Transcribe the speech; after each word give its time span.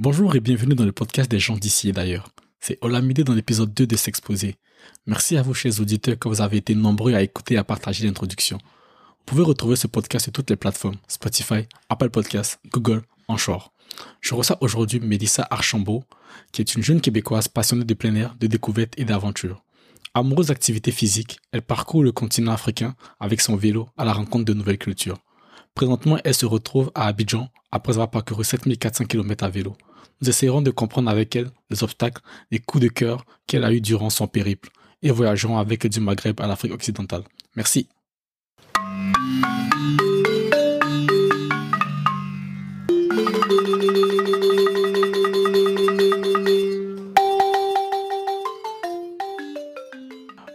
Bonjour 0.00 0.36
et 0.36 0.40
bienvenue 0.40 0.76
dans 0.76 0.84
le 0.84 0.92
podcast 0.92 1.28
des 1.28 1.40
gens 1.40 1.56
d'ici 1.56 1.88
et 1.88 1.92
d'ailleurs. 1.92 2.28
C'est 2.60 2.78
Olamide 2.82 3.24
dans 3.24 3.34
l'épisode 3.34 3.74
2 3.74 3.84
de 3.84 3.96
S'exposer. 3.96 4.54
Merci 5.06 5.36
à 5.36 5.42
vous, 5.42 5.54
chers 5.54 5.80
auditeurs, 5.80 6.16
que 6.16 6.28
vous 6.28 6.40
avez 6.40 6.58
été 6.58 6.76
nombreux 6.76 7.14
à 7.14 7.22
écouter 7.22 7.54
et 7.54 7.56
à 7.56 7.64
partager 7.64 8.06
l'introduction. 8.06 8.58
Vous 8.58 9.24
pouvez 9.26 9.42
retrouver 9.42 9.74
ce 9.74 9.88
podcast 9.88 10.26
sur 10.26 10.32
toutes 10.32 10.50
les 10.50 10.56
plateformes 10.56 10.94
Spotify, 11.08 11.66
Apple 11.88 12.10
Podcasts, 12.10 12.60
Google, 12.70 13.02
Anchor. 13.26 13.72
Je 14.20 14.36
reçois 14.36 14.58
aujourd'hui 14.60 15.00
Mélissa 15.00 15.48
Archambault, 15.50 16.04
qui 16.52 16.60
est 16.60 16.76
une 16.76 16.84
jeune 16.84 17.00
Québécoise 17.00 17.48
passionnée 17.48 17.84
de 17.84 17.94
plein 17.94 18.14
air, 18.14 18.36
de 18.38 18.46
découverte 18.46 18.94
et 18.98 19.04
d'aventure. 19.04 19.64
Amoureuse 20.14 20.46
d'activités 20.46 20.92
physiques, 20.92 21.40
elle 21.50 21.62
parcourt 21.62 22.04
le 22.04 22.12
continent 22.12 22.52
africain 22.52 22.94
avec 23.18 23.40
son 23.40 23.56
vélo 23.56 23.88
à 23.96 24.04
la 24.04 24.12
rencontre 24.12 24.44
de 24.44 24.54
nouvelles 24.54 24.78
cultures. 24.78 25.18
Présentement, 25.74 26.18
elle 26.22 26.34
se 26.34 26.46
retrouve 26.46 26.92
à 26.94 27.08
Abidjan 27.08 27.48
après 27.72 27.94
avoir 27.94 28.10
parcouru 28.12 28.44
7400 28.44 29.04
km 29.06 29.42
à 29.42 29.48
vélo. 29.48 29.76
Nous 30.20 30.28
essayerons 30.28 30.62
de 30.62 30.72
comprendre 30.72 31.10
avec 31.10 31.36
elle 31.36 31.50
les 31.70 31.84
obstacles, 31.84 32.22
les 32.50 32.58
coups 32.58 32.82
de 32.82 32.88
cœur 32.88 33.24
qu'elle 33.46 33.64
a 33.64 33.72
eus 33.72 33.80
durant 33.80 34.10
son 34.10 34.26
périple 34.26 34.70
et 35.00 35.12
voyagerons 35.12 35.58
avec 35.58 35.84
elle 35.84 35.92
du 35.92 36.00
Maghreb 36.00 36.40
à 36.40 36.48
l'Afrique 36.48 36.72
occidentale. 36.72 37.22
Merci. 37.54 37.88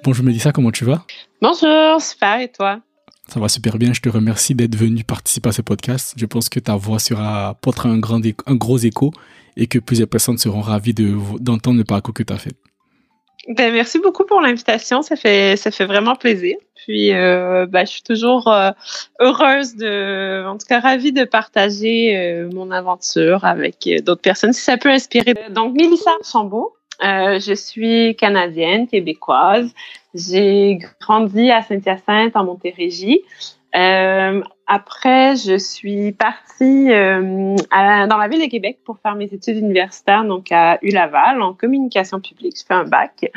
Bonjour 0.03 0.25
Mélissa, 0.25 0.51
comment 0.51 0.71
tu 0.71 0.83
vas? 0.83 1.05
Bonjour, 1.41 2.01
super, 2.01 2.41
et 2.41 2.51
toi? 2.51 2.81
Ça 3.29 3.39
va 3.39 3.47
super 3.47 3.77
bien, 3.77 3.93
je 3.93 4.01
te 4.01 4.09
remercie 4.09 4.53
d'être 4.53 4.75
venu 4.75 5.05
participer 5.05 5.47
à 5.49 5.51
ce 5.53 5.61
podcast. 5.61 6.13
Je 6.17 6.25
pense 6.25 6.49
que 6.49 6.59
ta 6.59 6.75
voix 6.75 6.99
sera 6.99 7.57
portera 7.61 7.87
un, 7.87 7.97
grand 7.97 8.21
un 8.45 8.55
gros 8.55 8.77
écho 8.77 9.13
et 9.57 9.67
que 9.67 9.79
plusieurs 9.79 10.07
personnes 10.07 10.37
seront 10.37 10.61
ravies 10.61 10.93
d'entendre 10.93 11.77
le 11.77 11.83
parcours 11.83 12.13
que 12.13 12.23
tu 12.23 12.33
as 12.33 12.37
fait. 12.37 12.55
Ben, 13.49 13.73
merci 13.73 13.99
beaucoup 13.99 14.23
pour 14.23 14.39
l'invitation, 14.39 15.01
ça 15.01 15.17
fait, 15.17 15.57
ça 15.57 15.69
fait 15.69 15.85
vraiment 15.85 16.15
plaisir. 16.15 16.55
Puis, 16.75 17.13
euh, 17.13 17.65
ben, 17.65 17.85
je 17.85 17.91
suis 17.91 18.03
toujours 18.03 18.47
euh, 18.47 18.71
heureuse 19.19 19.75
de, 19.75 20.45
en 20.47 20.57
tout 20.57 20.65
cas 20.67 20.79
ravie 20.79 21.11
de 21.11 21.25
partager 21.25 22.17
euh, 22.17 22.49
mon 22.53 22.71
aventure 22.71 23.43
avec 23.43 23.89
d'autres 24.05 24.21
personnes, 24.21 24.53
si 24.53 24.61
ça 24.61 24.77
peut 24.77 24.89
inspirer. 24.89 25.33
Donc, 25.49 25.75
Mélissa 25.75 26.11
Chambault, 26.29 26.73
je 27.01 27.53
suis 27.53 28.15
canadienne, 28.15 28.87
québécoise. 28.87 29.73
J'ai 30.13 30.79
grandi 31.01 31.51
à 31.51 31.61
Saint-Hyacinthe, 31.63 32.35
en 32.35 32.45
Montérégie. 32.45 33.21
Euh, 33.75 34.41
après, 34.67 35.35
je 35.35 35.57
suis 35.57 36.11
partie 36.11 36.91
euh, 36.91 37.55
dans 37.71 38.17
la 38.17 38.27
ville 38.27 38.41
de 38.41 38.49
Québec 38.49 38.79
pour 38.85 38.99
faire 38.99 39.15
mes 39.15 39.25
études 39.25 39.57
universitaires, 39.57 40.23
donc 40.23 40.51
à 40.51 40.77
ULaval, 40.81 41.41
en 41.41 41.53
communication 41.53 42.19
publique. 42.19 42.57
Je 42.59 42.65
fais 42.65 42.73
un 42.73 42.85
bac. 42.85 43.29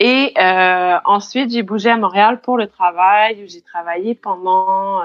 Et 0.00 0.34
euh, 0.38 0.96
ensuite, 1.04 1.50
j'ai 1.50 1.62
bougé 1.62 1.90
à 1.90 1.96
Montréal 1.96 2.40
pour 2.40 2.58
le 2.58 2.66
travail, 2.66 3.42
où 3.42 3.48
j'ai 3.48 3.62
travaillé 3.62 4.14
pendant 4.14 5.00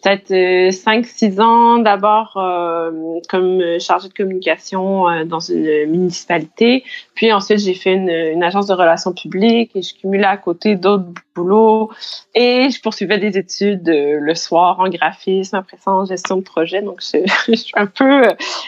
peut-être 0.00 0.30
5-6 0.30 1.38
euh, 1.38 1.42
ans 1.42 1.78
d'abord 1.78 2.36
euh, 2.36 3.20
comme 3.28 3.62
chargée 3.78 4.08
de 4.08 4.14
communication 4.14 5.08
euh, 5.08 5.24
dans 5.24 5.40
une 5.40 5.86
municipalité. 5.86 6.84
Puis 7.14 7.32
ensuite, 7.32 7.58
j'ai 7.58 7.74
fait 7.74 7.94
une, 7.94 8.08
une, 8.08 8.42
agence 8.42 8.66
de 8.66 8.74
relations 8.74 9.12
publiques 9.12 9.72
et 9.74 9.82
je 9.82 9.94
cumulais 9.94 10.24
à 10.24 10.36
côté 10.36 10.76
d'autres 10.76 11.08
boulots. 11.34 11.90
Et 12.34 12.70
je 12.70 12.80
poursuivais 12.80 13.18
des 13.18 13.38
études 13.38 13.88
le 13.88 14.34
soir 14.34 14.80
en 14.80 14.88
graphisme, 14.88 15.56
après 15.56 15.76
ça 15.76 15.90
en 15.90 16.04
gestion 16.04 16.36
de 16.36 16.42
projet. 16.42 16.82
Donc, 16.82 17.00
je, 17.00 17.18
je 17.48 17.54
suis 17.54 17.72
un 17.76 17.86
peu 17.86 18.22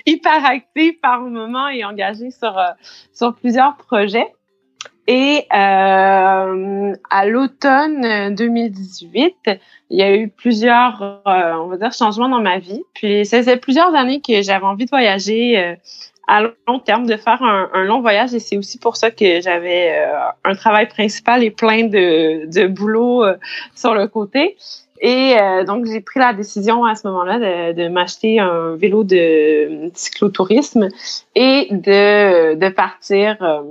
hyper 0.06 0.44
active 0.44 0.94
par 1.00 1.20
moment 1.20 1.68
et 1.68 1.84
engagée 1.84 2.30
sur, 2.30 2.58
sur 3.12 3.34
plusieurs 3.34 3.76
projets. 3.76 4.28
Et 5.08 5.46
euh, 5.52 6.94
à 7.10 7.26
l'automne 7.26 8.34
2018, 8.34 9.34
il 9.90 9.98
y 9.98 10.02
a 10.02 10.14
eu 10.14 10.28
plusieurs, 10.28 11.22
euh, 11.26 11.54
on 11.54 11.66
va 11.66 11.76
dire, 11.76 11.92
changements 11.92 12.28
dans 12.28 12.40
ma 12.40 12.58
vie. 12.58 12.82
Puis 12.94 13.26
ça 13.26 13.38
faisait 13.38 13.56
plusieurs 13.56 13.94
années 13.94 14.20
que 14.20 14.42
j'avais 14.42 14.64
envie 14.64 14.84
de 14.84 14.90
voyager 14.90 15.58
euh, 15.58 15.74
à 16.28 16.42
long 16.68 16.78
terme, 16.78 17.06
de 17.06 17.16
faire 17.16 17.42
un, 17.42 17.68
un 17.72 17.84
long 17.84 18.00
voyage. 18.00 18.32
Et 18.32 18.38
c'est 18.38 18.56
aussi 18.56 18.78
pour 18.78 18.96
ça 18.96 19.10
que 19.10 19.40
j'avais 19.40 19.98
euh, 19.98 20.14
un 20.44 20.54
travail 20.54 20.86
principal 20.88 21.42
et 21.42 21.50
plein 21.50 21.84
de, 21.84 22.46
de 22.46 22.66
boulot 22.68 23.24
sur 23.74 23.94
le 23.94 24.06
côté. 24.06 24.56
Et 25.04 25.36
euh, 25.36 25.64
donc, 25.64 25.84
j'ai 25.86 26.00
pris 26.00 26.20
la 26.20 26.32
décision 26.32 26.84
à 26.84 26.94
ce 26.94 27.08
moment-là 27.08 27.38
de, 27.40 27.82
de 27.82 27.88
m'acheter 27.88 28.38
un 28.38 28.76
vélo 28.76 29.02
de 29.02 29.90
cyclotourisme 29.94 30.88
et 31.34 31.66
de, 31.72 32.54
de 32.54 32.68
partir 32.68 33.36
euh, 33.42 33.62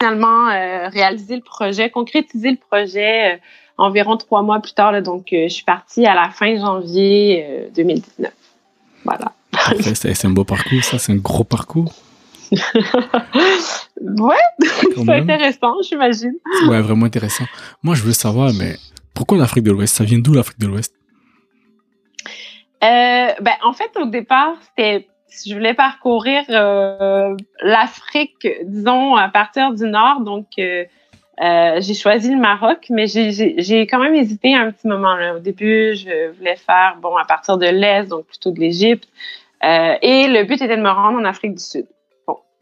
finalement 0.00 0.48
euh, 0.48 0.88
réaliser 0.88 1.36
le 1.36 1.42
projet, 1.42 1.90
concrétiser 1.90 2.52
le 2.52 2.56
projet 2.56 3.38
environ 3.76 4.16
trois 4.16 4.40
mois 4.40 4.60
plus 4.60 4.72
tard. 4.72 4.92
Là, 4.92 5.02
donc, 5.02 5.26
je 5.30 5.48
suis 5.48 5.64
partie 5.64 6.06
à 6.06 6.14
la 6.14 6.30
fin 6.30 6.56
janvier 6.56 7.68
2019. 7.76 8.32
Voilà. 9.04 9.32
C'est 9.82 10.24
un 10.24 10.30
beau 10.30 10.44
parcours, 10.44 10.82
ça, 10.82 10.98
c'est 10.98 11.12
un 11.12 11.16
gros 11.16 11.44
parcours. 11.44 11.92
ouais, 12.50 12.56
c'est 14.96 15.10
intéressant, 15.10 15.74
j'imagine. 15.86 16.34
Ouais, 16.66 16.80
vraiment 16.80 17.04
intéressant. 17.04 17.44
Moi, 17.82 17.94
je 17.94 18.02
veux 18.02 18.12
savoir, 18.12 18.52
mais 18.58 18.76
pourquoi 19.18 19.36
l'Afrique 19.36 19.64
de 19.64 19.72
l'Ouest? 19.72 19.96
Ça 19.96 20.04
vient 20.04 20.20
d'où 20.20 20.32
l'Afrique 20.32 20.60
de 20.60 20.68
l'Ouest? 20.68 20.94
Euh, 22.84 23.32
ben, 23.40 23.54
En 23.64 23.72
fait, 23.72 23.90
au 23.96 24.06
départ, 24.06 24.54
c'était 24.62 25.08
je 25.44 25.54
voulais 25.54 25.74
parcourir 25.74 26.44
euh, 26.50 27.34
l'Afrique, 27.62 28.46
disons, 28.64 29.16
à 29.16 29.28
partir 29.28 29.74
du 29.74 29.84
nord. 29.84 30.20
Donc, 30.20 30.46
euh, 30.58 30.84
j'ai 31.80 31.94
choisi 31.94 32.30
le 32.32 32.40
Maroc, 32.40 32.86
mais 32.90 33.06
j'ai 33.08 33.86
quand 33.88 33.98
même 33.98 34.14
hésité 34.14 34.54
un 34.54 34.70
petit 34.70 34.86
moment. 34.86 35.16
Au 35.34 35.40
début, 35.40 35.96
je 35.96 36.30
voulais 36.36 36.56
faire, 36.56 36.96
bon, 37.02 37.16
à 37.16 37.24
partir 37.24 37.58
de 37.58 37.66
l'Est, 37.66 38.06
donc 38.06 38.24
plutôt 38.26 38.52
de 38.52 38.60
l'Égypte. 38.60 39.08
et 39.62 40.28
le 40.28 40.44
but 40.44 40.62
était 40.62 40.76
de 40.76 40.82
me 40.82 40.90
rendre 40.90 41.18
en 41.18 41.24
Afrique 41.24 41.56
du 41.56 41.62
Sud. 41.62 41.86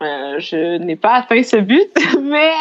Euh, 0.03 0.39
je 0.41 0.77
n'ai 0.77 0.97
pas 0.97 1.15
atteint 1.15 1.43
ce 1.43 1.57
but, 1.57 1.91
mais 2.21 2.53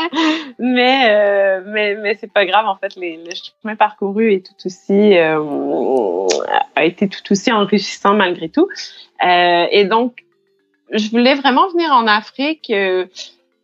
mais 0.57 1.09
euh, 1.09 1.61
mais 1.65 1.95
mais 1.95 2.15
c'est 2.15 2.31
pas 2.31 2.45
grave 2.45 2.65
en 2.65 2.77
fait. 2.77 2.93
Le 2.95 3.29
chemin 3.61 3.75
parcouru 3.75 4.31
est 4.33 4.45
tout 4.45 4.65
aussi 4.65 5.17
euh, 5.17 6.27
a 6.75 6.85
été 6.85 7.09
tout 7.09 7.29
aussi 7.29 7.51
enrichissant 7.51 8.13
malgré 8.13 8.47
tout. 8.47 8.69
Euh, 9.25 9.65
et 9.69 9.83
donc 9.83 10.23
je 10.91 11.09
voulais 11.09 11.35
vraiment 11.35 11.67
venir 11.67 11.91
en 11.91 12.07
Afrique 12.07 12.71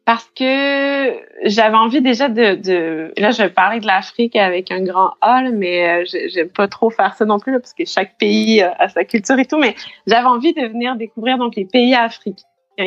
parce 0.03 0.29
que 0.35 1.15
j'avais 1.45 1.77
envie 1.77 2.01
déjà 2.01 2.27
de, 2.27 2.55
de 2.55 3.13
là 3.15 3.31
je 3.31 3.43
vais 3.43 3.49
parler 3.49 3.79
de 3.79 3.87
l'Afrique 3.87 4.35
avec 4.35 4.69
un 4.71 4.83
grand 4.83 5.13
A 5.21 5.43
mais 5.43 6.05
j'aime 6.05 6.49
pas 6.49 6.67
trop 6.67 6.89
faire 6.89 7.15
ça 7.15 7.23
non 7.23 7.39
plus 7.39 7.53
parce 7.53 7.73
que 7.73 7.85
chaque 7.85 8.17
pays 8.17 8.61
a 8.61 8.89
sa 8.89 9.05
culture 9.05 9.39
et 9.39 9.45
tout 9.45 9.59
mais 9.59 9.75
j'avais 10.07 10.27
envie 10.27 10.53
de 10.53 10.67
venir 10.67 10.97
découvrir 10.97 11.37
donc 11.37 11.55
les 11.55 11.65
pays 11.65 11.95
africains 11.95 12.43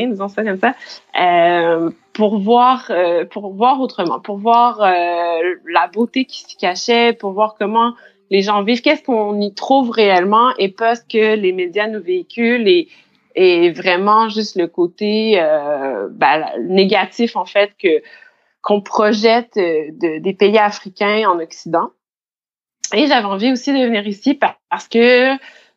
disons 0.08 0.28
ça 0.28 0.44
comme 0.44 0.58
ça, 0.58 0.74
euh, 1.20 1.90
pour 2.12 2.38
voir, 2.38 2.86
euh, 2.90 3.24
pour 3.24 3.52
voir 3.52 3.80
autrement, 3.80 4.20
pour 4.20 4.38
voir 4.38 4.80
euh, 4.80 5.54
la 5.68 5.88
beauté 5.88 6.24
qui 6.24 6.40
s'y 6.40 6.56
cachait, 6.56 7.12
pour 7.12 7.32
voir 7.32 7.56
comment 7.58 7.94
les 8.30 8.42
gens 8.42 8.62
vivent, 8.62 8.80
qu'est-ce 8.80 9.02
qu'on 9.02 9.40
y 9.40 9.54
trouve 9.54 9.90
réellement 9.90 10.50
et 10.58 10.68
pas 10.68 10.94
ce 10.94 11.02
que 11.02 11.36
les 11.36 11.52
médias 11.52 11.88
nous 11.88 12.02
véhiculent 12.02 12.68
et, 12.68 12.88
vraiment 13.72 14.28
juste 14.28 14.54
le 14.56 14.68
côté 14.68 15.42
ben, 16.10 16.46
négatif 16.60 17.34
en 17.34 17.44
fait 17.44 17.72
que 17.82 18.00
qu'on 18.62 18.80
projette 18.80 19.56
de, 19.56 20.20
des 20.20 20.34
pays 20.34 20.56
africains 20.56 21.28
en 21.28 21.40
Occident. 21.40 21.90
Et 22.94 23.08
j'avais 23.08 23.26
envie 23.26 23.50
aussi 23.50 23.72
de 23.72 23.84
venir 23.84 24.06
ici 24.06 24.38
parce 24.70 24.86
que 24.86 25.34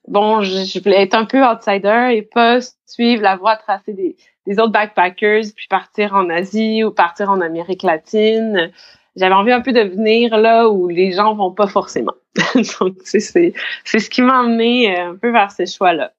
bon, 0.07 0.41
je, 0.41 0.81
voulais 0.81 1.01
être 1.03 1.13
un 1.13 1.25
peu 1.25 1.45
outsider 1.45 2.09
et 2.13 2.21
pas 2.21 2.59
suivre 2.85 3.21
la 3.21 3.35
voie 3.35 3.55
tracée 3.55 3.93
des, 3.93 4.59
autres 4.59 4.71
backpackers, 4.71 5.43
puis 5.55 5.67
partir 5.69 6.13
en 6.13 6.29
Asie 6.29 6.83
ou 6.83 6.91
partir 6.91 7.29
en 7.29 7.41
Amérique 7.41 7.83
latine. 7.83 8.71
J'avais 9.15 9.33
envie 9.33 9.51
un 9.51 9.61
peu 9.61 9.73
de 9.73 9.81
venir 9.81 10.37
là 10.37 10.69
où 10.69 10.87
les 10.87 11.11
gens 11.11 11.33
vont 11.35 11.51
pas 11.51 11.67
forcément. 11.67 12.13
Donc, 12.79 12.97
c'est 13.03 13.19
ce 13.19 14.09
qui 14.09 14.21
m'a 14.21 14.39
amené 14.39 14.97
euh, 14.97 15.11
un 15.11 15.15
peu 15.15 15.31
vers 15.31 15.51
ces 15.51 15.65
choix-là. 15.65 16.13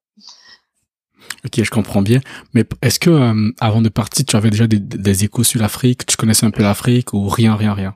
Ok, 1.45 1.63
je 1.63 1.71
comprends 1.71 2.03
bien. 2.03 2.21
Mais 2.55 2.65
est-ce 2.83 2.99
que 2.99 3.11
euh, 3.11 3.53
avant 3.61 3.81
de 3.81 3.89
partir, 3.89 4.25
tu 4.27 4.37
avais 4.37 4.51
déjà 4.51 4.67
des 4.67 5.25
échos 5.25 5.45
sur 5.45 5.61
l'Afrique? 5.61 6.07
Tu 6.07 6.17
connaissais 6.17 6.47
un 6.47 6.51
peu 6.51 6.63
l'Afrique 6.63 7.13
ou 7.13 7.29
rien, 7.29 7.55
rien, 7.55 7.75
rien? 7.75 7.95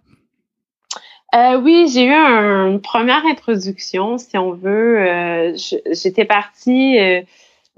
Euh, 1.35 1.57
oui, 1.59 1.89
j'ai 1.89 2.05
eu 2.05 2.13
une 2.13 2.83
première 2.83 3.25
introduction, 3.25 4.19
si 4.19 4.37
on 4.37 4.53
veut. 4.53 5.01
Euh, 5.01 5.57
j'étais 5.93 6.27
partie. 6.27 6.99
Euh, 6.99 7.23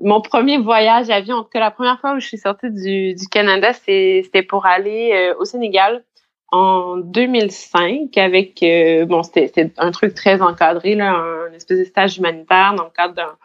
mon 0.00 0.20
premier 0.20 0.58
voyage 0.58 1.08
à 1.08 1.16
avion, 1.16 1.36
en 1.36 1.42
tout 1.44 1.50
cas 1.50 1.60
la 1.60 1.70
première 1.70 2.00
fois 2.00 2.14
où 2.14 2.20
je 2.20 2.26
suis 2.26 2.38
sortie 2.38 2.70
du, 2.70 3.14
du 3.14 3.28
Canada, 3.28 3.72
c'était 3.72 4.42
pour 4.42 4.66
aller 4.66 5.12
euh, 5.14 5.34
au 5.38 5.44
Sénégal 5.44 6.02
en 6.50 6.96
2005 6.96 8.16
avec 8.18 8.64
bon 9.08 9.22
c'était 9.22 9.72
un 9.78 9.90
truc 9.90 10.14
très 10.14 10.40
encadré 10.40 10.94
là, 10.94 11.12
un 11.14 11.52
espèce 11.52 11.78
de 11.78 11.84
stage 11.84 12.18
humanitaire 12.18 12.74
dans 12.76 12.84
le 12.84 12.90
cadre 12.90 13.38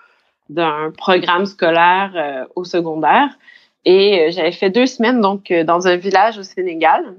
d'un 0.50 0.92
programme 0.96 1.46
scolaire 1.46 2.48
au 2.56 2.64
secondaire. 2.64 3.30
Et 3.86 4.32
j'avais 4.32 4.52
fait 4.52 4.70
deux 4.70 4.86
semaines 4.86 5.22
donc 5.22 5.52
dans 5.52 5.88
un 5.88 5.96
village 5.96 6.38
au 6.38 6.44
Sénégal. 6.44 7.16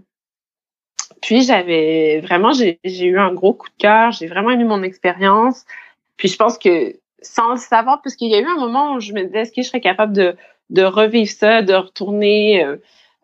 Puis 1.23 1.43
j'avais 1.43 2.21
vraiment, 2.21 2.53
j'ai 2.53 2.79
eu 2.85 3.19
un 3.19 3.33
gros 3.33 3.53
coup 3.53 3.69
de 3.69 3.83
cœur. 3.83 4.13
J'ai 4.13 4.27
vraiment 4.27 4.51
aimé 4.51 4.65
mon 4.65 4.83
expérience. 4.83 5.65
Puis 6.17 6.29
je 6.29 6.37
pense 6.37 6.59
que 6.59 6.97
sans 7.23 7.51
le 7.51 7.57
savoir, 7.57 8.01
parce 8.03 8.17
qu'il 8.17 8.31
y 8.31 8.35
a 8.35 8.41
eu 8.41 8.47
un 8.47 8.59
moment 8.59 8.95
où 8.95 9.01
je 9.01 9.13
me 9.13 9.25
disais, 9.25 9.41
est-ce 9.41 9.53
que 9.53 9.63
je 9.63 9.69
serais 9.69 9.81
capable 9.81 10.13
de, 10.13 10.37
de 10.71 10.83
revivre 10.83 11.31
ça, 11.31 11.63
de 11.63 11.75
retourner 11.75 12.65
euh, 12.65 12.77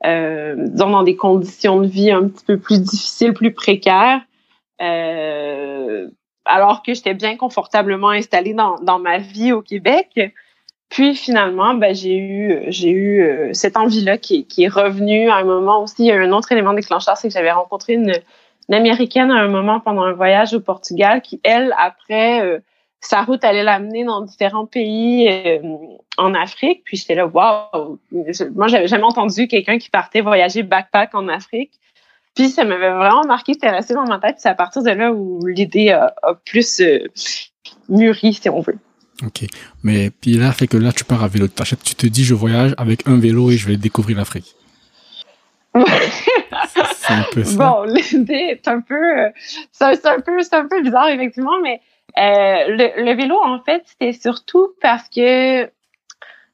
euh, 0.04 0.54
dans 0.58 1.02
des 1.02 1.16
conditions 1.16 1.80
de 1.80 1.86
vie 1.86 2.10
un 2.10 2.28
petit 2.28 2.44
peu 2.44 2.58
plus 2.58 2.80
difficiles, 2.80 3.32
plus 3.32 3.52
précaires, 3.52 4.20
euh, 4.82 6.08
alors 6.44 6.82
que 6.82 6.92
j'étais 6.94 7.14
bien 7.14 7.36
confortablement 7.36 8.10
installée 8.10 8.54
dans, 8.54 8.76
dans 8.80 8.98
ma 8.98 9.18
vie 9.18 9.52
au 9.52 9.62
Québec. 9.62 10.34
Puis 10.88 11.14
finalement, 11.14 11.74
ben, 11.74 11.94
j'ai 11.94 12.16
eu, 12.16 13.22
euh, 13.22 13.52
cette 13.52 13.76
envie-là 13.76 14.18
qui, 14.18 14.46
est 14.58 14.68
revenue 14.68 15.28
à 15.28 15.36
un 15.36 15.44
moment 15.44 15.82
aussi. 15.82 15.96
Il 15.98 16.06
y 16.06 16.12
a 16.12 16.16
un 16.16 16.32
autre 16.32 16.52
élément 16.52 16.74
déclencheur, 16.74 17.16
c'est 17.16 17.28
que 17.28 17.34
j'avais 17.34 17.52
rencontré 17.52 17.94
une, 17.94 18.12
américaine 18.70 19.30
à 19.30 19.36
un 19.36 19.48
moment 19.48 19.78
pendant 19.80 20.02
un 20.02 20.12
voyage 20.12 20.54
au 20.54 20.60
Portugal 20.60 21.22
qui, 21.22 21.40
elle, 21.44 21.72
après, 21.78 22.44
euh, 22.44 22.58
sa 23.00 23.22
route 23.22 23.44
allait 23.44 23.62
l'amener 23.62 24.04
dans 24.04 24.22
différents 24.22 24.66
pays 24.66 25.28
euh, 25.28 25.60
en 26.18 26.34
Afrique. 26.34 26.82
Puis 26.84 26.96
j'étais 26.96 27.14
là, 27.14 27.26
waouh! 27.26 27.98
Moi, 28.54 28.68
j'avais 28.68 28.88
jamais 28.88 29.04
entendu 29.04 29.48
quelqu'un 29.48 29.78
qui 29.78 29.90
partait 29.90 30.20
voyager 30.20 30.62
backpack 30.62 31.14
en 31.14 31.28
Afrique. 31.28 31.72
Puis 32.34 32.48
ça 32.50 32.64
m'avait 32.64 32.90
vraiment 32.90 33.24
marqué, 33.24 33.54
c'était 33.54 33.70
resté 33.70 33.94
dans 33.94 34.04
ma 34.04 34.18
tête. 34.18 34.34
Puis 34.34 34.42
c'est 34.42 34.48
à 34.48 34.54
partir 34.54 34.82
de 34.82 34.90
là 34.90 35.12
où 35.12 35.44
l'idée 35.46 35.90
a, 35.90 36.14
plus 36.44 36.82
mûri, 37.88 38.34
si 38.34 38.48
on 38.50 38.60
veut. 38.60 38.78
Ok, 39.24 39.46
mais 39.82 40.10
puis 40.10 40.34
là, 40.34 40.52
fait 40.52 40.66
que 40.66 40.76
là, 40.76 40.92
tu 40.92 41.04
pars 41.04 41.22
à 41.24 41.28
vélo. 41.28 41.48
Tu 41.48 41.94
te 41.94 42.06
dis, 42.06 42.24
je 42.24 42.34
voyage 42.34 42.74
avec 42.76 43.08
un 43.08 43.18
vélo 43.18 43.50
et 43.50 43.56
je 43.56 43.66
vais 43.66 43.76
découvrir 43.76 44.18
l'Afrique. 44.18 44.54
c'est 46.96 47.12
un 47.12 47.24
peu 47.32 47.44
ça. 47.44 47.56
Bon, 47.56 47.84
l'idée 47.84 48.48
est 48.50 48.68
un 48.68 48.80
peu, 48.80 49.32
c'est 49.72 50.06
un 50.06 50.20
peu, 50.20 50.42
c'est 50.42 50.54
un 50.54 50.66
peu 50.66 50.82
bizarre 50.82 51.08
effectivement, 51.08 51.58
mais 51.62 51.80
euh, 52.18 52.68
le, 52.68 53.04
le, 53.04 53.14
vélo, 53.14 53.36
en 53.42 53.60
fait, 53.60 53.82
c'était 53.84 54.12
surtout 54.12 54.68
parce 54.80 55.08
que, 55.08 55.64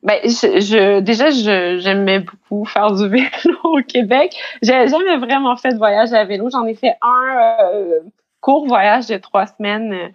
ben, 0.02 0.18
je, 0.24 0.60
je 0.60 1.00
déjà, 1.00 1.30
j'aimais 1.30 2.18
beaucoup 2.18 2.64
faire 2.64 2.92
du 2.92 3.08
vélo 3.08 3.58
au 3.64 3.80
Québec. 3.82 4.34
J'ai 4.60 4.88
jamais 4.88 5.16
vraiment 5.18 5.56
fait 5.56 5.70
de 5.70 5.78
voyage 5.78 6.12
à 6.12 6.24
vélo. 6.24 6.48
J'en 6.50 6.66
ai 6.66 6.74
fait 6.74 6.94
un 7.00 7.60
euh, 7.74 8.00
court 8.42 8.66
voyage 8.66 9.06
de 9.06 9.16
trois 9.16 9.46
semaines 9.46 10.12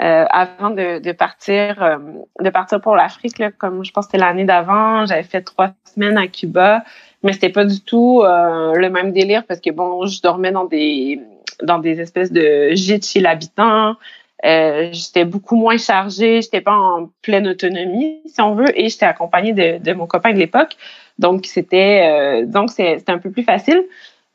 euh, 0.00 0.24
avant 0.30 0.70
de, 0.70 1.00
de 1.00 1.12
partir, 1.12 1.82
euh, 1.82 1.98
de 2.40 2.50
partir 2.50 2.80
pour 2.80 2.94
l'Afrique. 2.94 3.42
Comme 3.58 3.84
je 3.84 3.90
pense 3.90 4.06
que 4.06 4.12
c'était 4.12 4.24
l'année 4.24 4.44
d'avant, 4.44 5.06
j'avais 5.06 5.24
fait 5.24 5.42
trois 5.42 5.70
semaines 5.92 6.18
à 6.18 6.28
Cuba, 6.28 6.84
mais 7.24 7.32
c'était 7.32 7.48
pas 7.48 7.64
du 7.64 7.80
tout 7.80 8.22
euh, 8.22 8.74
le 8.74 8.88
même 8.90 9.12
délire 9.12 9.44
parce 9.44 9.60
que 9.60 9.70
bon, 9.70 10.06
je 10.06 10.22
dormais 10.22 10.52
dans 10.52 10.66
des 10.66 11.20
dans 11.62 11.78
des 11.78 12.00
espèces 12.00 12.30
de 12.30 12.70
gîtes 12.74 13.06
chez 13.06 13.20
l'habitant. 13.20 13.96
Euh, 14.44 14.88
j'étais 14.92 15.24
beaucoup 15.24 15.56
moins 15.56 15.76
chargée, 15.76 16.40
j'étais 16.40 16.62
pas 16.62 16.74
en 16.74 17.10
pleine 17.20 17.46
autonomie, 17.46 18.22
si 18.24 18.40
on 18.40 18.54
veut, 18.54 18.78
et 18.78 18.88
j'étais 18.88 19.04
accompagnée 19.04 19.52
de, 19.52 19.76
de, 19.82 19.92
mon 19.92 20.06
copain 20.06 20.32
de 20.32 20.38
l'époque. 20.38 20.76
Donc, 21.18 21.44
c'était 21.44 22.08
euh, 22.08 22.46
donc 22.46 22.70
c'était 22.70 23.10
un 23.10 23.18
peu 23.18 23.30
plus 23.30 23.42
facile. 23.42 23.82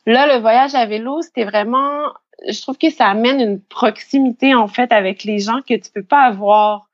Là, 0.06 0.28
le 0.32 0.40
voyage 0.40 0.76
à 0.76 0.86
vélo, 0.86 1.22
c'était 1.24 1.46
vraiment, 1.46 2.14
je 2.48 2.62
trouve 2.62 2.78
que 2.78 2.90
ça 2.90 3.08
amène 3.08 3.40
une 3.40 3.62
proximité, 3.62 4.54
en 4.56 4.68
fait, 4.68 4.92
avec 4.92 5.24
les 5.24 5.40
gens 5.40 5.62
que 5.68 5.76
tu 5.76 5.90
peux 5.94 6.04
pas 6.04 6.22
avoir 6.22 6.88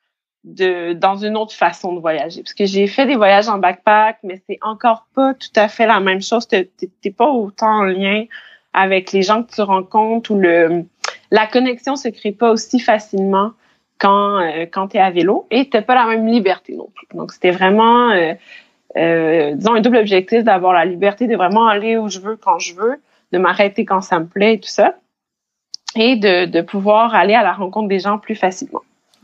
de 0.44 0.94
dans 0.94 1.18
une 1.18 1.38
autre 1.38 1.54
façon 1.54 1.94
de 1.94 2.00
voyager. 2.00 2.42
Parce 2.42 2.54
que 2.54 2.66
j'ai 2.66 2.88
fait 2.88 3.06
des 3.06 3.16
voyages 3.16 3.48
en 3.48 3.60
backpack, 3.60 4.20
mais 4.24 4.42
c'est 4.48 4.58
encore 4.62 5.06
pas 5.14 5.34
tout 5.34 5.52
à 5.56 5.68
fait 5.68 5.86
la 5.86 6.00
même 6.00 6.22
chose. 6.22 6.48
T'es 6.48 6.68
pas 7.16 7.30
autant 7.30 7.82
en 7.82 7.84
lien 7.84 8.26
avec 8.74 9.12
les 9.12 9.22
gens 9.22 9.44
que 9.44 9.54
tu 9.54 9.62
rencontres 9.62 10.32
ou 10.32 10.40
le 10.40 10.86
la 11.30 11.48
connexion 11.48 11.96
se 11.96 12.10
crée 12.10 12.32
pas 12.32 12.52
aussi 12.52 12.80
facilement 12.80 13.52
quand 14.00 14.40
euh, 14.40 14.66
quand 14.72 14.90
tu 14.90 14.98
es 14.98 15.00
à 15.00 15.12
vélo 15.12 15.48
et 15.52 15.70
tu 15.70 15.82
pas 15.82 15.96
la 15.96 16.06
même 16.06 16.28
liberté 16.28 16.76
non 16.76 16.90
plus. 16.94 17.08
Donc 17.14 17.32
c'était 17.32 17.52
vraiment 17.52 18.10
euh, 18.12 18.34
euh, 18.98 19.56
disons 19.56 19.74
un 19.74 19.82
double 19.82 19.98
objectif 19.98 20.44
d'avoir 20.44 20.74
la 20.74 20.86
liberté 20.86 21.28
de 21.28 21.36
vraiment 21.36 21.68
aller 21.68 21.98
où 21.98 22.10
je 22.10 22.20
veux 22.20 22.36
quand 22.36 22.60
je 22.60 22.76
veux, 22.76 23.02
de 23.32 23.38
m'arrêter 23.38 23.86
quand 23.86 24.02
ça 24.02 24.20
me 24.20 24.26
plaît 24.26 24.56
et 24.56 24.60
tout 24.60 24.70
ça 24.70 24.96
et 25.96 26.16
de, 26.16 26.46
de 26.46 26.62
pouvoir 26.62 27.14
aller 27.16 27.34
à 27.34 27.44
la 27.44 27.54
rencontre 27.54 27.88
des 27.88 28.00
gens 28.00 28.18
plus 28.18 28.36
facilement. 28.36 28.82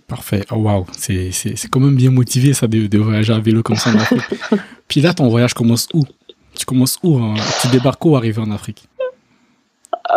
Parfait. 0.07 0.41
Oh, 0.51 0.55
wow. 0.55 0.85
C'est, 0.93 1.31
c'est, 1.31 1.57
c'est 1.57 1.69
quand 1.69 1.81
même 1.81 1.95
bien 1.95 2.11
motivé, 2.11 2.53
ça, 2.53 2.67
de, 2.67 2.87
de 2.87 2.97
voyager 2.97 3.33
à 3.33 3.39
vélo 3.39 3.61
comme 3.61 3.75
ça 3.75 3.89
en 3.89 3.95
Afrique. 3.99 4.23
Puis 4.87 5.01
là, 5.01 5.13
ton 5.13 5.27
voyage 5.27 5.53
commence 5.53 5.89
où? 5.93 6.05
Tu 6.57 6.65
commences 6.65 6.97
où? 7.03 7.17
Hein? 7.17 7.35
Tu 7.61 7.67
débarques 7.67 8.03
où 8.05 8.15
arrivé 8.15 8.41
en 8.41 8.51
Afrique? 8.51 8.87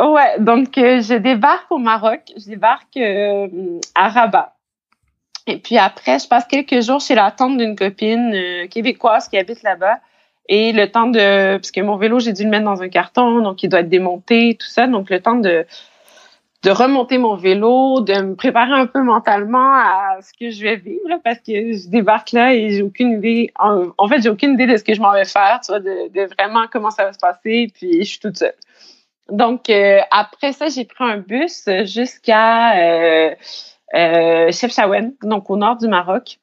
Ouais, 0.00 0.38
donc 0.38 0.78
euh, 0.78 1.02
je 1.02 1.14
débarque 1.14 1.70
au 1.70 1.78
Maroc, 1.78 2.20
je 2.36 2.50
débarque 2.50 2.96
euh, 2.96 3.48
à 3.96 4.08
Rabat. 4.08 4.54
Et 5.48 5.56
puis 5.56 5.78
après, 5.78 6.20
je 6.20 6.28
passe 6.28 6.44
quelques 6.44 6.80
jours 6.80 7.00
chez 7.00 7.16
la 7.16 7.32
tante 7.32 7.58
d'une 7.58 7.74
copine 7.74 8.32
euh, 8.32 8.68
québécoise 8.68 9.28
qui 9.28 9.36
habite 9.36 9.62
là-bas. 9.64 9.98
Et 10.48 10.72
le 10.72 10.90
temps 10.90 11.08
de... 11.08 11.56
Parce 11.56 11.70
que 11.72 11.80
mon 11.80 11.96
vélo, 11.96 12.20
j'ai 12.20 12.32
dû 12.32 12.44
le 12.44 12.50
mettre 12.50 12.64
dans 12.64 12.82
un 12.82 12.88
carton, 12.88 13.40
donc 13.40 13.62
il 13.62 13.68
doit 13.68 13.80
être 13.80 13.88
démonté, 13.88 14.56
tout 14.60 14.66
ça. 14.66 14.86
Donc 14.86 15.10
le 15.10 15.20
temps 15.20 15.36
de, 15.36 15.66
de 16.62 16.70
remonter 16.70 17.16
mon 17.16 17.36
vélo, 17.36 18.00
de 18.00 18.12
me 18.20 18.34
préparer 18.34 18.72
un 18.72 18.86
peu 18.86 19.02
mentalement 19.02 19.72
à 19.72 20.18
ce 20.20 20.32
que 20.38 20.50
je 20.50 20.62
vais 20.62 20.76
vivre, 20.76 21.18
parce 21.24 21.38
que 21.38 21.72
je 21.72 21.88
débarque 21.88 22.32
là 22.32 22.54
et 22.54 22.70
j'ai 22.70 22.82
aucune 22.82 23.12
idée... 23.12 23.50
En, 23.58 24.08
fait, 24.08 24.20
j'ai 24.22 24.28
aucune 24.28 24.54
idée 24.54 24.66
de 24.66 24.76
ce 24.76 24.84
que 24.84 24.92
je 24.92 25.00
m'en 25.00 25.12
vais 25.12 25.24
faire, 25.24 25.60
tu 25.64 25.72
vois, 25.72 25.80
de, 25.80 26.12
de 26.12 26.28
vraiment 26.34 26.66
comment 26.70 26.90
ça 26.90 27.04
va 27.04 27.12
se 27.12 27.18
passer. 27.18 27.70
Puis 27.74 28.02
je 28.02 28.08
suis 28.08 28.18
toute 28.18 28.36
seule. 28.36 28.54
Donc, 29.30 29.70
euh, 29.70 30.00
après 30.10 30.52
ça, 30.52 30.68
j'ai 30.68 30.84
pris 30.84 31.04
un 31.04 31.18
bus 31.18 31.68
jusqu'à 31.84 32.76
euh, 32.78 33.34
euh, 33.94 34.52
Chefchaouen, 34.52 35.12
donc 35.22 35.50
au 35.50 35.56
nord 35.56 35.76
du 35.76 35.88
Maroc. 35.88 36.38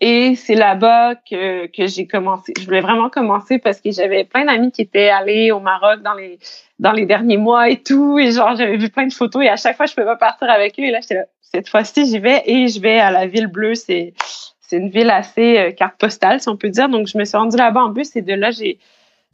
Et 0.00 0.36
c'est 0.36 0.54
là-bas 0.54 1.16
que, 1.16 1.66
que 1.66 1.86
j'ai 1.88 2.06
commencé. 2.06 2.52
Je 2.58 2.64
voulais 2.64 2.80
vraiment 2.80 3.10
commencer 3.10 3.58
parce 3.58 3.80
que 3.80 3.90
j'avais 3.90 4.24
plein 4.24 4.44
d'amis 4.44 4.70
qui 4.70 4.82
étaient 4.82 5.08
allés 5.08 5.50
au 5.50 5.58
Maroc 5.58 6.02
dans 6.02 6.14
les 6.14 6.38
dans 6.78 6.92
les 6.92 7.04
derniers 7.04 7.36
mois 7.36 7.68
et 7.68 7.82
tout. 7.82 8.18
Et 8.18 8.30
genre, 8.30 8.54
j'avais 8.56 8.76
vu 8.76 8.90
plein 8.90 9.06
de 9.06 9.12
photos 9.12 9.44
et 9.44 9.48
à 9.48 9.56
chaque 9.56 9.76
fois, 9.76 9.86
je 9.86 9.94
pouvais 9.94 10.06
pas 10.06 10.16
partir 10.16 10.48
avec 10.48 10.78
eux. 10.78 10.84
Et 10.84 10.90
là, 10.92 11.00
j'étais 11.00 11.14
là, 11.14 11.24
cette 11.42 11.68
fois-ci, 11.68 12.06
j'y 12.06 12.20
vais 12.20 12.42
et 12.46 12.68
je 12.68 12.80
vais 12.80 13.00
à 13.00 13.10
la 13.10 13.26
ville 13.26 13.48
bleue. 13.48 13.74
C'est 13.74 14.14
c'est 14.60 14.76
une 14.76 14.90
ville 14.90 15.10
assez 15.10 15.58
euh, 15.58 15.72
carte 15.72 15.96
postale, 15.98 16.40
si 16.40 16.48
on 16.48 16.56
peut 16.56 16.68
dire. 16.68 16.88
Donc, 16.88 17.08
je 17.08 17.16
me 17.16 17.24
suis 17.24 17.36
rendue 17.36 17.56
là-bas 17.56 17.80
en 17.80 17.88
bus 17.88 18.14
et 18.14 18.22
de 18.22 18.34
là, 18.34 18.50
j'ai 18.52 18.78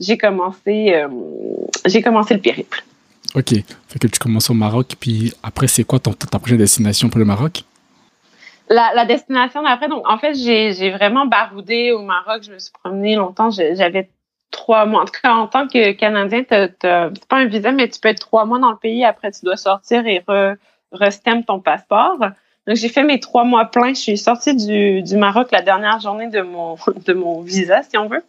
j'ai 0.01 0.17
commencé 0.17 0.95
euh, 0.95 1.09
j'ai 1.85 2.01
commencé 2.01 2.33
le 2.35 2.41
périple. 2.41 2.85
Ok, 3.35 3.51
fait 3.89 3.99
que 3.99 4.07
tu 4.07 4.19
commences 4.19 4.49
au 4.49 4.55
Maroc, 4.55 4.95
puis 4.99 5.35
après, 5.43 5.67
c'est 5.67 5.83
quoi 5.83 5.99
ton, 5.99 6.13
ta 6.13 6.39
prochaine 6.39 6.59
destination 6.59 7.09
pour 7.09 7.19
le 7.19 7.25
Maroc? 7.25 7.65
La, 8.71 8.93
la 8.95 9.05
destination 9.05 9.63
d'après, 9.63 9.89
donc 9.89 10.09
en 10.09 10.17
fait, 10.19 10.35
j'ai 10.35 10.91
vraiment 10.91 11.27
baroudé 11.27 11.93
au 11.93 12.03
Maroc. 12.03 12.43
Je 12.45 12.53
me 12.53 12.59
suis 12.59 12.73
promenée 12.73 13.15
longtemps. 13.17 13.51
J'avais 13.51 14.09
trois 14.51 14.87
mois. 14.87 15.03
En 15.03 15.05
tout 15.05 15.21
cas, 15.23 15.35
en 15.35 15.47
tant 15.47 15.69
que 15.69 15.93
Canadien, 15.93 16.45
c'est 16.49 16.79
pas 16.81 17.37
un 17.37 17.45
visa, 17.47 17.73
mais 17.73 17.89
tu 17.89 18.01
peux 18.01 18.09
être 18.09 18.21
trois 18.21 18.47
mois 18.47 18.59
dans 18.59 18.71
le 18.71 18.77
pays. 18.77 19.05
Après, 19.05 19.31
tu 19.31 19.45
dois 19.45 19.57
sortir 19.57 20.07
et 20.07 20.25
re, 20.27 20.55
re 20.93 21.45
ton 21.47 21.61
passeport. 21.61 22.19
Donc, 22.67 22.77
j'ai 22.77 22.89
fait 22.89 23.05
mes 23.05 23.21
trois 23.21 23.45
mois 23.45 23.67
pleins. 23.67 23.91
Je 23.91 24.01
suis 24.01 24.19
sortie 24.19 24.55
du, 24.55 25.03
du 25.03 25.17
Maroc 25.17 25.49
la 25.53 25.61
dernière 25.61 26.01
journée 26.01 26.29
de 26.29 26.41
mon, 26.41 26.77
de 27.07 27.13
mon 27.13 27.43
visa, 27.43 27.83
si 27.83 27.99
on 27.99 28.09
veut. 28.09 28.25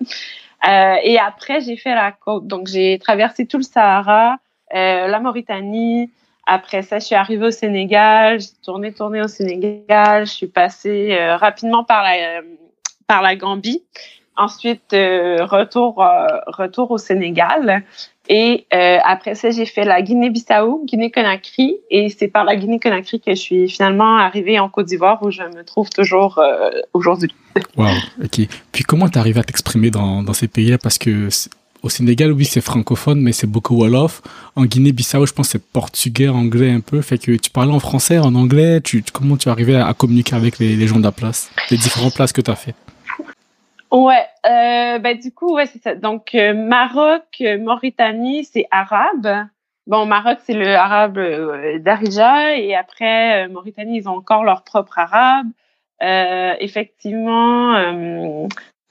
Euh, 0.68 0.96
et 1.04 1.20
après, 1.20 1.62
j'ai 1.62 1.78
fait 1.78 1.96
la 1.96 2.12
côte. 2.12 2.48
Donc, 2.48 2.68
j'ai 2.68 3.00
traversé 3.00 3.46
tout 3.46 3.58
le 3.58 3.64
Sahara. 3.64 4.38
Euh, 4.74 5.08
la 5.08 5.20
Mauritanie. 5.20 6.10
Après 6.46 6.84
ça, 6.84 7.00
je 7.00 7.06
suis 7.06 7.16
arrivée 7.16 7.48
au 7.48 7.52
Sénégal, 7.52 8.40
j'ai 8.40 8.48
tourné, 8.64 8.94
tourné 8.94 9.22
au 9.22 9.28
Sénégal. 9.28 10.28
Je 10.28 10.32
suis 10.32 10.48
passée 10.48 11.10
euh, 11.12 11.38
rapidement 11.38 11.84
par 11.84 12.04
la, 12.04 12.14
euh, 12.14 12.42
par 13.08 13.22
la 13.22 13.36
Gambie. 13.36 13.84
Ensuite, 14.38 14.92
retour, 14.92 16.06
retour 16.48 16.92
au 16.92 16.98
Sénégal. 16.98 17.86
Et 18.28 18.66
après 18.72 19.34
ça, 19.34 19.50
j'ai 19.50 19.66
fait 19.66 19.86
la 19.86 20.02
Guinée-Bissau, 20.02 20.84
Guinée-Conakry. 20.84 21.78
Et 21.90 22.10
c'est 22.10 22.28
par 22.28 22.44
la 22.44 22.58
Guinée-Conakry 22.58 23.22
que 23.22 23.32
je 23.32 23.40
suis 23.40 23.70
finalement 23.70 24.18
arrivée 24.18 24.60
en 24.60 24.68
Côte 24.68 24.88
d'Ivoire 24.88 25.24
où 25.24 25.32
je 25.32 25.42
me 25.42 25.64
trouve 25.64 25.90
toujours 25.90 26.44
aujourd'hui. 26.92 27.34
Wow, 27.78 27.88
ok. 28.22 28.42
Puis 28.74 28.84
comment 28.84 29.08
tu 29.08 29.18
arrivé 29.18 29.40
à 29.40 29.44
t'exprimer 29.44 29.90
dans, 29.90 30.22
dans 30.22 30.34
ces 30.34 30.50
pays-là? 30.50 30.80
Parce 30.80 30.98
que 30.98 31.30
au 31.86 31.90
Sénégal, 31.90 32.32
oui, 32.32 32.46
c'est 32.46 32.62
francophone, 32.62 33.22
mais 33.22 33.32
c'est 33.32 33.46
beaucoup 33.46 33.76
Wolof. 33.76 34.24
En 34.56 34.66
Guinée-Bissau, 34.66 35.28
je 35.28 35.34
pense 35.34 35.50
c'est 35.50 35.64
portugais, 35.64 36.28
anglais 36.28 36.72
un 36.72 36.80
peu. 36.80 37.00
Fait 37.02 37.20
que 37.20 37.38
tu 37.38 37.52
parles 37.52 37.70
en 37.70 37.80
français, 37.80 38.18
en 38.18 38.34
anglais. 38.34 38.82
Tu, 38.82 39.04
comment 39.14 39.38
tu 39.38 39.50
arrivé 39.50 39.76
à, 39.76 39.94
communiquer 39.94 40.36
avec 40.36 40.58
les, 40.58 40.88
gens 40.88 40.98
de 40.98 41.04
la 41.04 41.12
place, 41.12 41.52
les 41.70 41.78
différentes 41.78 42.16
places 42.16 42.34
que 42.34 42.42
tu 42.42 42.50
as 42.50 42.56
fait? 42.56 42.74
Ouais, 43.92 44.26
euh, 44.48 44.98
ben 44.98 45.16
du 45.18 45.32
coup, 45.32 45.54
ouais, 45.54 45.68
c'est 45.68 45.82
ça. 45.82 45.94
Donc, 45.94 46.34
euh, 46.34 46.56
Maroc, 46.56 47.24
euh, 47.42 47.60
Mauritanie, 47.60 48.46
c'est 48.46 48.66
arabe. 48.72 49.48
Bon, 49.86 50.08
Maroc, 50.08 50.40
c'est 50.44 50.56
le 50.56 50.76
arabe 50.76 51.20
euh, 51.20 51.78
d'Arija. 51.78 52.58
Et 52.58 52.76
après, 52.76 53.48
Mauritanie, 53.48 54.00
ils 54.00 54.10
ont 54.10 54.18
encore 54.18 54.44
leur 54.44 54.64
propre 54.64 54.98
arabe. 54.98 55.48
effectivement, 56.60 57.76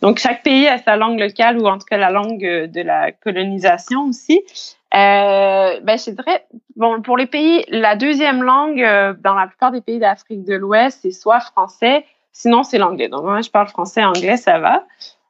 donc, 0.01 0.19
chaque 0.19 0.43
pays 0.43 0.67
a 0.69 0.79
sa 0.79 0.97
langue 0.97 1.19
locale 1.19 1.59
ou 1.59 1.67
en 1.67 1.79
tout 1.79 1.87
cas 1.89 1.97
la 1.97 2.11
langue 2.11 2.41
de 2.41 2.81
la 2.83 3.13
colonisation 3.13 4.03
aussi. 4.05 4.43
Euh, 4.95 5.81
ben, 5.81 5.99
je 5.99 6.11
dirais, 6.11 6.47
bon, 6.77 7.03
pour 7.03 7.17
les 7.17 7.27
pays, 7.27 7.65
la 7.69 7.97
deuxième 7.97 8.43
langue 8.43 8.81
euh, 8.81 9.13
dans 9.25 9.35
la 9.35 9.49
plupart 9.49 9.73
des 9.73 9.81
pays 9.81 9.99
d'Afrique 9.99 10.45
de 10.45 10.55
l'Ouest, 10.55 11.01
c'est 11.03 11.11
soit 11.11 11.41
français, 11.41 12.05
sinon 12.33 12.63
c'est 12.63 12.79
l'anglais. 12.79 13.09
Donc, 13.09 13.25
moi, 13.25 13.41
je 13.41 13.51
parle 13.51 13.67
français, 13.67 14.05
anglais, 14.05 14.37
ça 14.37 14.59
va. 14.59 14.85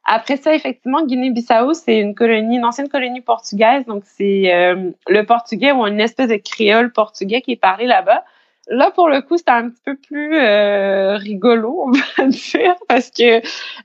Après 0.05 0.37
ça, 0.37 0.53
effectivement, 0.53 1.03
Guinée-Bissau, 1.03 1.73
c'est 1.73 1.97
une 1.97 2.13
colonie, 2.13 2.57
une 2.57 2.65
ancienne 2.65 2.89
colonie 2.89 3.21
portugaise. 3.21 3.85
Donc, 3.87 4.03
c'est 4.05 4.53
euh, 4.53 4.91
le 5.07 5.25
portugais 5.25 5.71
ou 5.71 5.87
une 5.87 5.99
espèce 5.99 6.29
de 6.29 6.35
créole 6.35 6.91
portugais 6.91 7.41
qui 7.41 7.53
est 7.53 7.59
parlé 7.59 7.87
là-bas. 7.87 8.23
Là, 8.67 8.91
pour 8.91 9.09
le 9.09 9.21
coup, 9.21 9.37
c'était 9.37 9.51
un 9.51 9.69
petit 9.69 9.81
peu 9.85 9.95
plus 9.95 10.35
euh, 10.35 11.17
rigolo, 11.17 11.83
on 11.87 11.91
va 11.91 12.27
dire, 12.27 12.75
parce 12.87 13.11
que 13.11 13.37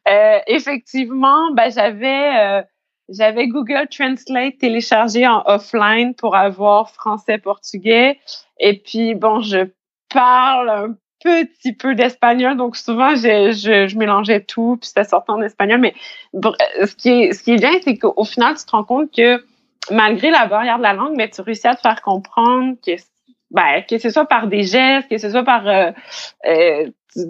euh, 0.08 0.38
effectivement, 0.46 1.52
ben, 1.52 1.70
j'avais 1.70 2.64
j'avais 3.10 3.48
Google 3.48 3.88
Translate 3.90 4.58
téléchargé 4.58 5.26
en 5.26 5.42
offline 5.46 6.14
pour 6.14 6.36
avoir 6.36 6.90
français-portugais. 6.90 8.18
Et 8.60 8.78
puis, 8.78 9.14
bon, 9.14 9.40
je 9.40 9.68
parle 10.08 10.70
un 10.70 10.96
petit 11.20 11.72
peu 11.72 11.94
d'espagnol, 11.94 12.56
donc 12.56 12.76
souvent, 12.76 13.14
je, 13.14 13.52
je, 13.52 13.88
je, 13.88 13.98
mélangeais 13.98 14.40
tout, 14.40 14.78
puis 14.80 14.88
ça 14.88 15.04
sortait 15.04 15.32
en 15.32 15.42
espagnol. 15.42 15.80
Mais 15.80 15.94
ce, 16.32 16.94
qui 16.94 17.10
est, 17.10 17.32
ce 17.32 17.42
qui 17.42 17.52
est 17.52 17.56
bien, 17.56 17.72
c'est 17.82 17.98
qu'au 17.98 18.24
final, 18.24 18.56
tu 18.56 18.64
te 18.64 18.70
rends 18.70 18.84
compte 18.84 19.10
que 19.14 19.44
malgré 19.90 20.30
la 20.30 20.46
barrière 20.46 20.78
de 20.78 20.82
la 20.82 20.92
langue, 20.92 21.14
mais 21.16 21.28
tu 21.28 21.40
réussis 21.40 21.66
à 21.66 21.74
te 21.74 21.80
faire 21.80 22.00
comprendre 22.02 22.76
que, 22.84 22.92
ben, 23.50 23.82
que 23.88 23.98
ce 23.98 24.10
soit 24.10 24.26
par 24.26 24.46
des 24.46 24.62
gestes, 24.62 25.08
que 25.08 25.18
ce 25.18 25.30
soit 25.30 25.44
par... 25.44 25.66
Euh, 25.66 25.90
euh, 26.46 26.90
tu, 27.12 27.20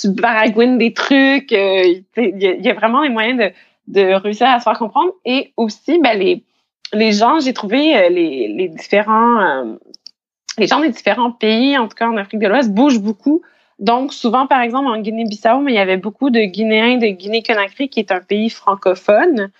tu 0.00 0.08
baragouines 0.10 0.78
des 0.78 0.94
trucs, 0.94 1.52
euh, 1.52 1.82
il 2.16 2.38
y, 2.42 2.70
a 2.70 2.74
vraiment 2.74 3.02
des 3.02 3.10
moyens 3.10 3.38
de 3.38 3.52
de 3.88 4.12
réussir 4.14 4.46
à 4.46 4.58
se 4.58 4.64
faire 4.64 4.78
comprendre. 4.78 5.12
Et 5.24 5.52
aussi, 5.56 5.98
ben, 5.98 6.16
les, 6.16 6.44
les 6.92 7.12
gens, 7.12 7.40
j'ai 7.40 7.52
trouvé 7.52 7.96
euh, 7.96 8.08
les, 8.08 8.48
les 8.48 8.68
différents 8.68 9.40
euh, 9.40 9.76
les 10.58 10.66
gens 10.66 10.80
des 10.80 10.90
différents 10.90 11.32
pays, 11.32 11.78
en 11.78 11.88
tout 11.88 11.94
cas 11.94 12.08
en 12.08 12.16
Afrique 12.16 12.40
de 12.40 12.48
l'Ouest, 12.48 12.72
bougent 12.72 13.00
beaucoup. 13.00 13.42
Donc, 13.78 14.12
souvent, 14.12 14.46
par 14.46 14.60
exemple, 14.60 14.88
en 14.88 14.98
Guinée-Bissau, 15.00 15.60
mais 15.60 15.72
il 15.72 15.76
y 15.76 15.80
avait 15.80 15.96
beaucoup 15.96 16.30
de 16.30 16.40
Guinéens 16.40 16.96
de 16.96 17.06
Guinée-Conakry, 17.06 17.88
qui 17.88 18.00
est 18.00 18.10
un 18.10 18.20
pays 18.20 18.50
francophone, 18.50 19.50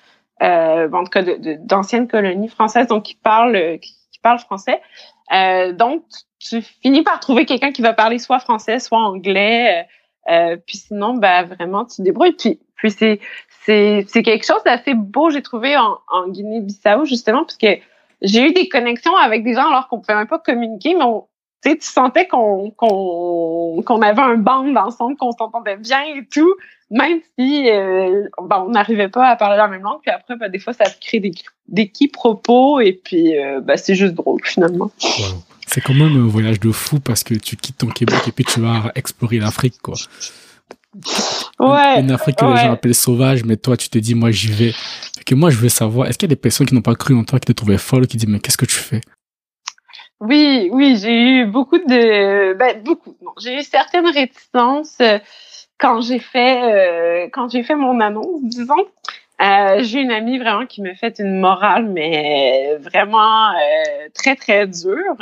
en 0.40 1.04
tout 1.04 1.10
cas 1.10 1.22
d'anciennes 1.22 2.08
colonies 2.08 2.48
françaises, 2.48 2.88
donc 2.88 3.04
qui 3.04 3.14
parlent, 3.14 3.78
qui, 3.80 3.94
parlent 4.20 4.40
français. 4.40 4.80
Euh, 5.32 5.72
donc, 5.72 6.04
tu 6.38 6.62
finis 6.62 7.02
par 7.02 7.20
trouver 7.20 7.46
quelqu'un 7.46 7.72
qui 7.72 7.82
va 7.82 7.92
parler 7.92 8.18
soit 8.18 8.38
français, 8.38 8.78
soit 8.78 8.98
anglais. 8.98 9.86
Euh, 10.30 10.56
puis 10.66 10.76
sinon, 10.76 11.14
ben, 11.14 11.44
vraiment, 11.44 11.84
tu 11.84 12.02
débrouilles. 12.02 12.32
Puis, 12.32 12.60
puis 12.76 12.90
c'est, 12.90 13.20
c'est 13.64 14.22
quelque 14.22 14.46
chose 14.46 14.62
d'assez 14.64 14.94
beau, 14.94 15.30
j'ai 15.30 15.42
trouvé 15.42 15.76
en, 15.76 15.98
en 16.08 16.28
Guinée-Bissau, 16.28 17.04
justement, 17.04 17.44
parce 17.44 17.58
que 17.58 17.78
j'ai 18.22 18.48
eu 18.48 18.52
des 18.52 18.68
connexions 18.68 19.16
avec 19.16 19.44
des 19.44 19.54
gens 19.54 19.68
alors 19.68 19.88
qu'on 19.88 20.00
pouvait 20.00 20.14
même 20.14 20.26
pas 20.26 20.38
communiquer, 20.38 20.94
mais 20.94 21.04
tu 21.62 21.76
sentais 21.80 22.26
qu'on 22.26 22.70
qu'on 22.70 24.02
avait 24.02 24.22
un 24.22 24.36
band 24.36 24.74
ensemble, 24.76 25.16
qu'on 25.16 25.32
s'entendait 25.32 25.76
bien 25.76 26.02
et 26.16 26.24
tout, 26.26 26.54
même 26.90 27.20
si 27.38 27.68
euh, 27.70 28.28
on 28.38 28.70
n'arrivait 28.70 29.08
pas 29.08 29.28
à 29.28 29.36
parler 29.36 29.56
la 29.56 29.68
même 29.68 29.82
langue. 29.82 30.00
Puis 30.02 30.10
après, 30.10 30.36
ben, 30.36 30.50
des 30.50 30.58
fois, 30.58 30.72
ça 30.72 30.84
crée 31.00 31.20
des, 31.20 31.32
des 31.68 31.88
quiproquos 31.88 32.80
et 32.80 32.92
puis 32.92 33.38
euh, 33.38 33.60
ben, 33.60 33.76
c'est 33.76 33.94
juste 33.94 34.14
drôle 34.14 34.40
finalement. 34.44 34.90
C'est 35.66 35.80
quand 35.80 35.94
même 35.94 36.16
un 36.16 36.28
voyage 36.28 36.60
de 36.60 36.72
fou 36.72 37.00
parce 37.00 37.24
que 37.24 37.34
tu 37.34 37.56
quittes 37.56 37.78
ton 37.78 37.88
Québec 37.88 38.20
et 38.26 38.32
puis 38.32 38.44
tu 38.44 38.60
vas 38.60 38.90
explorer 38.94 39.38
l'Afrique, 39.38 39.78
quoi. 39.82 39.94
Ouais, 41.60 42.00
une 42.00 42.10
Afrique 42.10 42.36
que 42.36 42.44
les 42.44 42.56
gens 42.56 42.72
appellent 42.72 42.94
sauvage, 42.94 43.44
mais 43.44 43.56
toi, 43.56 43.76
tu 43.76 43.88
te 43.88 43.98
dis, 43.98 44.14
moi, 44.14 44.30
j'y 44.30 44.50
vais. 44.50 44.72
que 45.26 45.34
moi, 45.34 45.50
je 45.50 45.58
veux 45.58 45.68
savoir, 45.68 46.08
est-ce 46.08 46.16
qu'il 46.16 46.28
y 46.28 46.32
a 46.32 46.34
des 46.34 46.40
personnes 46.40 46.66
qui 46.66 46.74
n'ont 46.74 46.80
pas 46.82 46.94
cru 46.94 47.14
en 47.14 47.24
toi, 47.24 47.38
qui 47.38 47.46
te 47.46 47.52
trouvaient 47.52 47.78
folle, 47.78 48.06
qui 48.06 48.16
disent, 48.16 48.28
mais 48.28 48.40
qu'est-ce 48.40 48.56
que 48.56 48.64
tu 48.64 48.74
fais? 48.74 49.00
Oui, 50.20 50.68
oui, 50.72 50.96
j'ai 50.96 51.12
eu 51.12 51.46
beaucoup 51.46 51.78
de, 51.78 52.52
ben, 52.54 52.82
beaucoup. 52.82 53.16
j'ai 53.40 53.58
eu 53.58 53.62
certaines 53.62 54.08
réticences 54.08 54.98
euh, 55.00 55.18
quand 55.78 56.00
j'ai 56.00 56.18
fait, 56.18 57.24
euh, 57.24 57.28
quand 57.32 57.48
j'ai 57.50 57.62
fait 57.62 57.76
mon 57.76 58.00
annonce, 58.00 58.42
disons. 58.42 58.74
Euh, 59.40 59.82
j'ai 59.84 60.00
une 60.00 60.10
amie 60.10 60.38
vraiment 60.38 60.66
qui 60.66 60.82
me 60.82 60.94
fait 60.94 61.20
une 61.20 61.38
morale, 61.38 61.86
mais 61.86 62.76
vraiment 62.78 63.50
euh, 63.50 64.08
très, 64.12 64.34
très 64.34 64.66
dure, 64.66 65.16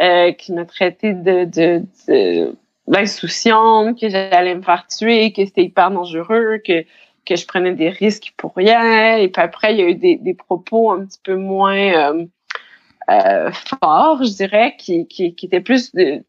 euh, 0.00 0.32
qui 0.32 0.52
m'a 0.54 0.64
traité 0.64 1.12
de, 1.12 1.44
de, 1.44 1.82
de 2.08 2.56
insouciante, 2.96 4.00
que 4.00 4.08
j'allais 4.08 4.54
me 4.54 4.62
faire 4.62 4.86
tuer, 4.86 5.32
que 5.34 5.44
c'était 5.44 5.64
hyper 5.64 5.90
dangereux, 5.90 6.58
que, 6.66 6.84
que 7.26 7.36
je 7.36 7.46
prenais 7.46 7.74
des 7.74 7.90
risques 7.90 8.32
pour 8.38 8.54
rien. 8.56 9.16
Et 9.18 9.28
puis 9.28 9.42
après, 9.42 9.74
il 9.74 9.80
y 9.80 9.82
a 9.82 9.88
eu 9.88 9.94
des, 9.94 10.16
des 10.16 10.34
propos 10.34 10.90
un 10.92 11.04
petit 11.04 11.20
peu 11.22 11.36
moins 11.36 12.14
euh, 13.10 13.50
forts, 13.52 14.22
je 14.22 14.34
dirais, 14.36 14.74
qui, 14.78 15.06
qui, 15.06 15.34
qui 15.34 15.48
plus 15.60 15.92
de, 15.92 16.24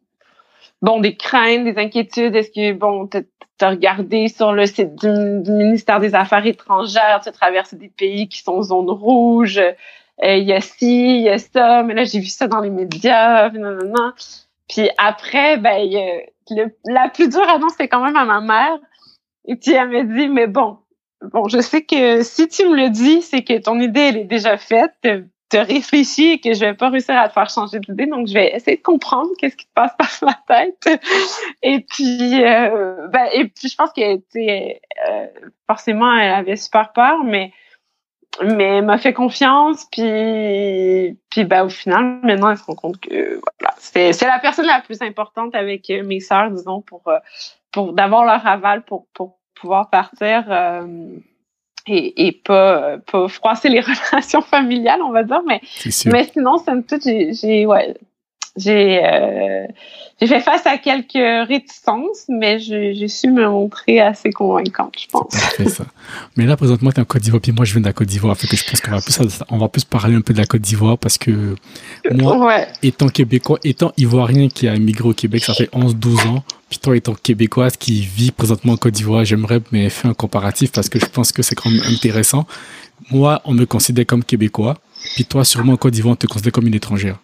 bon, 0.81 0.99
des 0.99 1.15
craintes, 1.15 1.63
des 1.63 1.77
inquiétudes. 1.77 2.35
Est-ce 2.35 2.51
que, 2.51 2.73
bon, 2.73 3.07
t'as 3.07 3.69
regardé 3.69 4.27
sur 4.27 4.53
le 4.53 4.65
site 4.65 4.95
du, 4.95 5.51
ministère 5.51 5.99
des 5.99 6.15
Affaires 6.15 6.45
étrangères, 6.45 7.19
tu 7.21 7.29
as 7.29 7.31
traversé 7.31 7.75
des 7.75 7.89
pays 7.89 8.27
qui 8.27 8.41
sont 8.41 8.61
zone 8.63 8.89
rouge, 8.89 9.59
euh, 9.59 10.35
il 10.35 10.43
y 10.43 10.53
a 10.53 10.61
ci, 10.61 11.17
il 11.17 11.21
y 11.21 11.29
a 11.29 11.37
ça, 11.37 11.83
mais 11.83 11.93
là, 11.93 12.03
j'ai 12.03 12.19
vu 12.19 12.27
ça 12.27 12.47
dans 12.47 12.59
les 12.59 12.69
médias, 12.69 13.49
non, 13.51 13.71
non, 13.71 13.93
non. 13.97 14.11
Puis 14.67 14.89
après, 14.97 15.57
ben, 15.57 15.89
la 16.85 17.09
plus 17.09 17.29
dure 17.29 17.47
annonce, 17.49 17.73
c'est 17.77 17.87
quand 17.87 18.03
même 18.03 18.15
à 18.15 18.25
ma 18.25 18.41
mère. 18.41 18.79
Et 19.45 19.55
puis 19.55 19.73
elle 19.73 19.89
me 19.89 20.03
dit, 20.03 20.29
mais 20.29 20.47
bon, 20.47 20.77
bon, 21.21 21.47
je 21.47 21.59
sais 21.59 21.83
que 21.83 22.23
si 22.23 22.47
tu 22.47 22.67
me 22.67 22.75
le 22.75 22.89
dis, 22.89 23.21
c'est 23.21 23.43
que 23.43 23.57
ton 23.59 23.79
idée, 23.79 24.01
elle 24.01 24.17
est 24.17 24.25
déjà 24.25 24.57
faite, 24.57 24.93
te 25.51 25.57
réfléchis 25.57 26.31
et 26.31 26.39
que 26.39 26.53
je 26.53 26.61
vais 26.61 26.73
pas 26.73 26.89
réussir 26.89 27.17
à 27.17 27.27
te 27.27 27.33
faire 27.33 27.49
changer 27.49 27.79
d'idée. 27.79 28.05
Donc, 28.05 28.27
je 28.27 28.33
vais 28.33 28.55
essayer 28.55 28.77
de 28.77 28.81
comprendre 28.81 29.29
qu'est-ce 29.37 29.57
qui 29.57 29.65
te 29.65 29.73
passe 29.73 29.93
par 29.97 30.09
la 30.21 30.39
tête. 30.47 31.01
Et 31.61 31.81
puis, 31.81 32.43
euh, 32.43 33.07
ben, 33.09 33.27
et 33.33 33.45
puis 33.45 33.69
je 33.69 33.75
pense 33.75 33.91
que, 33.93 34.01
euh, 34.01 35.27
forcément, 35.67 36.15
elle 36.17 36.31
avait 36.31 36.55
super 36.55 36.91
peur, 36.93 37.23
mais 37.23 37.51
mais 38.41 38.77
elle 38.77 38.85
m'a 38.85 38.97
fait 38.97 39.11
confiance 39.11 39.85
puis 39.91 41.19
puis 41.29 41.43
ben 41.43 41.65
au 41.65 41.69
final 41.69 42.21
maintenant 42.23 42.49
elle 42.49 42.57
se 42.57 42.63
rend 42.63 42.75
compte 42.75 42.97
que 42.97 43.41
voilà 43.59 43.75
c'est 43.77 44.21
la 44.21 44.39
personne 44.39 44.67
la 44.67 44.79
plus 44.79 45.01
importante 45.01 45.53
avec 45.53 45.89
euh, 45.89 46.01
mes 46.03 46.21
sœurs 46.21 46.49
disons 46.49 46.81
pour 46.81 47.05
euh, 47.09 47.19
pour 47.73 47.91
d'avoir 47.91 48.23
leur 48.23 48.47
aval 48.47 48.83
pour 48.83 49.05
pour 49.13 49.37
pouvoir 49.53 49.89
partir 49.89 50.45
euh, 50.49 51.17
et, 51.87 52.27
et 52.27 52.31
pas 52.31 52.97
pas 52.99 53.27
froisser 53.27 53.69
les 53.69 53.79
relations 54.11 54.41
familiales 54.41 55.01
on 55.01 55.11
va 55.11 55.23
dire 55.23 55.41
mais 55.47 55.61
mais 56.05 56.25
sinon 56.25 56.57
somme 56.57 56.83
toute 56.83 57.03
j'ai 57.03 57.33
j'ai 57.33 57.65
ouais 57.65 57.95
j'ai 58.57 59.01
euh, 59.03 59.67
j'ai 60.21 60.27
fait 60.27 60.41
face 60.41 60.67
à 60.67 60.77
quelques 60.77 61.47
réticences, 61.47 62.25
mais 62.29 62.59
j'ai 62.59 63.07
su 63.07 63.31
me 63.31 63.47
montrer 63.47 63.99
assez 63.99 64.31
convaincante, 64.31 64.93
je 64.99 65.07
pense. 65.07 65.33
ça. 65.33 65.83
Mais 66.37 66.45
là, 66.45 66.55
présentement, 66.55 66.91
tu 66.91 66.97
es 66.97 67.01
en 67.01 67.05
Côte 67.05 67.23
d'Ivoire, 67.23 67.41
puis 67.41 67.51
moi, 67.51 67.65
je 67.65 67.73
viens 67.73 67.81
de 67.81 67.87
la 67.87 67.93
Côte 67.93 68.07
d'Ivoire. 68.07 68.37
Fait 68.37 68.47
que 68.47 68.55
je 68.55 68.63
pense 68.63 68.81
qu'on 68.81 68.91
va 68.91 69.01
plus, 69.01 69.17
on 69.49 69.57
va 69.57 69.67
plus 69.67 69.83
parler 69.83 70.15
un 70.15 70.21
peu 70.21 70.33
de 70.33 70.37
la 70.37 70.45
Côte 70.45 70.61
d'Ivoire 70.61 70.99
parce 70.99 71.17
que 71.17 71.55
moi, 72.11 72.65
étant 72.83 73.09
québécois, 73.09 73.57
étant 73.63 73.93
ivoirien 73.97 74.47
qui 74.47 74.67
a 74.67 74.75
immigré 74.75 75.09
au 75.09 75.13
Québec, 75.13 75.43
ça 75.43 75.55
fait 75.55 75.71
11-12 75.73 76.27
ans, 76.27 76.43
puis 76.69 76.77
toi, 76.77 76.95
étant 76.95 77.15
québécoise 77.15 77.75
qui 77.75 78.01
vit 78.01 78.29
présentement 78.29 78.73
en 78.73 78.77
Côte 78.77 78.93
d'Ivoire, 78.93 79.25
j'aimerais 79.25 79.59
mais 79.71 79.89
faire 79.89 80.11
un 80.11 80.13
comparatif 80.13 80.71
parce 80.71 80.87
que 80.87 80.99
je 80.99 81.07
pense 81.07 81.31
que 81.31 81.41
c'est 81.41 81.55
quand 81.55 81.71
même 81.71 81.81
intéressant. 81.91 82.45
Moi, 83.09 83.41
on 83.45 83.53
me 83.53 83.65
considère 83.65 84.05
comme 84.05 84.23
québécois, 84.23 84.77
puis 85.15 85.25
toi, 85.25 85.43
sûrement 85.45 85.73
en 85.73 85.77
Côte 85.77 85.93
d'Ivoire, 85.93 86.13
on 86.13 86.15
te 86.15 86.27
considère 86.27 86.51
comme 86.51 86.67
une 86.67 86.75
étrangère. 86.75 87.17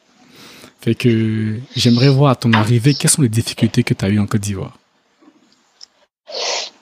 Fait 0.82 0.96
que 0.96 1.56
j'aimerais 1.76 2.10
voir 2.10 2.32
à 2.32 2.36
ton 2.36 2.54
arrivée, 2.54 2.94
quelles 2.94 3.10
sont 3.10 3.22
les 3.22 3.30
difficultés 3.30 3.84
que 3.84 3.94
tu 3.94 4.06
as 4.06 4.10
eues 4.10 4.20
en 4.20 4.28
Côte 4.28 4.42
d'Ivoire? 4.42 4.78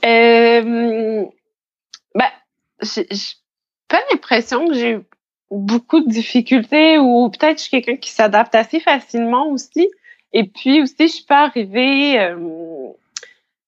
Euh, 0.03 1.25
ben, 2.13 2.29
j'ai 2.81 3.07
pas 3.87 4.01
l'impression 4.11 4.67
que 4.67 4.73
j'ai 4.73 4.91
eu 4.91 5.01
beaucoup 5.51 6.01
de 6.01 6.09
difficultés 6.09 6.97
ou 6.97 7.29
peut-être 7.29 7.57
je 7.57 7.63
suis 7.63 7.71
quelqu'un 7.71 7.95
qui 7.95 8.11
s'adapte 8.11 8.55
assez 8.55 8.79
facilement 8.79 9.47
aussi. 9.47 9.89
Et 10.33 10.43
puis 10.43 10.81
aussi, 10.81 10.95
je 10.99 11.13
suis 11.13 11.23
pas 11.23 11.45
arrivée, 11.45 12.19
euh, 12.19 12.35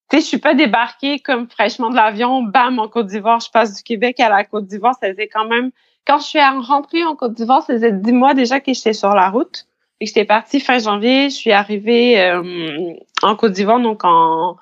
tu 0.09 0.17
sais, 0.17 0.21
je 0.21 0.27
suis 0.27 0.37
pas 0.37 0.53
débarquée 0.53 1.19
comme 1.19 1.49
fraîchement 1.49 1.89
de 1.89 1.95
l'avion, 1.95 2.43
bam, 2.43 2.79
en 2.79 2.89
Côte 2.89 3.07
d'Ivoire, 3.07 3.39
je 3.39 3.49
passe 3.49 3.75
du 3.75 3.83
Québec 3.83 4.19
à 4.19 4.29
la 4.29 4.43
Côte 4.43 4.67
d'Ivoire. 4.67 4.95
Ça 5.01 5.09
faisait 5.09 5.29
quand 5.29 5.47
même, 5.47 5.71
quand 6.05 6.19
je 6.19 6.25
suis 6.25 6.39
rentrée 6.39 7.03
en 7.05 7.15
Côte 7.15 7.33
d'Ivoire, 7.33 7.63
ça 7.63 7.73
faisait 7.73 7.93
dix 7.93 8.11
mois 8.11 8.33
déjà 8.33 8.59
que 8.59 8.73
j'étais 8.73 8.93
sur 8.93 9.13
la 9.13 9.29
route. 9.29 9.66
J'étais 9.99 10.25
partie 10.25 10.59
fin 10.59 10.77
janvier, 10.77 11.29
je 11.29 11.35
suis 11.35 11.51
arrivée 11.51 12.21
euh, 12.21 12.93
en 13.23 13.35
Côte 13.35 13.53
d'Ivoire, 13.53 13.79
donc 13.79 14.03
en 14.03 14.57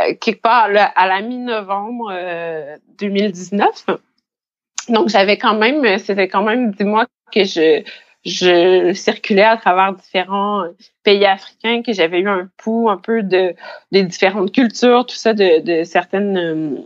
euh, 0.00 0.14
quelque 0.20 0.42
part 0.42 0.68
à 0.94 1.06
la 1.06 1.20
mi-novembre 1.22 2.12
2019. 2.98 3.84
Euh, 3.88 3.96
donc 4.88 5.08
j'avais 5.08 5.38
quand 5.38 5.54
même, 5.54 5.98
c'était 5.98 6.28
quand 6.28 6.42
même 6.42 6.72
dix 6.72 6.84
mois 6.84 7.06
que 7.32 7.44
je 7.44 7.82
je 8.24 8.92
circulais 8.92 9.42
à 9.42 9.56
travers 9.56 9.94
différents 9.94 10.64
pays 11.02 11.24
africains, 11.24 11.82
que 11.82 11.92
j'avais 11.92 12.20
eu 12.20 12.28
un 12.28 12.48
pouls 12.56 12.88
un 12.88 12.96
peu 12.96 13.22
de 13.22 13.54
des 13.90 14.04
différentes 14.04 14.52
cultures, 14.52 15.06
tout 15.06 15.16
ça, 15.16 15.32
de, 15.32 15.60
de 15.60 15.82
certaines 15.82 16.36
euh, 16.36 16.76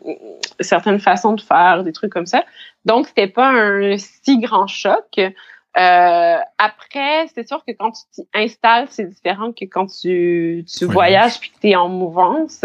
certaines 0.61 0.99
façons 0.99 1.35
de 1.35 1.41
faire, 1.41 1.85
des 1.85 1.93
trucs 1.93 2.13
comme 2.13 2.27
ça. 2.27 2.45
Donc, 2.87 3.09
c'était 3.09 3.27
pas 3.27 3.49
un 3.49 3.99
si 3.99 4.39
grand 4.39 4.67
choc. 4.67 5.21
Euh, 5.79 6.39
après, 6.59 7.27
c'est 7.35 7.47
sûr 7.47 7.65
que 7.65 7.73
quand 7.73 7.93
tu 7.93 8.03
t'y 8.13 8.29
installes, 8.35 8.87
c'est 8.91 9.05
différent 9.05 9.53
que 9.53 9.65
quand 9.67 9.87
tu, 9.87 10.65
tu 10.67 10.87
voyages 10.87 11.39
puis 11.39 11.51
que 11.51 11.61
tu 11.61 11.69
es 11.71 11.77
en 11.77 11.89
mouvance. 11.89 12.65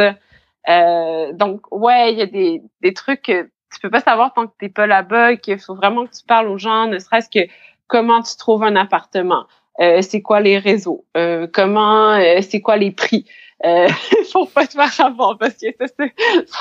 Euh, 0.70 1.34
donc, 1.34 1.62
ouais, 1.72 2.14
il 2.14 2.20
y 2.20 2.22
a 2.22 2.26
des, 2.26 2.62
des 2.82 2.94
trucs 2.94 3.24
que 3.24 3.44
tu 3.72 3.80
peux 3.82 3.90
pas 3.90 4.02
savoir 4.02 4.34
tant 4.34 4.48
que 4.48 4.54
t'es 4.60 4.70
pas 4.70 4.88
là-bas, 4.88 5.36
qu'il 5.38 5.60
faut 5.60 5.76
vraiment 5.76 6.06
que 6.06 6.12
tu 6.12 6.24
parles 6.26 6.48
aux 6.48 6.58
gens, 6.58 6.88
ne 6.88 7.00
serait-ce 7.00 7.30
que 7.30 7.50
comment 7.88 8.22
tu 8.22 8.36
trouves 8.38 8.64
un 8.64 8.76
appartement, 8.76 9.46
euh, 9.80 10.02
c'est 10.02 10.22
quoi 10.22 10.40
les 10.40 10.58
réseaux, 10.58 11.06
euh, 11.18 11.48
comment, 11.52 12.14
euh, 12.14 12.40
c'est 12.42 12.62
quoi 12.62 12.78
les 12.78 12.92
prix? 12.92 13.26
Euh, 13.66 13.88
faut 14.32 14.46
pas 14.46 14.66
te 14.66 14.74
faire 14.74 15.06
avoir 15.06 15.38
parce 15.38 15.54
que 15.54 15.68
c'est 15.88 16.14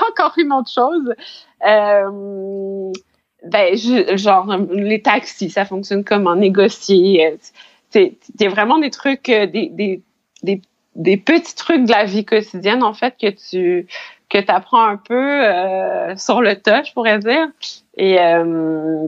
encore 0.09 0.35
une 0.37 0.52
autre 0.52 0.71
chose. 0.71 1.14
Euh, 1.66 2.92
ben, 3.47 3.76
genre, 4.16 4.56
les 4.70 5.02
taxis, 5.02 5.50
ça 5.50 5.64
fonctionne 5.64 6.04
comment 6.04 6.37
négocier. 6.37 7.37
C'est 7.90 8.49
vraiment 8.49 8.78
des 8.78 8.90
trucs, 8.90 9.26
des, 9.26 9.47
des, 9.47 10.02
des, 10.42 10.62
des, 10.94 11.16
petits 11.16 11.54
trucs 11.54 11.85
de 11.85 11.90
la 11.90 12.04
vie 12.04 12.25
quotidienne, 12.25 12.82
en 12.82 12.94
fait, 12.94 13.14
que 13.20 13.30
tu 13.30 13.87
que 14.30 14.38
apprends 14.50 14.87
un 14.87 14.97
peu 14.97 15.44
euh, 15.44 16.16
sur 16.16 16.40
le 16.40 16.54
tas, 16.54 16.82
je 16.85 16.92
pourrais 16.92 17.18
dire. 17.18 17.49
Et, 17.97 18.18
euh, 18.20 19.06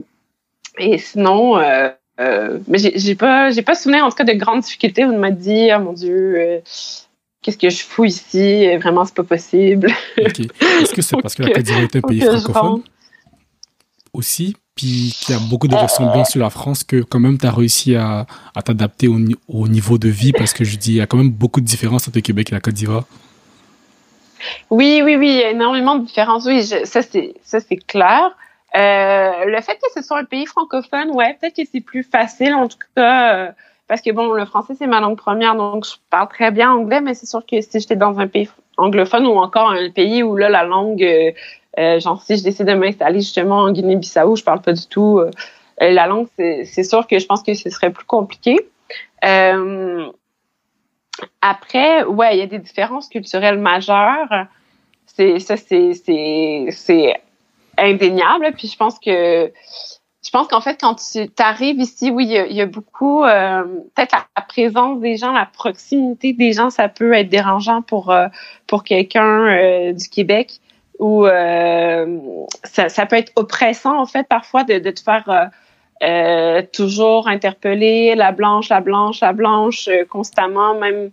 et 0.77 0.97
sinon, 0.97 1.57
euh, 1.57 1.89
mais 2.67 2.77
j'ai 2.77 3.15
pas, 3.15 3.49
j'ai 3.49 3.61
pas 3.61 3.73
souvenir 3.73 4.05
en 4.05 4.09
tout 4.09 4.15
cas 4.15 4.25
de 4.25 4.33
grandes 4.33 4.61
difficultés 4.61 5.05
où 5.05 5.11
on 5.11 5.17
m'a 5.17 5.31
dit, 5.31 5.69
oh 5.75 5.79
mon 5.79 5.93
Dieu, 5.93 6.61
qu'est-ce 7.41 7.57
que 7.57 7.69
je 7.69 7.83
fous 7.83 8.05
ici? 8.05 8.75
Vraiment, 8.77 9.05
c'est 9.05 9.15
pas 9.15 9.23
possible. 9.23 9.89
Est-ce 10.17 10.93
que 10.93 11.01
c'est 11.01 11.21
parce 11.21 11.35
que 11.35 11.43
la 11.43 11.53
d'Ivoire 11.61 11.83
est 11.83 11.95
un 11.95 12.01
pays 12.01 12.21
francophone? 12.21 12.83
Aussi, 14.13 14.55
puis 14.75 15.15
qu'il 15.19 15.35
y 15.35 15.37
a 15.37 15.41
beaucoup 15.49 15.67
de 15.67 15.75
ressemblances 15.75 16.31
sur 16.31 16.39
la 16.39 16.49
France, 16.49 16.83
que 16.83 17.01
quand 17.01 17.19
même 17.19 17.37
tu 17.37 17.45
as 17.45 17.51
réussi 17.51 17.95
à, 17.95 18.25
t'adapter 18.63 19.07
au, 19.07 19.17
au, 19.47 19.67
niveau 19.67 19.97
de 19.97 20.09
vie 20.09 20.31
Parce 20.31 20.53
que 20.53 20.63
je 20.63 20.77
dis, 20.77 20.93
il 20.93 20.97
y 20.97 21.01
a 21.01 21.07
quand 21.07 21.17
même 21.17 21.31
beaucoup 21.31 21.61
de 21.61 21.65
différences 21.65 22.07
entre 22.07 22.17
le 22.17 22.21
Québec 22.21 22.49
et 22.51 22.55
la 22.55 22.61
Côte 22.61 22.73
d'Ivoire. 22.73 23.05
Oui, 24.69 25.01
oui, 25.03 25.15
oui, 25.15 25.29
il 25.29 25.39
y 25.39 25.43
a 25.43 25.51
énormément 25.51 25.95
de 25.95 26.05
différences. 26.05 26.45
Oui, 26.45 26.63
c'est 26.63 26.85
ça 26.85 27.01
c'est 27.01 27.77
clair. 27.87 28.35
Euh, 28.75 29.45
le 29.45 29.61
fait 29.61 29.75
que 29.75 29.91
ce 29.95 30.01
soit 30.01 30.17
un 30.17 30.23
pays 30.23 30.45
francophone, 30.45 31.11
ouais, 31.11 31.37
peut-être 31.39 31.55
que 31.55 31.61
c'est 31.71 31.81
plus 31.81 32.03
facile 32.03 32.53
en 32.55 32.67
tout 32.67 32.77
cas. 32.95 33.35
Euh, 33.35 33.51
parce 33.87 34.01
que 34.01 34.11
bon, 34.11 34.33
le 34.33 34.45
français 34.45 34.73
c'est 34.77 34.87
ma 34.87 34.99
langue 34.99 35.17
première, 35.17 35.55
donc 35.55 35.85
je 35.85 35.93
parle 36.09 36.27
très 36.27 36.51
bien 36.51 36.71
anglais, 36.71 37.01
mais 37.01 37.13
c'est 37.13 37.27
sûr 37.27 37.45
que 37.45 37.61
si 37.61 37.79
j'étais 37.79 37.95
dans 37.95 38.19
un 38.19 38.27
pays 38.27 38.49
anglophone 38.77 39.27
ou 39.27 39.37
encore 39.37 39.69
un 39.69 39.89
pays 39.91 40.23
où 40.23 40.35
là 40.35 40.49
la 40.49 40.63
langue, 40.63 41.03
euh, 41.03 41.31
euh 41.79 41.99
genre 41.99 42.21
si 42.21 42.37
je 42.37 42.43
décide 42.43 42.67
de 42.67 42.73
m'installer 42.73 43.19
justement 43.19 43.59
en 43.59 43.71
Guinée-Bissau, 43.71 44.35
je 44.35 44.43
parle 44.43 44.61
pas 44.61 44.73
du 44.73 44.87
tout 44.87 45.21
euh, 45.81 45.91
la 45.91 46.07
langue, 46.07 46.27
c'est 46.37 46.83
sûr 46.83 47.07
que 47.07 47.19
je 47.19 47.25
pense 47.25 47.43
que 47.43 47.53
ce 47.53 47.69
serait 47.69 47.91
plus 47.91 48.05
compliqué. 48.05 48.57
Euh, 49.25 50.05
après, 51.41 52.03
ouais, 52.03 52.35
il 52.35 52.39
y 52.39 52.43
a 52.43 52.47
des 52.47 52.59
différences 52.59 53.09
culturelles 53.09 53.59
majeures. 53.59 54.47
C'est 55.05 55.39
ça, 55.39 55.55
c'est 55.57 55.93
indéniable. 57.77 58.51
Puis 58.57 58.67
je 58.67 58.77
pense 58.77 58.99
que 58.99 59.51
je 60.25 60.29
pense 60.31 60.47
qu'en 60.47 60.61
fait, 60.61 60.79
quand 60.79 60.95
tu 60.95 61.29
arrives 61.37 61.79
ici, 61.79 62.09
oui, 62.09 62.25
il 62.25 62.55
y 62.55 62.61
a, 62.61 62.65
beaucoup, 62.65 63.23
peut-être 63.23 64.15
la, 64.35 64.41
présence 64.47 64.99
des 64.99 65.17
gens, 65.17 65.31
la 65.31 65.45
proximité 65.45 66.33
des 66.33 66.53
gens, 66.53 66.69
ça 66.69 66.87
peut 66.87 67.13
être 67.13 67.29
dérangeant 67.29 67.81
pour 67.81 68.13
pour 68.67 68.83
quelqu'un 68.83 69.91
du 69.91 70.09
Québec 70.09 70.59
ou 70.99 71.25
ça, 72.63 72.89
ça, 72.89 73.05
peut 73.05 73.15
être 73.15 73.31
oppressant 73.35 73.99
en 73.99 74.05
fait 74.05 74.27
parfois 74.27 74.63
de, 74.63 74.79
de 74.79 74.91
te 74.91 75.01
faire 75.01 75.51
euh, 76.03 76.61
toujours 76.73 77.29
interpeller 77.29 78.13
la 78.15 78.33
blanche, 78.33 78.67
la 78.67 78.81
blanche, 78.81 79.21
la 79.21 79.31
blanche 79.31 79.87
euh, 79.87 80.03
constamment, 80.05 80.77
même. 80.77 81.11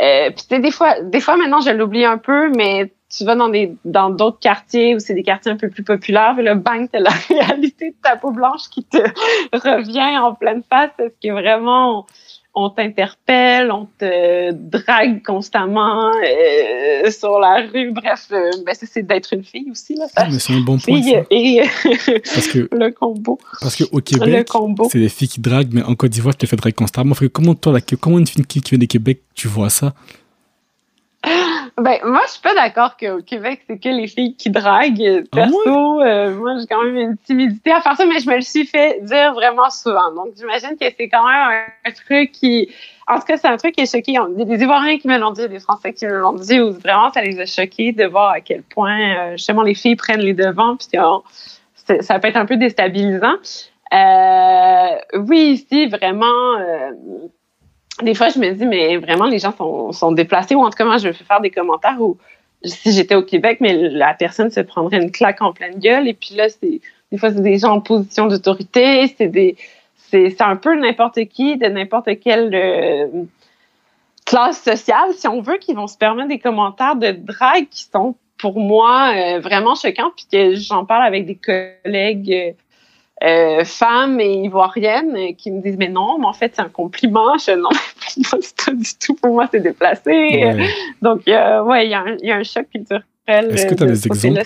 Euh, 0.00 0.30
puis 0.30 0.60
des 0.60 0.70
fois, 0.70 1.00
des 1.02 1.20
fois 1.20 1.36
maintenant 1.36 1.60
je 1.60 1.70
l'oublie 1.70 2.04
un 2.04 2.18
peu, 2.18 2.48
mais 2.50 2.92
tu 3.10 3.24
vas 3.24 3.34
dans 3.34 3.48
des 3.48 3.74
dans 3.84 4.08
d'autres 4.08 4.38
quartiers 4.38 4.94
où 4.94 5.00
c'est 5.00 5.14
des 5.14 5.24
quartiers 5.24 5.50
un 5.50 5.56
peu 5.56 5.68
plus 5.68 5.82
populaires, 5.82 6.36
le 6.36 6.54
bang, 6.54 6.88
t'as 6.92 7.00
la 7.00 7.10
réalité 7.28 7.90
de 7.90 7.96
ta 8.00 8.14
peau 8.16 8.30
blanche 8.30 8.68
qui 8.70 8.84
te 8.84 8.98
revient 9.52 10.18
en 10.18 10.34
pleine 10.34 10.62
face, 10.62 10.90
ce 10.98 11.08
qui 11.20 11.28
est 11.28 11.32
vraiment 11.32 12.06
on 12.54 12.70
t'interpelle, 12.70 13.70
on 13.70 13.86
te 13.98 14.52
drague 14.52 15.22
constamment 15.22 16.10
euh, 16.10 17.10
sur 17.10 17.38
la 17.38 17.66
rue. 17.72 17.92
Bref, 17.92 18.28
euh, 18.32 18.50
ben, 18.66 18.74
c'est 18.74 19.06
d'être 19.06 19.32
une 19.32 19.44
fille 19.44 19.70
aussi. 19.70 19.94
Là, 19.94 20.06
ah, 20.16 20.26
mais 20.30 20.38
c'est 20.38 20.52
un 20.52 20.60
bon 20.60 20.78
point. 20.78 21.00
Ça. 21.02 21.22
Et 21.30 21.62
parce 22.24 22.48
que, 22.48 22.68
le 22.72 22.90
combo. 22.90 23.38
Parce 23.60 23.76
qu'au 23.76 24.00
Québec, 24.00 24.48
c'est 24.90 24.98
des 24.98 25.08
filles 25.08 25.28
qui 25.28 25.40
draguent, 25.40 25.72
mais 25.72 25.82
en 25.82 25.94
Côte 25.94 26.10
d'Ivoire, 26.10 26.34
tu 26.34 26.46
te 26.46 26.50
fais 26.50 26.56
draguer 26.56 26.74
constamment. 26.74 27.14
comment, 27.32 27.54
toi, 27.54 27.78
comment 28.00 28.18
une 28.18 28.26
fille 28.26 28.44
qui 28.44 28.60
vient 28.60 28.78
du 28.78 28.88
Québec, 28.88 29.22
tu 29.34 29.48
vois 29.48 29.70
ça? 29.70 29.94
Ben, 31.80 31.98
moi, 32.04 32.20
je 32.26 32.32
suis 32.32 32.42
pas 32.42 32.54
d'accord 32.54 32.96
qu'au 32.98 33.22
Québec, 33.22 33.62
c'est 33.66 33.78
que 33.78 33.88
les 33.88 34.06
filles 34.06 34.36
qui 34.36 34.50
draguent. 34.50 35.24
Ah 35.32 35.36
Perso, 35.36 36.02
euh, 36.02 36.34
moi, 36.34 36.52
j'ai 36.60 36.66
quand 36.66 36.82
même 36.84 36.96
une 36.96 37.16
timidité 37.16 37.72
à 37.72 37.80
faire 37.80 37.96
ça, 37.96 38.04
mais 38.04 38.18
je 38.20 38.28
me 38.28 38.36
le 38.36 38.42
suis 38.42 38.66
fait 38.66 39.02
dire 39.02 39.32
vraiment 39.32 39.70
souvent. 39.70 40.12
Donc, 40.12 40.34
j'imagine 40.36 40.76
que 40.78 40.84
c'est 40.96 41.08
quand 41.08 41.26
même 41.26 41.62
un, 41.84 41.90
truc 41.90 42.32
qui... 42.32 42.68
En 43.08 43.18
tout 43.18 43.24
cas, 43.26 43.38
c'est 43.38 43.48
un 43.48 43.56
truc 43.56 43.74
qui 43.74 43.80
est 43.80 43.90
choqué. 43.90 44.12
Il 44.12 44.38
y 44.38 44.42
a 44.42 44.44
des 44.44 44.62
Ivoiriens 44.62 44.98
qui 44.98 45.08
me 45.08 45.16
l'ont 45.16 45.30
dit, 45.30 45.48
des 45.48 45.58
Français 45.58 45.94
qui 45.94 46.06
me 46.06 46.18
l'ont 46.18 46.34
dit, 46.34 46.60
où 46.60 46.70
vraiment, 46.72 47.10
ça 47.12 47.22
les 47.22 47.40
a 47.40 47.46
choqués 47.46 47.92
de 47.92 48.04
voir 48.04 48.30
à 48.30 48.40
quel 48.40 48.62
point, 48.62 49.00
euh, 49.00 49.30
justement, 49.32 49.62
les 49.62 49.74
filles 49.74 49.96
prennent 49.96 50.20
les 50.20 50.34
devants, 50.34 50.76
puis 50.76 50.88
ça 52.00 52.18
peut 52.18 52.28
être 52.28 52.36
un 52.36 52.46
peu 52.46 52.56
déstabilisant. 52.56 53.36
Euh, 53.92 55.18
oui, 55.26 55.52
ici, 55.52 55.86
vraiment... 55.86 56.58
Euh, 56.58 56.90
des 58.02 58.14
fois, 58.14 58.28
je 58.28 58.38
me 58.38 58.50
dis, 58.52 58.66
mais 58.66 58.96
vraiment, 58.96 59.26
les 59.26 59.38
gens 59.38 59.54
sont, 59.56 59.92
sont 59.92 60.12
déplacés, 60.12 60.54
ou 60.54 60.60
en 60.60 60.70
tout 60.70 60.76
cas, 60.76 60.84
moi, 60.84 60.98
je 60.98 61.08
vais 61.08 61.12
faire 61.12 61.40
des 61.40 61.50
commentaires 61.50 62.00
où, 62.00 62.16
si 62.64 62.92
j'étais 62.92 63.14
au 63.14 63.22
Québec, 63.22 63.58
mais 63.60 63.74
la 63.74 64.14
personne 64.14 64.50
se 64.50 64.60
prendrait 64.60 64.98
une 64.98 65.10
claque 65.10 65.42
en 65.42 65.52
pleine 65.52 65.78
gueule, 65.78 66.08
et 66.08 66.14
puis 66.14 66.34
là, 66.34 66.48
c'est, 66.48 66.80
des 67.12 67.18
fois, 67.18 67.30
c'est 67.30 67.42
des 67.42 67.58
gens 67.58 67.72
en 67.72 67.80
position 67.80 68.26
d'autorité, 68.26 69.12
c'est 69.16 69.28
des, 69.28 69.56
c'est, 69.96 70.30
c'est 70.30 70.42
un 70.42 70.56
peu 70.56 70.74
n'importe 70.78 71.24
qui, 71.26 71.56
de 71.56 71.66
n'importe 71.66 72.08
quelle 72.20 72.54
euh, 72.54 73.06
classe 74.24 74.62
sociale, 74.62 75.12
si 75.14 75.28
on 75.28 75.40
veut, 75.40 75.58
qui 75.58 75.74
vont 75.74 75.86
se 75.86 75.96
permettre 75.96 76.28
des 76.28 76.38
commentaires 76.38 76.96
de 76.96 77.12
drague 77.12 77.68
qui 77.70 77.84
sont, 77.84 78.14
pour 78.38 78.58
moi, 78.58 79.12
euh, 79.14 79.40
vraiment 79.40 79.74
choquants, 79.74 80.12
puis 80.16 80.26
que 80.30 80.54
j'en 80.54 80.84
parle 80.84 81.04
avec 81.04 81.26
des 81.26 81.36
collègues 81.36 82.54
euh, 83.22 83.60
euh, 83.60 83.64
femmes 83.64 84.20
et 84.20 84.44
ivoiriennes 84.44 85.34
qui 85.36 85.50
me 85.50 85.62
disent 85.62 85.76
mais 85.78 85.88
non, 85.88 86.18
mais 86.18 86.26
en 86.26 86.32
fait 86.32 86.52
c'est 86.54 86.62
un 86.62 86.68
compliment. 86.68 87.36
Je 87.38 87.52
non, 87.52 87.68
pas 88.64 88.72
du 88.72 88.88
tout. 88.98 89.14
Pour 89.14 89.34
moi 89.34 89.48
c'est 89.50 89.60
déplacé. 89.60 90.68
Donc 91.02 91.28
euh, 91.28 91.62
ouais, 91.62 91.86
il 91.86 91.90
y, 91.90 91.94
a 91.94 92.00
un, 92.00 92.16
y 92.22 92.30
a 92.30 92.36
un 92.36 92.42
choc 92.42 92.66
culturel. 92.70 93.04
Est-ce 93.26 93.66
que 93.66 93.74
tu 93.74 93.82
as 93.82 93.86
des 93.86 94.06
exemples? 94.06 94.42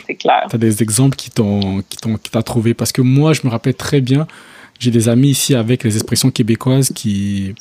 Tu 0.50 0.58
des 0.58 0.82
exemples 0.82 1.16
qui 1.16 1.30
t'ont 1.30 1.82
qui 1.88 1.96
t'ont 1.96 2.16
qui 2.16 2.30
t'a 2.30 2.42
trouvé? 2.42 2.74
Parce 2.74 2.92
que 2.92 3.02
moi 3.02 3.32
je 3.32 3.42
me 3.44 3.50
rappelle 3.50 3.74
très 3.74 4.00
bien, 4.00 4.26
j'ai 4.78 4.90
des 4.90 5.08
amis 5.08 5.28
ici 5.28 5.54
avec 5.54 5.84
les 5.84 5.94
expressions 5.94 6.30
québécoises 6.30 6.90
qui 6.90 7.54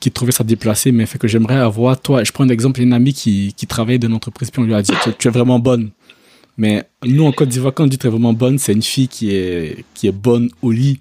qui 0.00 0.10
trouvaient 0.10 0.32
ça 0.32 0.42
déplacé, 0.42 0.90
mais 0.90 1.06
fait 1.06 1.18
que 1.18 1.28
j'aimerais 1.28 1.58
avoir 1.58 2.00
toi. 2.00 2.24
Je 2.24 2.32
prends 2.32 2.42
un 2.42 2.48
exemple, 2.48 2.80
une 2.80 2.92
amie 2.92 3.12
qui 3.12 3.54
qui 3.56 3.66
travaille 3.66 3.98
dans 3.98 4.08
une 4.08 4.14
entreprise 4.14 4.50
puis 4.50 4.62
on 4.62 4.64
lui 4.64 4.74
a 4.74 4.82
dit 4.82 4.92
tu 5.18 5.28
es 5.28 5.30
vraiment 5.30 5.58
bonne. 5.58 5.90
Mais 6.56 6.84
nous, 7.04 7.24
en 7.24 7.32
Côte 7.32 7.48
d'Ivoire, 7.48 7.72
quand 7.72 7.84
on 7.84 7.86
dit 7.86 7.98
tu 7.98 8.06
es 8.06 8.10
vraiment 8.10 8.32
bonne, 8.32 8.58
c'est 8.58 8.72
une 8.72 8.82
fille 8.82 9.08
qui 9.08 9.34
est, 9.34 9.84
qui 9.94 10.06
est 10.06 10.12
bonne 10.12 10.50
au 10.62 10.70
lit. 10.70 11.00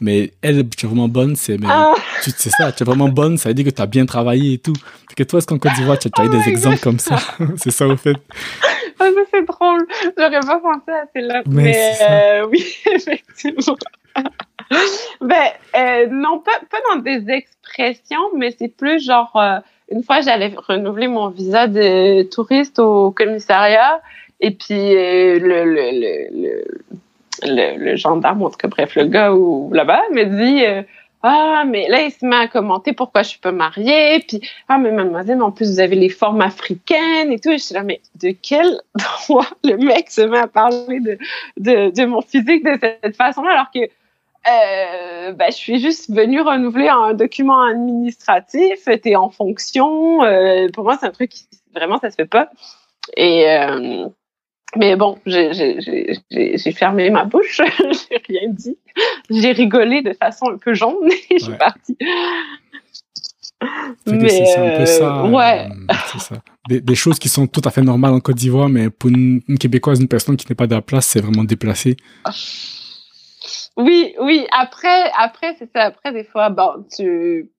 Mais 0.00 0.32
elle, 0.42 0.68
tu 0.68 0.84
es 0.84 0.88
vraiment 0.88 1.08
bonne, 1.08 1.36
c'est 1.36 1.56
ah. 1.64 1.94
c'est 2.20 2.50
ça, 2.50 2.72
tu 2.72 2.82
es 2.82 2.86
vraiment 2.86 3.08
bonne, 3.08 3.38
ça 3.38 3.48
veut 3.48 3.54
dire 3.54 3.64
que 3.64 3.70
tu 3.70 3.80
as 3.80 3.86
bien 3.86 4.04
travaillé 4.04 4.54
et 4.54 4.58
tout. 4.58 4.74
Fait 5.08 5.14
que 5.14 5.22
toi, 5.22 5.38
est-ce 5.38 5.46
qu'en 5.46 5.58
Côte 5.58 5.74
d'Ivoire, 5.74 5.96
tu 5.96 6.08
as, 6.12 6.24
eu 6.24 6.28
des 6.28 6.48
exemples 6.48 6.80
comme 6.80 6.98
ça? 6.98 7.18
C'est 7.56 7.70
ça, 7.70 7.86
au 7.86 7.96
fait. 7.96 8.16
Ah, 8.98 9.08
c'est 9.32 9.44
drôle. 9.44 9.86
J'aurais 10.16 10.40
pas 10.40 10.60
pensé 10.60 10.90
à 10.90 11.04
celle-là. 11.12 11.42
Mais, 11.46 11.92
euh, 12.02 12.46
oui, 12.46 12.64
effectivement. 12.86 13.76
ben, 15.20 15.36
euh, 15.76 16.06
non, 16.10 16.38
pas, 16.38 16.60
pas 16.70 16.78
dans 16.92 17.00
des 17.00 17.28
expressions, 17.30 18.36
mais 18.36 18.54
c'est 18.56 18.68
plus 18.68 19.04
genre, 19.04 19.32
euh, 19.36 19.58
une 19.90 20.04
fois, 20.04 20.20
j'allais 20.20 20.54
renouveler 20.56 21.08
mon 21.08 21.28
visa 21.28 21.66
de 21.66 22.22
touriste 22.22 22.78
au 22.78 23.10
commissariat 23.10 24.00
et 24.42 24.50
puis 24.50 24.96
euh, 24.96 25.38
le, 25.38 25.64
le, 25.64 26.64
le, 27.44 27.76
le, 27.78 27.96
gendarme, 27.96 28.42
en 28.42 28.50
tout 28.50 28.56
cas, 28.56 28.68
bref, 28.68 28.96
le 28.96 29.06
gars 29.06 29.30
là-bas 29.70 30.02
me 30.10 30.24
dit 30.24 30.66
euh, 30.66 30.82
Ah, 31.22 31.62
mais 31.64 31.88
là, 31.88 32.02
il 32.02 32.10
se 32.10 32.26
met 32.26 32.34
à 32.34 32.48
commenter 32.48 32.92
pourquoi 32.92 33.22
je 33.22 33.30
suis 33.30 33.38
pas 33.38 33.52
mariée. 33.52 34.18
Puis, 34.26 34.40
ah, 34.68 34.78
mais 34.78 34.90
mademoiselle, 34.90 35.40
en 35.42 35.52
plus, 35.52 35.70
vous 35.70 35.80
avez 35.80 35.94
les 35.94 36.08
formes 36.08 36.40
africaines 36.40 37.30
et 37.30 37.38
tout. 37.38 37.50
Et 37.50 37.58
je 37.58 37.62
suis 37.62 37.74
là, 37.74 37.84
mais 37.84 38.00
de 38.20 38.34
quel 38.42 38.80
droit 39.28 39.46
le 39.62 39.76
mec 39.76 40.10
se 40.10 40.22
met 40.22 40.38
à 40.38 40.48
parler 40.48 40.98
de, 40.98 41.18
de, 41.58 41.90
de 41.90 42.04
mon 42.04 42.20
physique 42.20 42.64
de 42.64 42.76
cette 42.80 43.16
façon-là, 43.16 43.52
alors 43.52 43.70
que 43.72 43.80
euh, 44.48 45.32
ben, 45.32 45.52
je 45.52 45.56
suis 45.56 45.78
juste 45.78 46.10
venue 46.10 46.40
renouveler 46.40 46.88
un 46.88 47.14
document 47.14 47.62
administratif, 47.62 48.88
t'es 49.00 49.14
en 49.14 49.30
fonction. 49.30 50.24
Euh, 50.24 50.68
pour 50.74 50.82
moi, 50.82 50.96
c'est 50.98 51.06
un 51.06 51.12
truc 51.12 51.30
qui, 51.30 51.46
vraiment, 51.72 52.00
ça 52.00 52.10
se 52.10 52.16
fait 52.16 52.26
pas. 52.26 52.50
Et, 53.16 53.48
euh, 53.48 54.08
mais 54.76 54.96
bon, 54.96 55.18
j'ai 55.26 56.72
fermé 56.72 57.10
ma 57.10 57.24
bouche, 57.24 57.60
j'ai 57.78 58.22
rien 58.28 58.48
dit. 58.48 58.78
J'ai 59.30 59.52
rigolé 59.52 60.02
de 60.02 60.12
façon 60.14 60.50
un 60.50 60.58
peu 60.58 60.74
jaune 60.74 61.10
et 61.30 61.38
je 61.38 61.44
suis 61.44 61.56
partie. 61.56 61.96
Mais 64.06 64.28
c'est 64.28 64.56
un 64.56 64.78
peu 64.78 64.86
ça. 64.86 65.24
Ouais. 65.24 65.68
ça. 66.18 66.42
Des, 66.68 66.80
des, 66.80 66.94
choses 66.94 67.18
qui 67.18 67.28
sont 67.28 67.46
tout 67.46 67.62
à 67.64 67.70
fait 67.70 67.82
normales 67.82 68.12
en 68.12 68.20
Côte 68.20 68.36
d'Ivoire, 68.36 68.68
mais 68.68 68.90
pour 68.90 69.10
une, 69.10 69.40
une, 69.46 69.58
Québécoise, 69.58 70.00
une 70.00 70.08
personne 70.08 70.36
qui 70.36 70.46
n'est 70.48 70.54
pas 70.54 70.66
de 70.66 70.74
la 70.74 70.82
place, 70.82 71.06
c'est 71.06 71.20
vraiment 71.20 71.44
déplacé. 71.44 71.96
Oui, 73.76 74.14
oui. 74.20 74.46
Après, 74.52 75.10
après, 75.16 75.54
c'est 75.58 75.70
ça. 75.72 75.82
Après, 75.84 76.12
des 76.12 76.24
fois, 76.24 76.50
bon, 76.50 76.84
tu, 76.94 77.50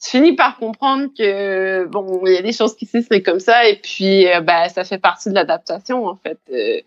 tu 0.00 0.10
finis 0.10 0.34
par 0.34 0.56
comprendre 0.58 1.08
que 1.16 1.86
bon, 1.86 2.22
il 2.26 2.34
y 2.34 2.36
a 2.36 2.42
des 2.42 2.52
choses 2.52 2.76
qui 2.76 2.86
se 2.86 3.00
c'est 3.00 3.22
comme 3.22 3.40
ça, 3.40 3.68
et 3.68 3.76
puis 3.76 4.28
euh, 4.28 4.40
ben 4.40 4.68
ça 4.68 4.84
fait 4.84 4.98
partie 4.98 5.28
de 5.28 5.34
l'adaptation 5.34 6.06
en 6.06 6.16
fait. 6.16 6.38
Euh, 6.52 6.80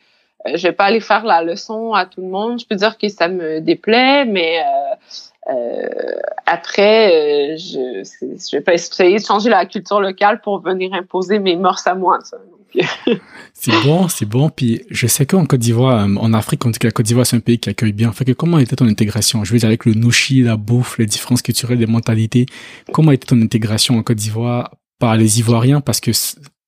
euh, 0.48 0.58
je 0.58 0.64
vais 0.64 0.74
pas 0.74 0.86
aller 0.86 1.00
faire 1.00 1.24
la 1.26 1.44
leçon 1.44 1.94
à 1.94 2.06
tout 2.06 2.22
le 2.22 2.28
monde. 2.28 2.60
Je 2.60 2.66
peux 2.66 2.76
dire 2.76 2.98
que 2.98 3.10
ça 3.10 3.28
me 3.28 3.60
déplaît, 3.62 4.26
mais 4.26 4.60
euh, 4.60 5.54
euh, 5.54 6.20
après, 6.46 7.58
je 7.58 8.04
je 8.04 8.56
vais 8.56 8.62
pas 8.62 8.74
essayer 8.74 9.18
de 9.18 9.26
changer 9.26 9.50
la 9.50 9.66
culture 9.66 10.00
locale 10.00 10.42
pour 10.42 10.62
venir 10.62 10.94
imposer 10.94 11.40
mes 11.40 11.56
mœurs 11.56 11.86
à 11.86 11.96
moi. 11.96 12.20
Ça. 12.24 12.38
c'est 13.54 13.84
bon, 13.84 14.08
c'est 14.08 14.26
bon. 14.26 14.50
Puis 14.50 14.84
je 14.90 15.08
sais 15.08 15.26
qu'en 15.26 15.46
Côte 15.46 15.60
d'Ivoire, 15.60 16.04
euh, 16.04 16.16
en 16.16 16.34
Afrique, 16.34 16.66
en 16.66 16.72
tout 16.72 16.80
cas, 16.80 16.88
la 16.88 16.92
Côte 16.92 17.06
d'Ivoire, 17.06 17.26
c'est 17.26 17.36
un 17.36 17.42
pays 17.42 17.60
qui 17.60 17.70
accueille 17.70 17.94
bien. 17.94 18.12
Fait 18.12 18.26
que 18.26 18.32
comment 18.32 18.60
était 18.60 18.76
ton 18.76 18.88
intégration? 18.88 19.44
Je 19.44 19.54
veux 19.54 19.60
dire, 19.60 19.68
avec 19.68 19.86
le 19.86 19.94
nouchi, 19.94 20.42
la 20.42 20.58
bouffe, 20.58 20.98
les 20.98 21.06
différences 21.06 21.42
culturelles, 21.42 21.80
les 21.80 21.88
mentalités, 21.88 22.46
comment 22.92 23.12
était 23.12 23.28
ton 23.28 23.42
intégration 23.42 23.98
en 23.98 24.04
Côte 24.04 24.18
d'Ivoire 24.18 24.72
par 25.00 25.16
les 25.18 25.40
Ivoiriens? 25.40 25.82
Parce 25.82 26.00
que 26.00 26.12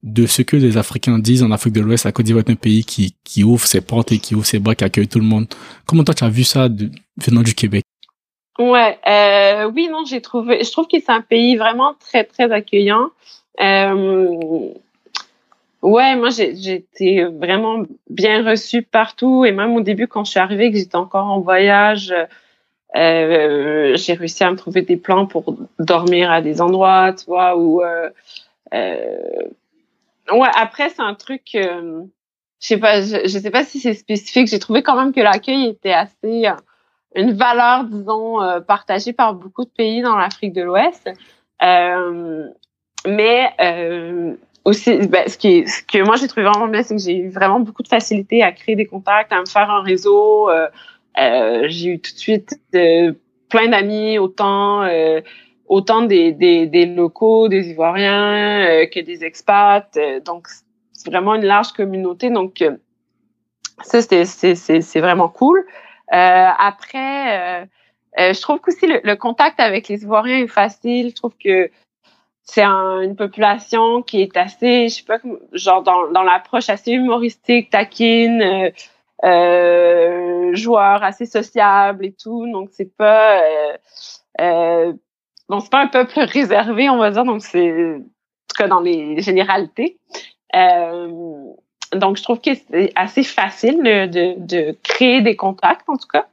de 0.03 0.25
ce 0.25 0.41
que 0.41 0.57
les 0.57 0.77
Africains 0.77 1.17
disent 1.17 1.43
en 1.43 1.51
Afrique 1.51 1.73
de 1.73 1.81
l'Ouest, 1.81 2.05
la 2.05 2.11
Côte 2.11 2.25
d'Ivoire 2.25 2.43
est 2.45 2.51
un 2.51 2.55
pays 2.55 2.83
qui, 2.83 3.43
ouvre 3.43 3.65
ses 3.65 3.81
portes 3.81 4.11
et 4.11 4.19
qui 4.19 4.35
ouvre 4.35 4.45
ses 4.45 4.59
bras, 4.59 4.75
qui 4.75 4.83
accueille 4.83 5.07
tout 5.07 5.19
le 5.19 5.25
monde. 5.25 5.47
Comment 5.85 6.03
toi, 6.03 6.13
tu 6.13 6.25
as 6.25 6.29
vu 6.29 6.43
ça 6.43 6.67
venant 7.17 7.41
du 7.41 7.55
Québec? 7.55 7.83
Ouais, 8.59 8.99
euh, 9.07 9.71
oui, 9.73 9.87
non, 9.89 10.03
j'ai 10.05 10.21
trouvé, 10.21 10.63
je 10.63 10.71
trouve 10.71 10.87
que 10.87 10.99
c'est 10.99 11.11
un 11.11 11.21
pays 11.21 11.55
vraiment 11.55 11.95
très, 11.99 12.23
très 12.23 12.51
accueillant. 12.51 13.09
Euh, 13.59 14.73
Ouais, 15.83 16.15
moi 16.15 16.29
j'ai 16.29 16.75
été 16.75 17.25
vraiment 17.25 17.83
bien 18.09 18.49
reçue 18.49 18.83
partout 18.83 19.43
et 19.43 19.51
même 19.51 19.75
au 19.75 19.81
début 19.81 20.07
quand 20.07 20.23
je 20.23 20.31
suis 20.31 20.39
arrivée 20.39 20.71
que 20.71 20.77
j'étais 20.77 20.95
encore 20.95 21.25
en 21.25 21.41
voyage, 21.41 22.13
euh, 22.95 23.97
j'ai 23.97 24.13
réussi 24.13 24.45
à 24.45 24.51
me 24.51 24.55
trouver 24.55 24.83
des 24.83 24.95
plans 24.95 25.25
pour 25.25 25.57
dormir 25.79 26.31
à 26.31 26.41
des 26.41 26.61
endroits, 26.61 27.11
tu 27.11 27.25
vois, 27.25 27.57
où 27.57 27.83
euh, 27.83 28.09
euh, 28.73 29.43
ouais 30.31 30.47
après 30.55 30.87
c'est 30.87 31.01
un 31.01 31.15
truc, 31.15 31.49
je 31.53 32.07
sais 32.59 32.77
pas, 32.77 33.01
je, 33.01 33.27
sais 33.27 33.51
pas 33.51 33.65
si 33.65 33.81
c'est 33.81 33.93
spécifique. 33.93 34.47
J'ai 34.47 34.59
trouvé 34.59 34.83
quand 34.83 34.95
même 34.95 35.11
que 35.11 35.19
l'accueil 35.19 35.67
était 35.67 35.91
assez 35.91 36.45
une 37.13 37.33
valeur 37.33 37.83
disons 37.83 38.37
partagée 38.65 39.11
par 39.11 39.33
beaucoup 39.33 39.65
de 39.65 39.69
pays 39.69 40.01
dans 40.01 40.15
l'Afrique 40.15 40.53
de 40.53 40.61
l'Ouest, 40.61 41.09
mais 43.05 43.53
aussi, 44.65 45.07
ben, 45.07 45.27
ce, 45.27 45.37
qui 45.37 45.67
ce 45.67 45.83
que 45.83 46.03
moi 46.03 46.15
j'ai 46.15 46.27
trouvé 46.27 46.45
vraiment 46.45 46.67
bien, 46.67 46.83
c'est 46.83 46.95
que 46.95 47.01
j'ai 47.01 47.17
eu 47.17 47.29
vraiment 47.29 47.59
beaucoup 47.59 47.83
de 47.83 47.87
facilité 47.87 48.43
à 48.43 48.51
créer 48.51 48.75
des 48.75 48.85
contacts, 48.85 49.31
à 49.33 49.39
me 49.39 49.45
faire 49.45 49.69
un 49.69 49.81
réseau. 49.81 50.49
Euh, 50.49 50.67
euh, 51.19 51.65
j'ai 51.67 51.89
eu 51.89 51.99
tout 51.99 52.13
de 52.13 52.17
suite 52.17 52.59
euh, 52.75 53.13
plein 53.49 53.67
d'amis, 53.67 54.17
autant 54.17 54.83
euh, 54.83 55.21
autant 55.67 56.01
des, 56.01 56.31
des, 56.31 56.65
des, 56.65 56.85
locaux, 56.85 57.47
des 57.47 57.69
Ivoiriens 57.69 58.65
euh, 58.65 58.85
que 58.87 58.99
des 58.99 59.23
expats. 59.23 59.97
donc 60.25 60.47
c'est 60.93 61.09
vraiment 61.09 61.35
une 61.35 61.45
large 61.45 61.73
communauté. 61.73 62.29
Donc 62.29 62.63
ça 63.81 64.01
c'est 64.01 64.25
c'est 64.25 64.99
vraiment 65.01 65.29
cool. 65.29 65.65
après, 66.09 67.67
je 68.17 68.41
trouve 68.41 68.59
qu'aussi 68.59 68.87
le, 68.87 69.01
le 69.03 69.15
contact 69.15 69.59
avec 69.59 69.89
les 69.89 70.03
Ivoiriens 70.03 70.39
est 70.39 70.47
facile. 70.47 71.09
Je 71.09 71.15
trouve 71.15 71.33
que 71.43 71.69
c'est 72.43 72.63
une 72.63 73.15
population 73.15 74.01
qui 74.01 74.21
est 74.21 74.35
assez, 74.37 74.89
je 74.89 74.95
sais 74.95 75.03
pas, 75.03 75.17
genre 75.53 75.81
dans, 75.81 76.11
dans 76.11 76.23
l'approche 76.23 76.69
assez 76.69 76.91
humoristique, 76.91 77.69
taquine, 77.69 78.41
euh, 78.41 78.69
euh, 79.23 80.53
joueur, 80.53 81.03
assez 81.03 81.25
sociable 81.25 82.05
et 82.05 82.13
tout. 82.13 82.45
Donc 82.51 82.69
c'est 82.71 82.95
pas, 82.95 83.41
euh, 83.41 83.77
euh, 84.41 84.93
bon 85.47 85.61
c'est 85.61 85.71
pas 85.71 85.83
un 85.83 85.87
peuple 85.87 86.19
réservé, 86.19 86.89
on 86.89 86.97
va 86.97 87.11
dire. 87.11 87.23
Donc 87.23 87.41
c'est, 87.41 87.95
en 87.95 87.99
tout 87.99 88.57
cas 88.57 88.67
dans 88.67 88.81
les 88.81 89.21
généralités. 89.21 89.97
Euh, 90.55 91.53
donc 91.93 92.17
je 92.17 92.23
trouve 92.23 92.41
que 92.41 92.51
c'est 92.55 92.91
assez 92.95 93.23
facile 93.23 93.77
de, 93.77 94.05
de, 94.07 94.35
de, 94.37 94.77
créer 94.83 95.21
des 95.21 95.35
contacts 95.35 95.87
en 95.87 95.95
tout 95.95 96.07
cas. 96.07 96.27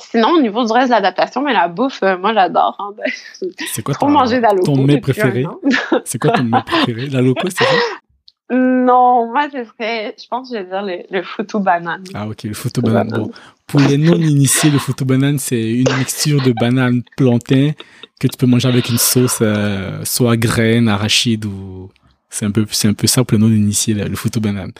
Sinon, 0.00 0.30
au 0.30 0.40
niveau 0.40 0.64
du 0.64 0.72
reste 0.72 0.88
de 0.88 0.92
l'adaptation, 0.92 1.42
mais 1.42 1.52
la 1.52 1.68
bouffe, 1.68 2.02
euh, 2.02 2.18
moi, 2.18 2.32
j'adore. 2.34 2.76
Hein, 2.78 2.94
ben, 2.96 3.50
c'est 3.72 3.82
quoi 3.82 3.94
ton, 3.94 4.08
manger 4.08 4.40
ton 4.64 4.82
mets 4.84 5.00
préféré? 5.00 5.46
c'est 6.04 6.18
quoi 6.18 6.30
ton 6.32 6.44
mets 6.44 6.62
préféré? 6.64 7.06
La 7.08 7.20
loco, 7.20 7.48
c'est 7.48 7.64
ça? 7.64 7.70
Non, 8.48 9.30
moi, 9.32 9.48
ce 9.50 9.64
serait, 9.64 10.14
je 10.16 10.28
pense 10.28 10.50
que 10.50 10.56
je 10.56 10.62
vais 10.62 10.68
dire 10.68 10.82
le, 10.82 11.20
le 11.20 11.58
banane. 11.58 12.04
Ah, 12.14 12.28
ok, 12.28 12.44
le 12.44 12.54
foutou 12.54 12.80
banane. 12.80 13.08
Bon, 13.08 13.30
pour 13.66 13.80
les 13.80 13.98
non-initiés, 13.98 14.70
le 14.70 14.78
foutou 14.78 15.04
banane, 15.04 15.38
c'est 15.38 15.70
une 15.72 15.92
mixture 15.98 16.40
de 16.40 16.52
banane 16.52 17.02
plantain 17.16 17.72
que 18.20 18.28
tu 18.28 18.36
peux 18.38 18.46
manger 18.46 18.68
avec 18.68 18.88
une 18.88 18.98
sauce, 18.98 19.38
euh, 19.42 20.04
soit 20.04 20.36
graines, 20.36 20.88
arachide 20.88 21.44
ou, 21.44 21.90
c'est 22.30 22.44
un 22.44 22.52
peu, 22.52 22.64
c'est 22.70 22.86
un 22.86 22.94
peu 22.94 23.08
ça 23.08 23.24
pour 23.24 23.36
les 23.36 23.42
non-initiés, 23.42 23.94
le 23.94 24.14
foutou 24.14 24.40
banane. 24.40 24.72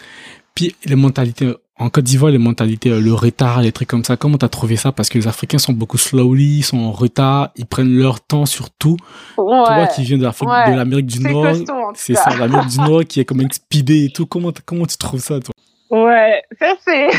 Puis, 0.55 0.77
les 0.85 0.97
mentalités 0.97 1.53
en 1.79 1.91
Côte 1.91 2.05
d'Ivoire, 2.05 2.33
les 2.33 2.39
mentalités, 2.39 2.91
euh, 2.91 3.01
le 3.01 3.13
retard, 3.13 3.61
les 3.61 3.73
trucs 3.73 3.89
comme 3.89 4.05
ça, 4.05 4.17
comment 4.17 4.39
t'as 4.39 4.49
trouvé 4.49 4.77
ça? 4.77 4.93
Parce 4.93 5.09
que 5.09 5.19
les 5.19 5.29
Africains 5.29 5.59
sont 5.59 5.75
beaucoup 5.75 5.99
slowly, 5.99 6.59
ils 6.59 6.63
sont 6.63 6.79
en 6.79 6.93
retard, 6.93 7.51
ils 7.57 7.67
prennent 7.67 7.95
leur 7.95 8.21
temps 8.21 8.47
surtout. 8.47 8.97
Ouais, 9.37 9.65
Toi 9.65 9.87
qui 9.89 10.03
viens 10.03 10.17
de 10.17 10.77
l'Amérique 10.77 11.07
du 11.07 11.21
Nord, 11.21 11.55
c'est 11.95 12.15
ça, 12.15 12.35
l'Amérique 12.37 12.69
du 12.71 12.79
Nord 12.79 13.05
qui 13.05 13.21
est 13.21 13.25
comme 13.25 13.47
speedé 13.51 14.05
et 14.07 14.11
tout. 14.11 14.27
Comment, 14.27 14.53
comment 14.65 14.87
tu 14.87 14.97
trouves 14.97 15.21
ça, 15.21 15.39
toi? 15.41 15.53
Ouais, 15.91 16.43
ça 16.59 16.75
c'est 16.85 17.11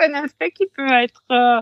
un 0.00 0.24
aspect 0.24 0.50
qui 0.50 0.64
peut 0.76 0.90
être 0.92 1.22
euh, 1.30 1.60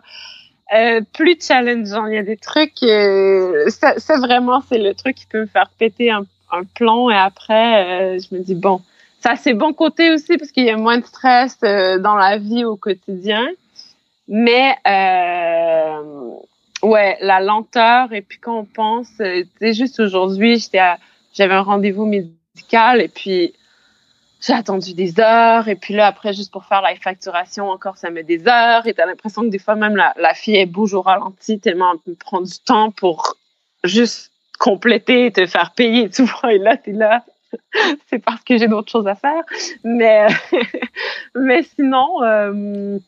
euh, 0.75 1.01
plus 1.13 1.37
challengeant. 1.41 2.07
Il 2.07 2.15
y 2.15 2.19
a 2.19 2.23
des 2.23 2.37
trucs, 2.37 2.83
euh, 2.83 3.69
ça, 3.71 3.99
ça, 3.99 4.19
vraiment 4.19 4.63
c'est 4.69 4.79
le 4.79 4.95
truc 4.95 5.17
qui 5.17 5.27
peut 5.27 5.41
me 5.41 5.47
faire 5.47 5.71
péter 5.79 6.11
un, 6.11 6.25
un 6.53 6.63
plomb 6.65 7.11
et 7.11 7.17
après 7.17 8.19
je 8.21 8.35
me 8.35 8.43
dis 8.43 8.55
bon 8.55 8.81
ça 9.23 9.31
a 9.33 9.37
ses 9.37 9.55
bons 9.55 9.73
côtés 9.73 10.11
aussi 10.11 10.37
parce 10.37 10.51
qu'il 10.51 10.65
y 10.65 10.71
a 10.71 10.77
moins 10.77 10.99
de 10.99 11.05
stress 11.05 11.57
euh, 11.63 11.99
dans 11.99 12.17
la 12.17 12.39
vie 12.39 12.65
au 12.65 12.77
quotidien. 12.77 13.47
Mais 14.27 14.75
euh, 14.87 16.35
ouais, 16.83 17.17
la 17.21 17.41
lenteur 17.41 18.13
et 18.13 18.23
puis 18.23 18.39
quand 18.39 18.59
on 18.59 18.65
pense, 18.65 19.09
euh, 19.21 19.45
tu 19.61 19.75
juste 19.75 20.01
aujourd'hui, 20.01 20.59
j'étais 20.59 20.81
j'avais 21.33 21.55
un 21.55 21.63
rendez-vous 21.63 22.05
médical 22.05 23.01
et 23.01 23.09
puis 23.09 23.55
j'ai 24.41 24.55
attendu 24.55 24.93
des 24.93 25.21
heures 25.21 25.69
et 25.69 25.77
puis 25.77 25.95
là 25.95 26.09
après 26.09 26.33
juste 26.33 26.53
pour 26.53 26.65
faire 26.65 26.83
la 26.83 26.95
facturation 26.97 27.71
encore 27.71 27.97
ça 27.97 28.11
met 28.11 28.25
des 28.25 28.47
heures 28.49 28.87
et 28.87 28.93
t'as 28.93 29.07
l'impression 29.07 29.43
que 29.43 29.49
des 29.49 29.59
fois 29.59 29.77
même 29.77 29.97
la, 29.97 30.13
la 30.17 30.35
fille 30.35 30.57
elle 30.57 30.69
bouge 30.69 30.95
au 30.95 31.01
ralenti 31.01 31.61
tellement 31.61 31.95
elle 32.07 32.17
prendre 32.17 32.47
du 32.47 32.59
temps 32.59 32.91
pour 32.91 33.37
juste 33.85 34.33
compléter 34.59 35.31
te 35.31 35.47
faire 35.47 35.73
payer 35.75 36.05
et 36.05 36.11
tout 36.11 36.29
et 36.51 36.59
là 36.59 36.77
t'es 36.77 36.93
là 36.93 37.25
c'est 38.09 38.19
parce 38.19 38.43
que 38.43 38.57
j'ai 38.57 38.69
d'autres 38.69 38.91
choses 38.91 39.07
à 39.07 39.15
faire. 39.15 39.43
Mais, 39.85 40.27
mais 41.35 41.63
sinon, 41.63 42.23
euh, 42.23 42.99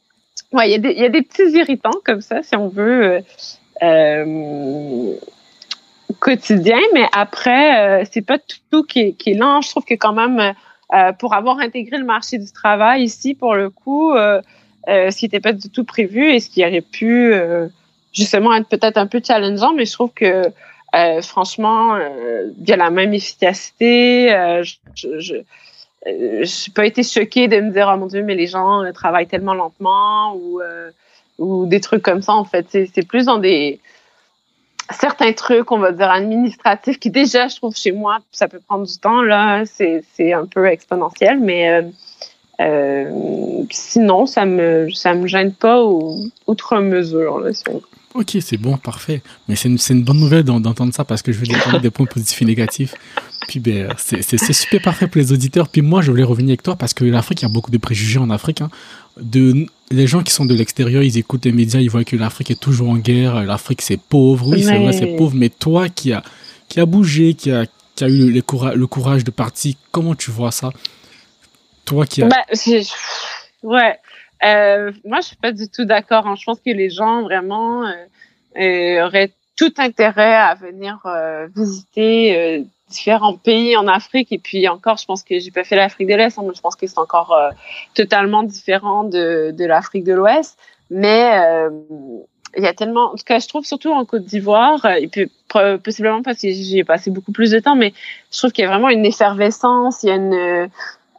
ouais, 0.52 0.70
il 0.70 0.87
y, 0.87 1.00
y, 1.00 1.04
a 1.04 1.09
des 1.09 1.22
petits 1.22 1.50
irritants 1.57 2.00
comme 2.04 2.20
ça, 2.20 2.42
si 2.42 2.57
on 2.57 2.68
veut, 2.68 3.04
euh, 3.04 3.20
euh, 3.83 5.14
quotidien. 6.20 6.78
Mais 6.94 7.07
après, 7.12 8.02
euh, 8.02 8.04
c'est 8.11 8.22
pas 8.22 8.38
tout, 8.70 8.85
qui, 8.85 9.00
est, 9.00 9.12
qui 9.12 9.30
est 9.30 9.35
lent. 9.35 9.61
Je 9.61 9.70
trouve 9.70 9.85
que 9.85 9.94
quand 9.94 10.12
même, 10.12 10.54
euh, 10.94 11.12
pour 11.12 11.35
avoir 11.35 11.59
intégré 11.59 11.98
le 11.98 12.04
marché 12.04 12.38
du 12.38 12.50
travail 12.52 13.02
ici, 13.04 13.35
pour 13.35 13.54
le 13.54 13.70
coup, 13.70 14.12
ce 14.87 15.16
qui 15.16 15.24
n'était 15.24 15.40
pas 15.40 15.52
du 15.52 15.70
tout 15.70 15.85
prévu 15.85 16.30
et 16.30 16.40
ce 16.40 16.50
qui 16.50 16.64
aurait 16.64 16.80
pu 16.83 17.35
justement 18.12 18.54
être 18.54 18.68
peut-être 18.68 18.96
un 18.96 19.07
peu 19.07 19.20
challengeant, 19.24 19.74
mais 19.74 19.87
je 19.87 19.92
trouve 19.92 20.12
que 20.14 20.44
euh, 20.94 21.22
franchement, 21.22 21.96
euh, 21.96 22.50
il 22.59 22.68
y 22.68 22.72
a 22.72 22.76
la 22.76 22.90
même 22.90 23.14
efficacité. 23.14 24.33
Euh, 24.35 24.62
je, 24.94 25.42
n'ai 26.07 26.72
pas 26.74 26.87
été 26.87 27.02
choquée 27.02 27.48
de 27.48 27.61
me 27.61 27.70
dire 27.70 27.90
oh 27.92 27.96
mon 27.96 28.07
dieu 28.07 28.22
mais 28.22 28.35
les 28.35 28.46
gens 28.46 28.83
travaillent 28.92 29.26
tellement 29.26 29.54
lentement 29.54 30.37
ou 31.38 31.66
des 31.66 31.80
trucs 31.80 32.02
comme 32.02 32.20
ça 32.20 32.35
en 32.35 32.44
fait 32.44 32.66
c'est 32.70 33.09
plus 33.09 33.24
dans 33.24 33.38
des 33.38 33.80
certains 34.90 35.33
trucs 35.33 35.72
on 35.72 35.78
va 35.78 35.92
dire 35.92 36.11
administratifs 36.11 36.98
qui 36.98 37.09
déjà 37.09 37.48
je 37.48 37.57
trouve 37.57 37.74
chez 37.74 37.92
moi 37.92 38.18
ça 38.33 38.48
peut 38.48 38.61
prendre 38.61 38.87
du 38.87 38.98
temps 38.98 39.22
là 39.22 39.64
c'est 39.64 40.33
un 40.35 40.44
peu 40.44 40.66
exponentiel 40.66 41.40
mais 41.40 41.83
sinon, 43.70 44.26
ça 44.26 44.44
me 44.44 44.90
ça 44.90 45.14
me 45.14 45.26
gêne 45.26 45.52
pas 45.52 45.83
outre 45.83 46.76
mesure. 46.80 47.38
Là, 47.40 47.50
Ok, 48.14 48.37
c'est 48.40 48.57
bon, 48.57 48.77
parfait. 48.77 49.22
Mais 49.48 49.57
c'est 49.57 49.68
une, 49.68 49.79
une, 49.90 50.05
bonne 50.05 50.20
nouvelle 50.20 50.44
d'entendre 50.44 50.94
ça 50.94 51.05
parce 51.05 51.20
que 51.20 51.33
je 51.33 51.38
veux 51.40 51.46
dire 51.46 51.81
des 51.81 51.90
points 51.90 52.07
positifs 52.07 52.40
et 52.42 52.44
négatifs. 52.44 52.94
Puis 53.48 53.59
ben, 53.59 53.92
c'est 53.96 54.53
super 54.53 54.81
parfait 54.81 55.09
pour 55.09 55.20
les 55.20 55.33
auditeurs. 55.33 55.68
Puis 55.68 55.83
moi, 55.83 56.00
je 56.00 56.12
voulais 56.12 56.22
revenir 56.22 56.50
avec 56.50 56.62
toi 56.62 56.77
parce 56.77 56.94
que 56.94 57.05
l'Afrique, 57.05 57.42
il 57.42 57.46
y 57.46 57.46
a 57.46 57.53
beaucoup 57.53 57.72
de 57.72 57.79
préjugés 57.79 58.20
en 58.20 58.31
Afrique. 58.31 58.61
Hein. 58.61 58.70
De, 59.20 59.66
les 59.90 60.07
gens 60.07 60.22
qui 60.22 60.33
sont 60.33 60.44
de 60.44 60.55
l'extérieur, 60.55 61.03
ils 61.03 61.18
écoutent 61.18 61.44
les 61.44 61.53
médias, 61.53 61.81
ils 61.81 61.90
voient 61.90 62.05
que 62.05 62.14
l'Afrique 62.14 62.53
est 62.53 62.61
toujours 62.61 62.90
en 62.90 62.96
guerre, 62.96 63.42
l'Afrique 63.42 63.83
c'est 63.83 63.96
pauvre. 63.96 64.48
Oui, 64.48 64.62
c'est 64.62 64.79
vrai, 64.79 64.92
c'est 64.92 65.16
pauvre. 65.16 65.35
Mais 65.35 65.48
toi 65.48 65.88
qui 65.88 66.12
a, 66.12 66.22
qui 66.68 66.79
a 66.79 66.87
bougé, 66.87 67.35
qui 67.35 67.50
a, 67.50 67.66
qui 67.96 68.05
a 68.05 68.09
eu 68.09 68.31
le, 68.31 68.42
le 68.74 68.87
courage 68.87 69.24
de 69.24 69.33
partir, 69.33 69.74
comment 69.90 70.14
tu 70.14 70.31
vois 70.31 70.53
ça? 70.53 70.70
Toi 71.85 72.07
qui 72.07 72.22
a. 72.22 72.29
Bah, 72.29 72.44
ouais. 73.64 73.98
Euh, 74.42 74.92
moi, 75.05 75.20
je 75.20 75.29
suis 75.29 75.37
pas 75.37 75.53
du 75.53 75.68
tout 75.68 75.85
d'accord. 75.85 76.27
Hein. 76.27 76.35
Je 76.38 76.44
pense 76.44 76.61
que 76.61 76.70
les 76.70 76.90
gens 76.90 77.23
vraiment 77.23 77.87
euh, 77.87 77.92
euh, 78.59 79.07
auraient 79.07 79.33
tout 79.57 79.73
intérêt 79.79 80.35
à 80.35 80.55
venir 80.55 80.99
visiter 81.55 82.66
différents 82.88 83.37
pays 83.37 83.77
en 83.77 83.87
Afrique. 83.87 84.33
Et 84.33 84.38
puis 84.38 84.66
encore, 84.68 84.97
je 84.97 85.05
pense 85.05 85.23
que 85.23 85.38
j'ai 85.38 85.53
pas 85.53 85.62
fait 85.62 85.77
l'Afrique 85.77 86.09
de 86.09 86.14
l'Est. 86.14 86.37
Hein, 86.38 86.44
je 86.55 86.61
pense 86.61 86.75
que 86.75 86.88
c'est 86.88 86.99
encore 86.99 87.38
totalement 87.94 88.42
différent 88.42 89.05
de, 89.05 89.55
de 89.57 89.64
l'Afrique 89.64 90.03
de 90.03 90.12
l'Ouest. 90.12 90.59
Mais 90.90 91.40
il 92.57 92.64
y 92.64 92.66
a 92.66 92.75
tellement, 92.75 93.12
en 93.12 93.16
tout 93.16 93.25
cas, 93.25 93.38
je 93.38 93.47
trouve 93.47 93.64
surtout 93.64 93.92
en 93.92 94.05
Côte 94.05 94.25
d'Ivoire, 94.25 94.85
et 94.87 95.07
puis 95.07 95.31
possiblement 95.85 96.23
parce 96.23 96.40
que 96.40 96.51
j'y 96.51 96.81
ai 96.81 96.85
passé 96.85 97.12
beaucoup 97.12 97.31
plus 97.31 97.53
de 97.53 97.61
temps, 97.61 97.77
mais 97.77 97.94
je 98.33 98.38
trouve 98.38 98.51
qu'il 98.51 98.64
y 98.64 98.66
a 98.66 98.70
vraiment 98.70 98.88
une 98.88 99.07
effervescence, 99.07 100.03
il 100.03 100.09
y 100.09 100.12
a 100.12 100.16
une, 100.16 100.68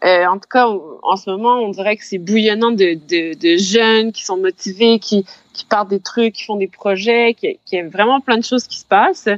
euh, 0.06 0.26
en 0.28 0.36
tout 0.36 0.50
cas, 0.50 0.68
en 0.68 1.16
ce 1.16 1.30
moment, 1.30 1.56
on 1.56 1.70
dirait 1.70 1.98
que 1.98 2.06
c'est 2.06 2.20
bouillonnant 2.20 2.72
de, 2.72 2.94
de, 2.94 3.34
de, 3.34 3.58
jeunes 3.58 4.12
qui 4.12 4.24
sont 4.24 4.38
motivés, 4.38 5.00
qui, 5.00 5.26
qui 5.54 5.66
partent 5.66 5.90
des 5.90 6.00
trucs, 6.00 6.34
qui 6.34 6.44
font 6.44 6.58
des 6.58 6.68
projets, 6.68 7.34
qui, 7.34 7.58
qui 7.66 7.80
a 7.80 7.88
vraiment 7.88 8.22
plein 8.22 8.38
de 8.38 8.44
choses 8.44 8.68
qui 8.68 8.78
se 8.78 8.86
passent. 8.86 9.30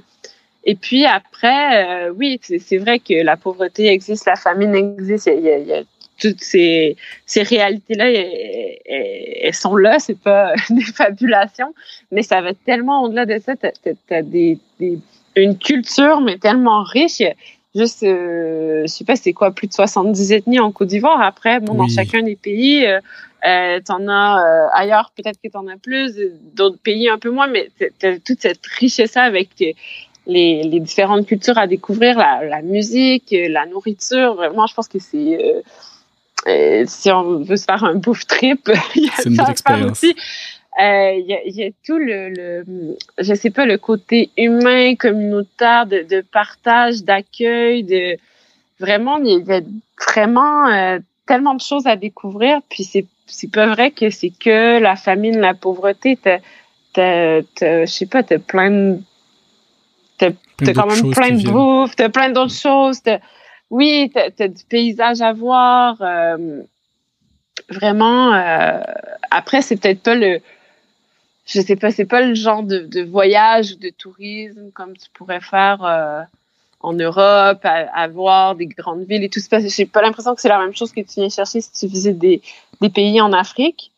Et 0.65 0.75
puis 0.75 1.05
après, 1.05 2.07
euh, 2.07 2.13
oui, 2.17 2.41
c'est 2.41 2.77
vrai 2.77 2.99
que 2.99 3.13
la 3.23 3.37
pauvreté 3.37 3.87
existe, 3.87 4.25
la 4.25 4.35
famine 4.35 4.75
existe, 4.75 5.29
il 5.33 5.43
y 5.43 5.49
a, 5.49 5.57
y 5.59 5.73
a 5.73 5.83
toutes 6.19 6.41
ces, 6.41 6.97
ces 7.25 7.43
réalités-là, 7.43 8.09
elles, 8.09 9.53
sont 9.53 9.77
là, 9.77 9.99
c'est 9.99 10.19
pas 10.19 10.53
des 10.69 10.81
fabulations, 10.81 11.73
mais 12.11 12.23
ça 12.23 12.41
va 12.41 12.53
tellement 12.53 13.03
au-delà 13.03 13.25
de 13.25 13.39
ça. 13.39 13.55
T'as 13.55 13.71
as, 14.09 14.21
des, 14.21 14.59
des, 14.79 14.99
une 15.35 15.57
culture, 15.57 16.19
mais 16.19 16.37
tellement 16.37 16.83
riche 16.83 17.21
juste, 17.77 18.03
euh, 18.03 18.81
je 18.83 18.87
sais 18.87 19.05
pas, 19.05 19.15
c'est 19.15 19.33
quoi, 19.33 19.51
plus 19.51 19.67
de 19.67 19.73
70 19.73 20.31
ethnies 20.31 20.59
en 20.59 20.71
Côte 20.71 20.87
d'Ivoire. 20.87 21.21
Après, 21.21 21.59
bon, 21.59 21.75
dans 21.75 21.87
chacun 21.87 22.23
des 22.23 22.35
pays, 22.35 22.85
euh, 22.85 22.99
euh 23.45 23.79
t'en 23.85 24.07
as 24.07 24.41
euh, 24.41 24.67
ailleurs, 24.73 25.11
peut-être 25.15 25.39
que 25.41 25.49
t'en 25.49 25.67
as 25.67 25.77
plus, 25.77 26.15
d'autres 26.55 26.79
pays 26.79 27.09
un 27.09 27.19
peu 27.19 27.29
moins, 27.29 27.47
mais 27.47 27.69
t'as 27.99 28.17
toute 28.19 28.41
cette 28.41 28.65
richesse 28.65 29.15
avec 29.15 29.49
les, 30.25 30.63
les, 30.63 30.79
différentes 30.79 31.25
cultures 31.27 31.57
à 31.57 31.67
découvrir, 31.67 32.17
la, 32.17 32.43
la 32.43 32.61
musique, 32.61 33.27
la 33.31 33.65
nourriture. 33.65 34.35
Vraiment, 34.35 34.65
je 34.67 34.73
pense 34.73 34.87
que 34.87 34.99
c'est 34.99 35.63
si 36.85 37.11
on 37.11 37.39
veut 37.43 37.57
se 37.57 37.65
faire 37.65 37.83
un 37.83 37.95
bouffe 37.95 38.25
trip, 38.25 38.69
il 38.95 39.05
y 39.05 39.09
a 39.09 39.35
ça 39.35 39.51
à 39.51 39.75
faire 39.75 39.91
aussi. 39.91 40.15
Euh, 40.79 41.13
il 41.13 41.25
y, 41.25 41.59
y, 41.59 41.63
a, 41.63 41.71
tout 41.83 41.97
le, 41.97 42.29
le, 42.29 42.97
je 43.17 43.33
sais 43.33 43.49
pas, 43.49 43.65
le 43.65 43.77
côté 43.79 44.29
humain, 44.37 44.95
communautaire, 44.95 45.87
de, 45.87 46.03
de 46.03 46.21
partage, 46.21 47.03
d'accueil, 47.03 47.83
de 47.83 48.17
vraiment, 48.79 49.17
il 49.17 49.43
y 49.43 49.51
a 49.51 49.61
vraiment 50.13 50.67
euh, 50.67 50.99
tellement 51.25 51.55
de 51.55 51.61
choses 51.61 51.87
à 51.87 51.95
découvrir. 51.95 52.61
Puis 52.69 52.83
c'est 52.83 53.05
c'est 53.25 53.51
pas 53.51 53.67
vrai 53.67 53.91
que 53.91 54.09
c'est 54.09 54.29
que 54.29 54.79
la 54.79 54.95
famine, 54.95 55.39
la 55.39 55.53
pauvreté. 55.53 56.15
T'as, 56.15 56.39
t'as, 56.93 57.41
t'as 57.55 57.85
je 57.85 57.91
sais 57.91 58.05
pas, 58.05 58.23
t'as 58.23 58.39
plein 58.39 58.69
de 58.69 58.99
t'as, 60.17 60.31
t'as 60.57 60.73
quand 60.73 60.87
même 60.87 61.11
plein 61.11 61.31
de 61.31 61.49
bouffe, 61.49 61.95
t'as 61.95 62.09
plein 62.09 62.29
d'autres 62.29 62.55
choses. 62.55 63.01
T'as, 63.01 63.19
oui, 63.69 64.11
t'as, 64.13 64.31
t'as 64.31 64.47
du 64.47 64.63
paysage 64.69 65.21
à 65.21 65.33
voir. 65.33 65.97
Euh, 66.01 66.61
vraiment. 67.69 68.33
Euh, 68.33 68.79
après, 69.31 69.61
c'est 69.61 69.77
peut-être 69.77 70.01
pas 70.03 70.15
le 70.15 70.39
je 71.47 71.61
sais 71.61 71.75
pas, 71.77 71.91
c'est 71.91 72.05
pas 72.05 72.21
le 72.21 72.35
genre 72.35 72.61
de, 72.61 72.79
de, 72.79 73.01
voyage 73.03 73.71
ou 73.71 73.75
de 73.79 73.89
tourisme 73.89 74.69
comme 74.73 74.95
tu 74.97 75.09
pourrais 75.13 75.39
faire 75.39 75.83
euh, 75.83 76.21
en 76.81 76.93
Europe, 76.93 77.59
à, 77.63 78.07
voir 78.07 78.55
des 78.55 78.67
grandes 78.67 79.05
villes 79.05 79.23
et 79.23 79.29
tout. 79.29 79.39
J'ai 79.49 79.85
pas 79.85 80.01
l'impression 80.01 80.35
que 80.35 80.41
c'est 80.41 80.49
la 80.49 80.59
même 80.59 80.75
chose 80.75 80.91
que 80.91 81.01
tu 81.01 81.19
viens 81.21 81.29
chercher 81.29 81.61
si 81.61 81.71
tu 81.71 81.87
visites 81.87 82.19
des, 82.19 82.41
des 82.81 82.89
pays 82.89 83.19
en 83.21 83.33
Afrique. 83.33 83.91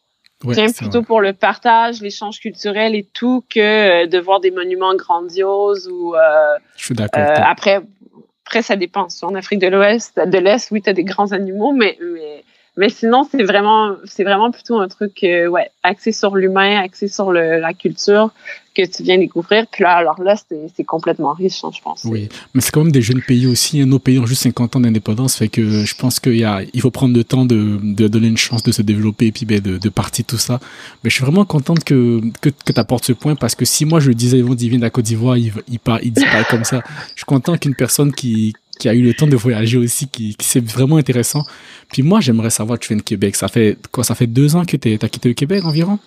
Ouais, 0.46 0.54
viens 0.54 0.72
plutôt 0.72 1.02
pour 1.02 1.20
le 1.20 1.34
partage, 1.34 2.00
l'échange 2.00 2.40
culturel 2.40 2.96
et 2.96 3.04
tout 3.04 3.44
que 3.50 3.60
euh, 4.04 4.08
de 4.08 4.20
voir 4.20 4.40
des 4.40 4.52
monuments 4.52 4.96
grandioses 4.96 5.90
ou. 5.90 6.16
Euh, 6.16 6.58
je 6.78 6.86
suis 6.86 6.96
d'accord. 6.96 7.22
après, 7.22 7.82
après, 8.46 8.62
ça 8.62 8.78
dépend. 8.78 9.08
En 9.24 9.36
Afrique 9.36 9.60
de 9.60 9.68
l'Ouest, 9.68 10.18
de 10.18 10.38
l'Est, 10.38 10.72
oui, 10.72 10.82
tu 10.82 10.90
as 10.90 10.94
des 10.94 11.04
grands 11.04 11.34
animaux, 11.34 11.74
mais, 11.74 11.98
mais 12.02 12.46
mais 12.80 12.90
sinon, 12.90 13.28
c'est 13.30 13.44
vraiment, 13.44 13.96
c'est 14.06 14.24
vraiment 14.24 14.52
plutôt 14.52 14.80
un 14.80 14.88
truc, 14.88 15.22
euh, 15.24 15.48
ouais, 15.48 15.70
axé 15.84 16.14
sur 16.14 16.38
l'humain, 16.38 16.80
axé 16.80 17.10
sur 17.10 17.34
la 17.34 17.74
culture 17.74 18.32
que 18.74 18.86
tu 18.86 19.04
viens 19.04 19.18
découvrir. 19.18 19.66
Puis 19.70 19.84
là, 19.84 19.98
alors 19.98 20.22
là, 20.24 20.36
c'est 20.38 20.84
complètement 20.86 21.34
riche, 21.34 21.62
hein, 21.66 21.72
je 21.76 21.82
pense. 21.82 22.06
Oui, 22.06 22.30
mais 22.54 22.62
c'est 22.62 22.72
quand 22.72 22.84
même 22.84 22.94
des 22.94 23.02
jeunes 23.02 23.22
pays 23.22 23.48
aussi. 23.48 23.82
Hein. 23.82 23.86
Nos 23.86 24.00
pays 24.00 24.18
ont 24.18 24.26
juste 24.26 24.44
50 24.44 24.78
ans 24.78 24.80
d'indépendance, 24.80 25.36
fait 25.36 25.50
que 25.50 25.84
je 25.84 25.96
pense 25.96 26.22
qu'il 26.22 26.48
il 26.74 26.82
faut 26.82 26.90
prendre 26.90 27.14
le 27.14 27.26
temps 27.26 27.44
de, 27.46 27.80
de 27.84 28.08
donner 28.08 28.28
une 28.28 28.38
chance 28.38 28.64
de 28.64 28.72
se 28.72 28.82
développer 28.82 29.28
et 29.28 29.32
puis 29.34 29.46
ben, 29.46 29.60
de, 29.60 29.90
partir 29.90 30.24
tout 30.24 30.38
ça. 30.38 30.62
Mais 31.04 31.10
je 31.10 31.16
suis 31.16 31.26
vraiment 31.26 31.44
contente 31.44 31.84
que, 31.84 32.22
que, 32.40 32.50
que 32.50 32.72
tu 32.72 32.80
apportes 32.80 33.04
ce 33.04 33.12
point 33.12 33.36
parce 33.36 33.56
que 33.56 33.66
si 33.66 33.84
moi 33.84 34.00
je 34.00 34.12
disais, 34.12 34.38
ils 34.38 34.46
vont 34.46 34.56
de 34.56 34.82
la 34.82 34.90
Côte 34.90 35.04
d'Ivoire, 35.04 35.36
il, 35.36 35.52
il, 35.68 36.14
dit 36.14 36.26
pas 36.32 36.46
comme 36.46 36.64
ça. 36.64 36.82
Je 37.16 37.18
suis 37.18 37.26
content 37.26 37.58
qu'une 37.58 37.76
personne 37.76 38.14
qui, 38.14 38.54
qui 38.80 38.90
a 38.90 38.96
eu 38.96 39.04
le 39.04 39.14
temps 39.14 39.28
de 39.28 39.36
voyager 39.36 39.78
aussi, 39.78 40.08
qui, 40.08 40.34
qui 40.36 40.48
c'est 40.48 40.66
vraiment 40.66 40.98
intéressant. 40.98 41.44
Puis 41.92 42.02
moi, 42.02 42.22
j'aimerais 42.22 42.50
savoir, 42.50 42.80
tu 42.80 42.88
viens 42.88 42.98
de 42.98 43.04
Québec. 43.04 43.36
Ça 43.36 43.48
fait 43.48 43.78
quoi 43.92 44.04
Ça 44.04 44.16
fait 44.16 44.26
deux 44.26 44.56
ans 44.56 44.66
que 44.66 44.78
tu 44.78 44.98
as 45.00 45.10
quitté 45.10 45.30
le 45.30 45.36
Québec 45.36 45.64
environ? 45.66 46.00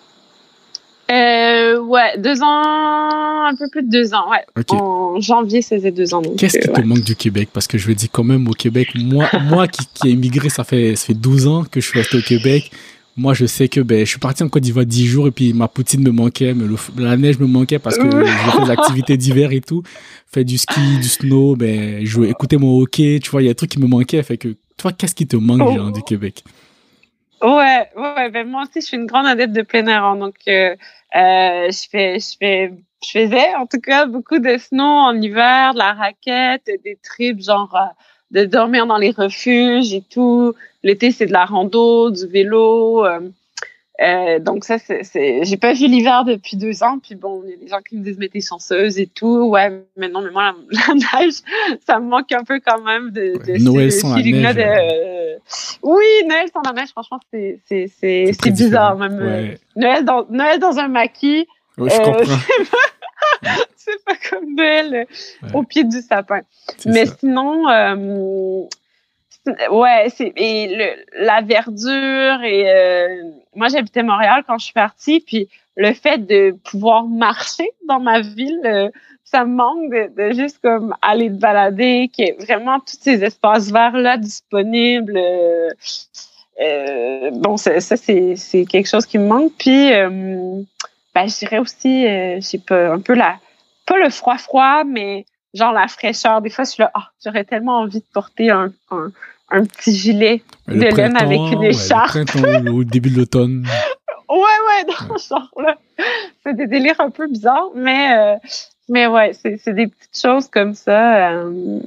Euh, 1.11 1.53
Ouais, 1.93 2.17
deux 2.19 2.43
ans, 2.43 3.45
un 3.45 3.55
peu 3.55 3.69
plus 3.69 3.83
de 3.83 3.91
deux 3.91 4.15
ans. 4.15 4.31
Ouais. 4.31 4.65
En 4.71 5.21
janvier, 5.21 5.63
ça 5.63 5.77
faisait 5.77 5.91
deux 5.91 6.15
ans. 6.15 6.23
Qu'est-ce 6.39 6.59
qui 6.59 6.69
te 6.69 6.81
manque 6.81 7.03
du 7.03 7.17
Québec? 7.17 7.51
Parce 7.53 7.67
que 7.67 7.79
je 7.79 7.87
veux 7.87 7.95
dire, 7.95 8.09
quand 8.11 8.25
même, 8.25 8.49
au 8.49 8.53
Québec, 8.53 8.89
moi, 8.95 9.29
moi 9.43 9.69
qui, 9.69 9.87
qui 9.93 10.09
ai 10.09 10.11
immigré, 10.13 10.49
ça 10.49 10.65
fait, 10.65 10.97
ça 10.97 11.07
fait 11.07 11.15
12 11.15 11.47
ans 11.47 11.65
que 11.71 11.81
je 11.81 11.87
suis 11.89 11.99
resté 11.99 12.17
au 12.17 12.23
Québec 12.23 12.71
moi, 13.17 13.35
je 13.35 13.45
sais 13.45 13.69
que 13.69 13.81
ben, 13.81 14.01
je 14.01 14.11
suis 14.11 14.19
parti 14.19 14.43
en 14.43 14.49
Côte 14.49 14.63
d'Ivoire 14.63 14.87
10 14.87 15.07
jours 15.07 15.27
et 15.27 15.31
puis 15.31 15.53
ma 15.53 15.69
poutine 15.69 16.03
me 16.03 16.11
manquait, 16.11 16.55
mais 16.55 16.65
la 16.97 17.17
neige 17.17 17.39
me 17.39 17.47
manquait 17.47 17.79
parce 17.79 17.99
que 17.99 18.05
je 18.27 18.51
fais 18.51 18.65
des 18.65 18.71
activités 18.71 19.17
d'hiver 19.17 19.53
et 19.53 19.61
tout. 19.61 19.83
Fait 20.27 20.45
du 20.45 20.57
ski, 20.57 20.81
du 20.97 21.09
snow, 21.09 21.55
ben, 21.57 22.05
je 22.05 22.23
écoutais 22.23 22.57
mon 22.57 22.81
hockey, 22.81 23.21
tu 23.23 23.31
vois, 23.31 23.43
il 23.43 23.47
y 23.47 23.49
a 23.49 23.51
des 23.51 23.55
trucs 23.55 23.71
qui 23.71 23.81
me 23.81 23.87
manquaient. 23.87 24.23
Fait 24.23 24.39
que, 24.39 24.57
toi, 24.79 24.93
qu'est-ce 24.93 25.15
qui 25.15 25.27
te 25.27 25.37
manque, 25.37 25.77
genre, 25.77 25.93
du 25.93 26.03
Québec? 26.03 26.43
Ouais, 27.43 27.89
ouais, 27.97 28.31
ben, 28.31 28.49
moi 28.49 28.63
aussi, 28.63 28.81
je 28.81 28.87
suis 28.87 28.97
une 28.97 29.07
grande 29.07 29.27
adepte 29.27 29.53
de 29.53 29.63
plein 29.63 29.87
air. 29.89 30.05
Hein, 30.05 30.17
donc, 30.17 30.37
euh, 30.49 30.75
euh, 31.15 31.71
je 31.71 31.89
fais, 31.91 32.19
je 32.19 32.37
fais, 32.39 32.73
je 33.05 33.11
faisais, 33.11 33.55
en 33.57 33.67
tout 33.67 33.81
cas, 33.81 34.07
beaucoup 34.07 34.39
de 34.39 34.57
snow 34.57 34.85
en 34.85 35.21
hiver, 35.21 35.75
de 35.75 35.79
la 35.79 35.93
raquette, 35.93 36.71
des 36.85 36.99
trips, 37.03 37.43
genre, 37.43 37.75
euh, 37.75 37.93
de 38.33 38.45
dormir 38.45 38.87
dans 38.87 38.99
les 38.99 39.11
refuges 39.11 39.93
et 39.95 40.03
tout. 40.03 40.55
L'été, 40.83 41.13
c'est 41.13 41.27
de 41.27 41.33
la 41.33 41.45
rando, 41.45 42.11
du 42.11 42.27
vélo. 42.27 43.07
Euh, 43.07 43.21
euh, 44.01 44.39
donc 44.41 44.65
ça, 44.65 44.79
c'est, 44.79 45.45
j'ai 45.45 45.57
pas 45.57 45.75
vu 45.75 45.87
l'hiver 45.87 46.25
depuis 46.25 46.57
deux 46.57 46.83
ans. 46.83 46.99
Puis 46.99 47.15
bon, 47.15 47.43
il 47.45 47.51
y 47.51 47.55
a 47.55 47.57
des 47.57 47.69
gens 47.69 47.81
qui 47.87 47.97
me 47.97 48.03
disent 48.03 48.17
mais 48.19 48.29
t'es 48.29 48.41
chanceuse 48.41 48.99
et 48.99 49.07
tout. 49.07 49.45
Ouais, 49.45 49.85
mais 49.97 50.09
non, 50.09 50.23
mais 50.23 50.31
moi 50.31 50.55
la, 50.71 50.95
neige, 51.21 51.35
ça 51.87 52.01
me 52.01 52.09
manque 52.09 52.33
un 52.33 52.43
peu 52.43 52.59
quand 52.65 52.83
même 52.83 53.11
de, 53.11 53.35
de 53.47 53.63
Noël 53.63 53.93
sans 53.93 54.17
la 54.17 54.23
neige. 54.23 54.57
De, 54.57 55.39
oui, 55.83 56.05
Noël 56.27 56.49
sans 56.53 56.63
la 56.65 56.73
neige, 56.73 56.89
franchement, 56.89 57.21
c'est 57.33 57.61
c'est 57.67 57.91
c'est, 58.01 58.33
c'est 58.43 58.51
bizarre 58.51 58.97
même. 58.97 59.19
Ouais. 59.19 59.59
Noël 59.77 60.05
dans 60.05 60.27
Noël 60.31 60.59
dans 60.59 60.79
un 60.79 60.89
maquis. 60.89 61.47
Ouais, 61.79 61.91
je 61.91 62.01
euh, 62.01 62.05
comprends. 62.05 62.37
c'est 63.93 64.05
pas 64.05 64.15
comme 64.31 64.55
Noël 64.55 65.07
au 65.55 65.63
pied 65.63 65.85
du 65.85 66.01
sapin. 66.01 66.41
Mais 66.87 67.07
ça. 67.07 67.17
sinon, 67.21 67.69
euh, 67.69 68.65
ouais, 69.71 70.07
c'est 70.15 70.33
et 70.37 70.69
le, 70.69 71.25
la 71.25 71.41
verdure 71.41 72.43
et 72.45 72.71
euh, 72.71 73.23
moi 73.55 73.69
j'habitais 73.69 74.03
Montréal 74.03 74.45
quand 74.47 74.59
je 74.59 74.67
suis 74.67 74.75
partie, 74.75 75.21
puis 75.21 75.49
le 75.77 75.93
fait 75.93 76.19
de 76.19 76.55
pouvoir 76.65 77.07
marcher 77.07 77.69
dans 77.89 78.01
ma 78.01 78.21
ville, 78.21 78.61
euh, 78.65 78.91
ça 79.25 79.45
me 79.45 79.55
manque 79.55 79.91
de, 79.91 80.11
de, 80.15 80.35
juste 80.35 80.59
comme 80.63 80.95
aller 81.01 81.29
te 81.29 81.37
balader, 81.37 82.11
qui 82.13 82.23
est 82.23 82.37
vraiment 82.45 82.79
tous 82.81 82.99
ces 83.01 83.25
espaces 83.25 83.73
verts 83.73 83.97
là 83.97 84.19
disponibles. 84.19 85.17
Euh, 85.17 85.71
bon, 87.33 87.57
ça, 87.57 87.81
ça 87.81 87.97
c'est 87.97 88.67
quelque 88.69 88.89
chose 88.89 89.07
qui 89.07 89.19
me 89.19 89.27
manque. 89.27 89.53
Puis, 89.59 89.91
ben, 89.91 91.27
je 91.27 91.39
dirais 91.39 91.59
aussi, 91.59 92.05
je 92.05 92.41
sais 92.43 92.59
pas, 92.59 92.93
un 92.93 93.01
peu 93.01 93.15
la 93.15 93.39
pas 93.87 93.99
le 93.99 94.11
froid 94.11 94.39
froid, 94.39 94.85
mais 94.85 95.27
genre 95.55 95.73
la 95.73 95.89
fraîcheur. 95.89 96.43
Des 96.43 96.51
fois, 96.51 96.65
je 96.65 96.71
suis 96.71 96.83
là, 96.83 96.91
oh, 96.97 97.03
j'aurais 97.25 97.45
tellement 97.45 97.79
envie 97.81 98.01
de 98.01 98.07
porter 98.13 98.51
un, 98.51 98.73
un, 98.91 99.11
un 99.51 99.65
petit 99.65 99.95
gilet 99.95 100.43
de 100.69 100.75
laine 100.75 101.17
avec 101.17 101.39
une 101.39 101.65
écharpe. 101.65 102.17
au 102.73 102.85
début 102.85 103.11
de 103.11 103.19
l'automne. 103.19 103.67
ouais, 104.29 104.39
ouais, 104.39 104.93
dans 105.09 105.19
ce 105.19 105.29
genre-là. 105.29 105.77
C'est 106.45 106.57
des 106.57 106.67
délires 106.67 107.01
un 107.01 107.11
peu 107.11 107.29
bizarres, 107.29 107.71
mais, 107.75 108.17
euh, 108.17 108.37
mais 108.89 109.07
ouais, 109.07 109.33
c'est 109.35 109.75
des 109.75 109.87
petites 109.87 110.21
choses 110.21 110.49
comme 110.49 110.75
ça. 110.75 111.33
Euh, 111.33 111.81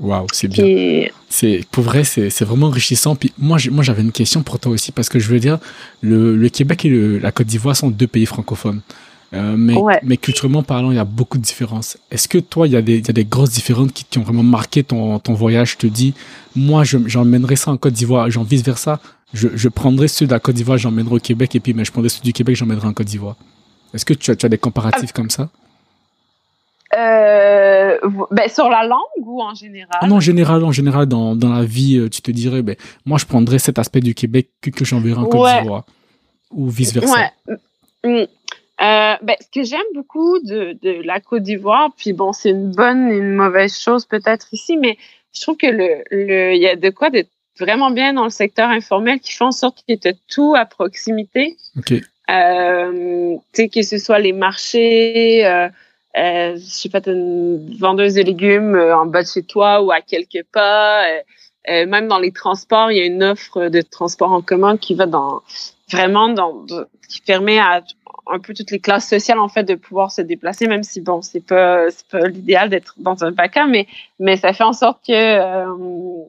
Waouh, 0.00 0.26
c'est 0.32 0.48
bien. 0.48 1.08
C'est 1.28 1.64
pour 1.72 1.82
vrai, 1.82 2.04
c'est 2.04 2.42
vraiment 2.42 2.66
enrichissant. 2.66 3.16
Puis 3.16 3.32
moi, 3.36 3.58
moi, 3.70 3.82
j'avais 3.82 4.02
une 4.02 4.12
question 4.12 4.42
pour 4.42 4.60
toi 4.60 4.72
aussi 4.72 4.92
parce 4.92 5.08
que 5.08 5.18
je 5.18 5.28
veux 5.28 5.40
dire, 5.40 5.58
le, 6.02 6.36
le 6.36 6.48
Québec 6.48 6.84
et 6.84 6.88
le, 6.88 7.18
la 7.18 7.32
Côte 7.32 7.48
d'Ivoire 7.48 7.74
sont 7.74 7.90
deux 7.90 8.06
pays 8.06 8.26
francophones. 8.26 8.80
Euh, 9.34 9.56
mais, 9.58 9.74
mais 10.02 10.16
culturellement 10.16 10.62
parlant, 10.62 10.90
il 10.90 10.96
y 10.96 11.00
a 11.00 11.04
beaucoup 11.04 11.36
de 11.36 11.42
différences. 11.42 11.98
Est-ce 12.10 12.28
que 12.28 12.38
toi, 12.38 12.66
il 12.66 12.72
y, 12.72 12.76
a 12.76 12.82
des, 12.82 12.98
il 12.98 13.06
y 13.06 13.10
a 13.10 13.12
des 13.12 13.26
grosses 13.26 13.50
différences 13.50 13.92
qui, 13.92 14.04
qui, 14.04 14.18
ont 14.18 14.22
vraiment 14.22 14.42
marqué 14.42 14.82
ton, 14.82 15.18
ton 15.18 15.34
voyage? 15.34 15.72
Je 15.72 15.76
te 15.76 15.86
dis, 15.86 16.14
moi, 16.56 16.84
j'emmènerai 16.84 17.56
ça 17.56 17.70
en 17.70 17.76
Côte 17.76 17.92
d'Ivoire, 17.92 18.30
j'en 18.30 18.42
vice 18.42 18.62
versa. 18.62 19.00
Je, 19.34 19.48
je 19.54 19.68
prendrai 19.68 20.08
ceux 20.08 20.26
de 20.26 20.30
la 20.30 20.40
Côte 20.40 20.54
d'Ivoire, 20.54 20.78
j'emmènerai 20.78 21.16
au 21.16 21.18
Québec, 21.18 21.54
et 21.54 21.60
puis 21.60 21.74
mais 21.74 21.84
je 21.84 21.92
prendrai 21.92 22.08
ceux 22.08 22.22
du 22.22 22.32
Québec, 22.32 22.56
j'emmènerai 22.56 22.88
en 22.88 22.94
Côte 22.94 23.06
d'Ivoire. 23.06 23.36
Est-ce 23.92 24.06
que 24.06 24.14
tu 24.14 24.30
as, 24.30 24.36
tu 24.36 24.46
as 24.46 24.48
des 24.48 24.58
comparatifs 24.58 25.12
comme 25.12 25.28
ça? 25.28 25.50
Euh, 26.96 27.98
ben, 28.30 28.48
sur 28.48 28.70
la 28.70 28.86
langue 28.86 29.26
ou 29.26 29.42
en 29.42 29.54
général? 29.54 30.08
Non, 30.08 30.16
en 30.16 30.20
général, 30.20 30.64
en 30.64 30.72
général, 30.72 31.04
dans, 31.04 31.36
dans 31.36 31.52
la 31.52 31.64
vie, 31.64 31.98
euh, 31.98 32.08
tu 32.08 32.22
te 32.22 32.30
dirais, 32.30 32.62
ben, 32.62 32.76
moi, 33.04 33.18
je 33.18 33.26
prendrais 33.26 33.58
cet 33.58 33.78
aspect 33.78 34.00
du 34.00 34.14
Québec 34.14 34.48
que, 34.62 34.70
que 34.70 34.86
j'enverrai 34.86 35.20
en 35.20 35.26
Côte 35.26 35.50
d'Ivoire. 35.60 35.84
Ou 36.50 36.70
vice-versa. 36.70 37.30
Ouais. 38.04 38.28
Euh, 38.80 39.14
ben, 39.22 39.36
ce 39.40 39.48
que 39.52 39.64
j'aime 39.64 39.80
beaucoup 39.94 40.38
de, 40.40 40.78
de 40.82 41.02
la 41.02 41.20
Côte 41.20 41.42
d'Ivoire, 41.42 41.90
puis 41.96 42.12
bon, 42.12 42.32
c'est 42.32 42.50
une 42.50 42.70
bonne 42.70 43.10
et 43.10 43.16
une 43.16 43.34
mauvaise 43.34 43.76
chose 43.76 44.06
peut-être 44.06 44.48
ici, 44.52 44.76
mais 44.76 44.96
je 45.34 45.42
trouve 45.42 45.56
que 45.56 45.66
le, 45.66 46.04
le, 46.10 46.54
il 46.54 46.62
y 46.62 46.68
a 46.68 46.76
de 46.76 46.90
quoi 46.90 47.10
d'être 47.10 47.30
vraiment 47.58 47.90
bien 47.90 48.12
dans 48.12 48.24
le 48.24 48.30
secteur 48.30 48.68
informel 48.68 49.18
qui 49.18 49.32
fait 49.32 49.44
en 49.44 49.50
sorte 49.50 49.78
qu'il 49.78 49.98
y 50.02 50.08
ait 50.08 50.16
tout 50.28 50.54
à 50.56 50.64
proximité. 50.64 51.56
OK. 51.76 51.94
Euh, 52.30 53.36
tu 53.52 53.62
sais, 53.62 53.68
que 53.68 53.82
ce 53.82 53.98
soit 53.98 54.18
les 54.18 54.32
marchés, 54.32 55.46
euh, 55.46 55.68
euh, 56.16 56.56
je 56.56 56.60
sais 56.60 56.88
pas, 56.88 57.00
une 57.06 57.76
vendeuse 57.78 58.14
de 58.14 58.22
légumes 58.22 58.74
euh, 58.74 58.96
en 58.96 59.06
bas 59.06 59.22
de 59.22 59.28
chez 59.28 59.42
toi 59.42 59.82
ou 59.82 59.90
à 59.90 60.00
quelques 60.02 60.44
pas. 60.52 61.08
Euh, 61.08 61.20
euh, 61.70 61.86
même 61.86 62.06
dans 62.06 62.18
les 62.18 62.32
transports, 62.32 62.92
il 62.92 62.98
y 62.98 63.00
a 63.00 63.06
une 63.06 63.22
offre 63.22 63.68
de 63.68 63.80
transport 63.80 64.32
en 64.32 64.42
commun 64.42 64.76
qui 64.76 64.94
va 64.94 65.06
dans 65.06 65.42
vraiment 65.90 66.28
dans 66.28 66.64
qui 67.08 67.20
permet 67.20 67.58
à 67.58 67.82
un 68.30 68.38
peu 68.38 68.54
toutes 68.54 68.70
les 68.70 68.80
classes 68.80 69.08
sociales 69.08 69.38
en 69.38 69.48
fait 69.48 69.64
de 69.64 69.74
pouvoir 69.74 70.12
se 70.12 70.20
déplacer 70.20 70.66
même 70.66 70.82
si 70.82 71.00
bon 71.00 71.22
c'est 71.22 71.44
pas 71.44 71.90
c'est 71.90 72.06
pas 72.08 72.26
l'idéal 72.28 72.68
d'être 72.68 72.94
dans 72.98 73.24
un 73.24 73.32
PACA 73.32 73.66
mais 73.66 73.86
mais 74.18 74.36
ça 74.36 74.52
fait 74.52 74.64
en 74.64 74.72
sorte 74.72 75.04
que 75.06 75.12
euh, 75.12 76.24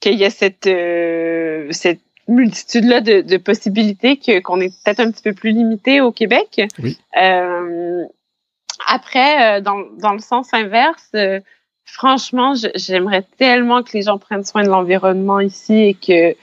qu'il 0.00 0.14
y 0.14 0.24
a 0.24 0.30
cette 0.30 0.66
euh, 0.66 1.68
cette 1.70 2.00
multitude 2.26 2.84
là 2.84 3.00
de, 3.00 3.20
de 3.20 3.36
possibilités 3.36 4.16
que 4.16 4.40
qu'on 4.40 4.60
est 4.60 4.70
peut-être 4.82 5.00
un 5.00 5.10
petit 5.10 5.22
peu 5.22 5.32
plus 5.32 5.50
limité 5.50 6.00
au 6.00 6.12
Québec 6.12 6.60
oui. 6.82 6.98
euh, 7.20 8.04
après 8.86 9.58
euh, 9.58 9.60
dans 9.60 9.78
dans 9.98 10.12
le 10.12 10.20
sens 10.20 10.52
inverse 10.52 11.10
euh, 11.14 11.40
franchement 11.84 12.54
j'aimerais 12.74 13.24
tellement 13.38 13.82
que 13.82 13.92
les 13.94 14.02
gens 14.02 14.18
prennent 14.18 14.44
soin 14.44 14.62
de 14.62 14.68
l'environnement 14.68 15.40
ici 15.40 15.74
et 15.74 15.94
que 15.94 16.36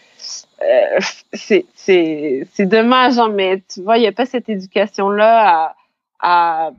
euh, 0.62 1.00
c'est 1.34 2.66
dommage, 2.66 3.18
hein, 3.18 3.30
mais 3.34 3.62
tu 3.72 3.82
vois, 3.82 3.98
il 3.98 4.02
n'y 4.02 4.08
a 4.08 4.12
pas 4.12 4.26
cette 4.26 4.50
éducation-là 4.50 5.48
à, 5.50 5.76
à, 6.20 6.72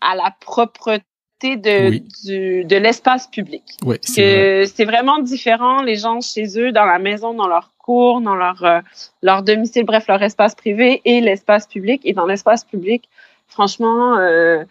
à, 0.00 0.14
la 0.14 0.34
propreté 0.40 1.06
de, 1.42 1.90
oui. 1.90 2.04
du, 2.24 2.64
de 2.64 2.76
l'espace 2.76 3.26
public. 3.26 3.62
Oui, 3.84 3.96
c'est 4.02 4.84
vraiment 4.84 5.18
différent, 5.18 5.82
les 5.82 5.96
gens 5.96 6.20
chez 6.20 6.58
eux, 6.58 6.72
dans 6.72 6.84
la 6.84 6.98
maison, 6.98 7.34
dans 7.34 7.48
leur 7.48 7.72
cours, 7.78 8.20
dans 8.20 8.34
leur, 8.34 8.62
euh, 8.64 8.80
leur 9.22 9.42
domicile, 9.42 9.84
bref, 9.84 10.06
leur 10.08 10.22
espace 10.22 10.54
privé 10.54 11.00
et 11.04 11.20
l'espace 11.20 11.66
public. 11.66 12.02
Et 12.04 12.12
dans 12.12 12.26
l'espace 12.26 12.64
public, 12.64 13.08
franchement, 13.48 14.18
euh, 14.18 14.64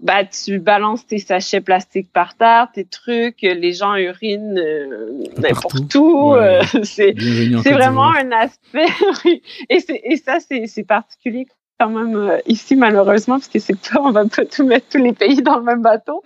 bah 0.00 0.24
tu 0.24 0.58
balances 0.60 1.06
tes 1.06 1.18
sachets 1.18 1.60
plastiques 1.60 2.12
par 2.12 2.36
terre, 2.36 2.68
tes 2.72 2.84
trucs, 2.84 3.42
les 3.42 3.72
gens 3.72 3.96
urinent 3.96 4.58
euh, 4.58 5.24
n'importe 5.38 5.94
où. 5.96 6.32
Ouais. 6.32 6.60
Euh, 6.60 6.62
c'est 6.84 7.14
c'est 7.62 7.72
vraiment 7.72 8.10
un 8.10 8.30
aspect. 8.30 8.86
et, 9.68 9.80
et 10.04 10.16
ça, 10.16 10.38
c'est 10.40 10.84
particulier 10.84 11.46
quand 11.78 11.90
même 11.90 12.16
euh, 12.16 12.38
ici, 12.46 12.76
malheureusement, 12.76 13.36
parce 13.36 13.48
que 13.48 13.58
c'est 13.58 13.78
pas, 13.78 14.00
on 14.00 14.10
va 14.10 14.24
pas 14.26 14.44
tout 14.44 14.64
mettre 14.64 14.88
tous 14.88 14.98
les 14.98 15.12
pays 15.12 15.42
dans 15.42 15.58
le 15.58 15.64
même 15.64 15.82
bateau. 15.82 16.22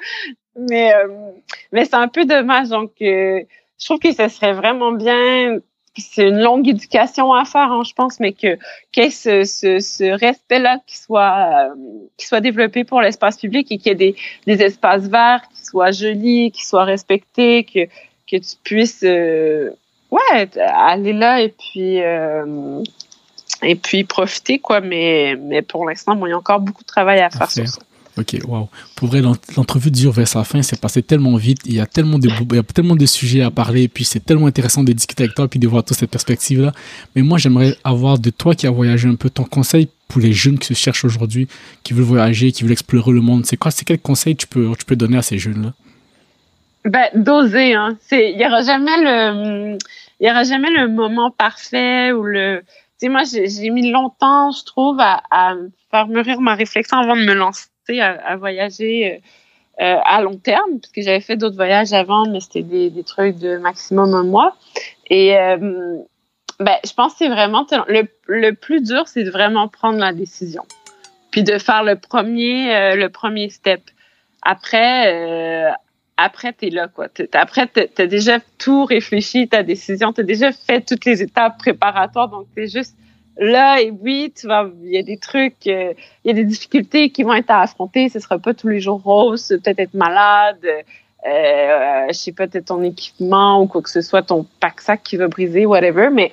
Mais, 0.57 0.95
euh, 0.95 1.09
mais 1.73 1.85
c'est 1.85 1.95
un 1.95 2.09
peu 2.09 2.25
dommage. 2.25 2.69
Donc, 2.69 2.93
euh, 3.03 3.41
je 3.79 3.85
trouve 3.85 3.99
que 3.99 4.13
ce 4.13 4.29
serait 4.29 4.53
vraiment 4.53 4.93
bien 4.93 5.59
c'est 5.97 6.29
une 6.29 6.41
longue 6.41 6.69
éducation 6.69 7.33
à 7.35 7.45
faire, 7.45 7.71
hein, 7.71 7.83
je 7.85 7.93
pense, 7.93 8.19
mais 8.19 8.33
que 8.33 8.59
qu'il 8.93 9.05
y 9.05 9.07
ait 9.07 9.11
ce, 9.11 9.45
ce, 9.45 9.79
ce 9.79 10.05
respect-là 10.19 10.79
qui 10.87 10.97
soit 10.97 11.71
euh, 11.71 11.75
qui 12.17 12.27
soit 12.27 12.41
développé 12.41 12.85
pour 12.85 13.01
l'espace 13.01 13.37
public 13.37 13.71
et 13.71 13.79
qu'il 13.79 13.89
y 13.89 13.93
ait 13.93 13.95
des, 13.95 14.17
des 14.47 14.63
espaces 14.63 15.05
verts 15.05 15.43
qui 15.55 15.65
soient 15.65 15.91
jolis, 15.91 16.51
qui 16.51 16.67
soient 16.67 16.85
respectés, 16.85 17.65
que 17.65 17.87
que 18.31 18.37
tu 18.37 18.57
puisses 18.65 19.05
euh, 19.05 19.71
ouais 20.11 20.49
aller 20.57 21.13
là 21.13 21.43
et 21.43 21.51
puis 21.51 22.03
euh, 22.03 22.83
et 23.63 23.75
puis 23.75 24.05
profiter 24.05 24.59
quoi. 24.59 24.81
Mais 24.81 25.37
mais 25.39 25.61
pour 25.61 25.87
l'instant, 25.87 26.17
bon, 26.17 26.27
il 26.27 26.31
y 26.31 26.33
a 26.33 26.39
encore 26.39 26.61
beaucoup 26.61 26.83
de 26.83 26.89
travail 26.89 27.21
à, 27.21 27.29
faire, 27.29 27.51
sur 27.51 27.69
ça. 27.69 27.81
Ok, 28.19 28.37
waouh. 28.47 28.69
Pour 28.95 29.09
vrai, 29.09 29.23
l'entrevue 29.23 29.91
dure 29.91 30.13
vers 30.13 30.29
sa 30.29 30.45
fin, 30.45 30.61
c'est 30.61 30.79
passé 30.79 31.03
tellement 31.03 31.37
vite. 31.37 31.61
Il 31.65 31.75
y 31.75 31.81
a 31.81 31.87
tellement 31.87 32.19
de, 32.19 32.29
il 32.29 32.57
y 32.57 32.59
a 32.59 32.63
tellement 32.63 32.95
de 32.95 33.07
sujets 33.07 33.41
à 33.41 33.51
parler, 33.51 33.85
et 33.85 33.89
puis 33.89 34.05
c'est 34.05 34.21
tellement 34.21 34.47
intéressant 34.47 34.85
de 34.85 34.93
discuter 34.93 35.25
avec 35.25 35.35
toi, 35.35 35.47
et 35.47 35.49
puis 35.49 35.59
de 35.59 35.67
voir 35.67 35.83
toute 35.83 35.97
cette 35.97 36.11
perspective-là. 36.11 36.73
Mais 37.17 37.23
moi, 37.23 37.39
j'aimerais 37.39 37.75
avoir 37.85 38.19
de 38.19 38.29
toi 38.29 38.55
qui 38.55 38.67
a 38.67 38.71
voyagé 38.71 39.09
un 39.09 39.15
peu 39.15 39.31
ton 39.31 39.45
conseil 39.45 39.89
pour 40.09 40.21
les 40.21 40.35
jeunes 40.35 40.59
qui 40.59 40.67
se 40.67 40.75
cherchent 40.75 41.07
aujourd'hui, 41.07 41.49
qui 41.85 41.95
veulent 41.95 42.05
voyager, 42.05 42.53
qui 42.53 42.65
veulent 42.65 42.73
explorer 42.73 43.13
le 43.13 43.23
monde. 43.23 43.47
C'est 43.47 43.57
quoi, 43.57 43.71
c'est 43.71 43.87
quel 43.87 43.99
conseil 43.99 44.37
tu 44.37 44.47
peux, 44.47 44.73
tu 44.79 44.85
peux 44.85 44.97
donner 44.97 45.17
à 45.17 45.23
ces 45.23 45.39
jeunes-là? 45.39 45.73
Ben, 46.85 47.09
d'oser, 47.15 47.73
hein. 47.73 47.97
C'est, 48.09 48.33
il 48.33 48.39
y 48.39 48.45
aura 48.45 48.63
jamais 48.63 48.99
le, 48.99 49.79
il 50.21 50.27
y 50.27 50.31
aura 50.31 50.45
jamais 50.45 50.69
le 50.71 50.89
moment 50.89 51.31
parfait 51.31 52.13
ou 52.13 52.25
le, 52.25 52.61
tu 53.01 53.07
sais, 53.07 53.09
moi, 53.09 53.23
j'ai 53.25 53.71
mis 53.71 53.91
longtemps, 53.91 54.51
je 54.51 54.65
trouve, 54.65 55.01
à, 55.01 55.23
à 55.31 55.55
faire 55.91 56.09
mûrir 56.09 56.43
ma 56.43 56.55
réflexion 56.55 56.99
avant 56.99 57.17
de 57.17 57.23
me 57.23 57.33
lancer 57.33 57.67
à, 57.89 58.37
voyager 58.37 59.23
euh, 59.81 59.97
à 60.05 60.23
long 60.23 60.37
terme, 60.37 60.81
parce 60.81 60.93
que 60.93 61.03
j'avais 61.03 61.21
fait 61.21 61.37
d'autres 61.37 61.57
voyages 61.57 61.93
avant, 61.93 62.27
mais 62.29 62.41
c'était 62.41 62.63
des, 62.63 63.05
trucs 63.05 63.39
de 63.39 63.57
maximum 63.57 64.15
un 64.15 64.25
mois. 64.25 64.57
Et 65.09 65.37
euh, 65.37 65.99
ben, 66.61 66.77
je 66.85 66.93
pense 66.93 67.13
que 67.13 67.19
c'est 67.19 67.29
vraiment 67.29 67.67
le, 67.89 68.03
le 68.27 68.53
plus 68.53 68.83
dur, 68.83 69.09
c'est 69.09 69.25
de 69.25 69.31
vraiment 69.31 69.69
prendre 69.69 69.99
la 69.99 70.13
décision, 70.13 70.63
puis 71.31 71.43
de 71.43 71.59
faire 71.59 71.83
le 71.83 71.97
premier 71.97 72.75
euh, 72.75 72.97
le 72.97 73.09
premier 73.09 73.49
step. 73.49 73.83
Après, 74.43 75.13
euh, 75.13 75.71
après 76.17 76.53
t'es 76.53 76.71
là 76.71 76.89
quoi. 76.89 77.09
Après 77.33 77.67
t'as 77.67 78.07
déjà 78.07 78.39
tout 78.59 78.85
réfléchi, 78.85 79.49
ta 79.49 79.63
décision, 79.63 80.13
t'as 80.13 80.23
déjà 80.23 80.53
fait 80.53 80.83
toutes 80.83 81.05
les 81.05 81.23
étapes 81.23 81.59
préparatoires, 81.59 82.29
donc 82.29 82.47
t'es 82.55 82.69
juste 82.69 82.95
là 83.37 83.81
et 83.81 83.91
oui 83.91 84.33
tu 84.35 84.47
vas 84.47 84.69
il 84.83 84.93
y 84.93 84.99
a 84.99 85.03
des 85.03 85.17
trucs 85.17 85.67
euh, 85.67 85.95
il 86.25 86.29
y 86.29 86.31
a 86.31 86.35
des 86.35 86.45
difficultés 86.45 87.11
qui 87.11 87.23
vont 87.23 87.35
être 87.35 87.51
à 87.51 87.63
affronter. 87.63 88.09
Ce 88.09 88.21
sera 88.21 88.39
pas 88.39 88.55
tous 88.55 88.69
les 88.69 88.81
jours 88.81 89.03
rose 89.03 89.49
peut-être 89.49 89.79
être 89.79 89.95
malade 89.95 90.65
euh, 90.65 92.07
je 92.09 92.13
sais 92.13 92.33
pas 92.33 92.47
peut-être 92.47 92.67
ton 92.67 92.83
équipement 92.83 93.63
ou 93.63 93.67
quoi 93.67 93.83
que 93.83 93.91
ce 93.91 94.03
soit 94.03 94.23
ton 94.23 94.47
pack 94.61 94.81
sac 94.81 95.03
qui 95.03 95.17
va 95.17 95.29
briser 95.29 95.67
whatever 95.67 96.11
mais 96.11 96.33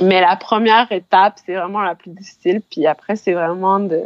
mais 0.00 0.20
la 0.20 0.36
première 0.36 0.90
étape 0.92 1.38
c'est 1.44 1.54
vraiment 1.54 1.82
la 1.82 1.94
plus 1.94 2.10
difficile. 2.10 2.62
Puis 2.70 2.86
après 2.86 3.16
c'est 3.16 3.32
vraiment 3.32 3.80
de 3.80 4.02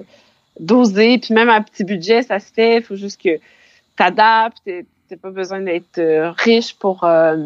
d'oser. 0.60 1.18
Puis 1.18 1.34
même 1.34 1.48
à 1.48 1.60
petit 1.60 1.84
budget 1.84 2.22
ça 2.22 2.38
se 2.40 2.52
fait. 2.52 2.76
Il 2.78 2.82
faut 2.82 2.96
juste 2.96 3.20
que 3.20 3.38
t'adaptes 3.96 4.62
t'as 5.08 5.16
pas 5.16 5.30
besoin 5.30 5.60
d'être 5.60 6.00
riche 6.38 6.74
pour 6.78 7.04
euh, 7.04 7.36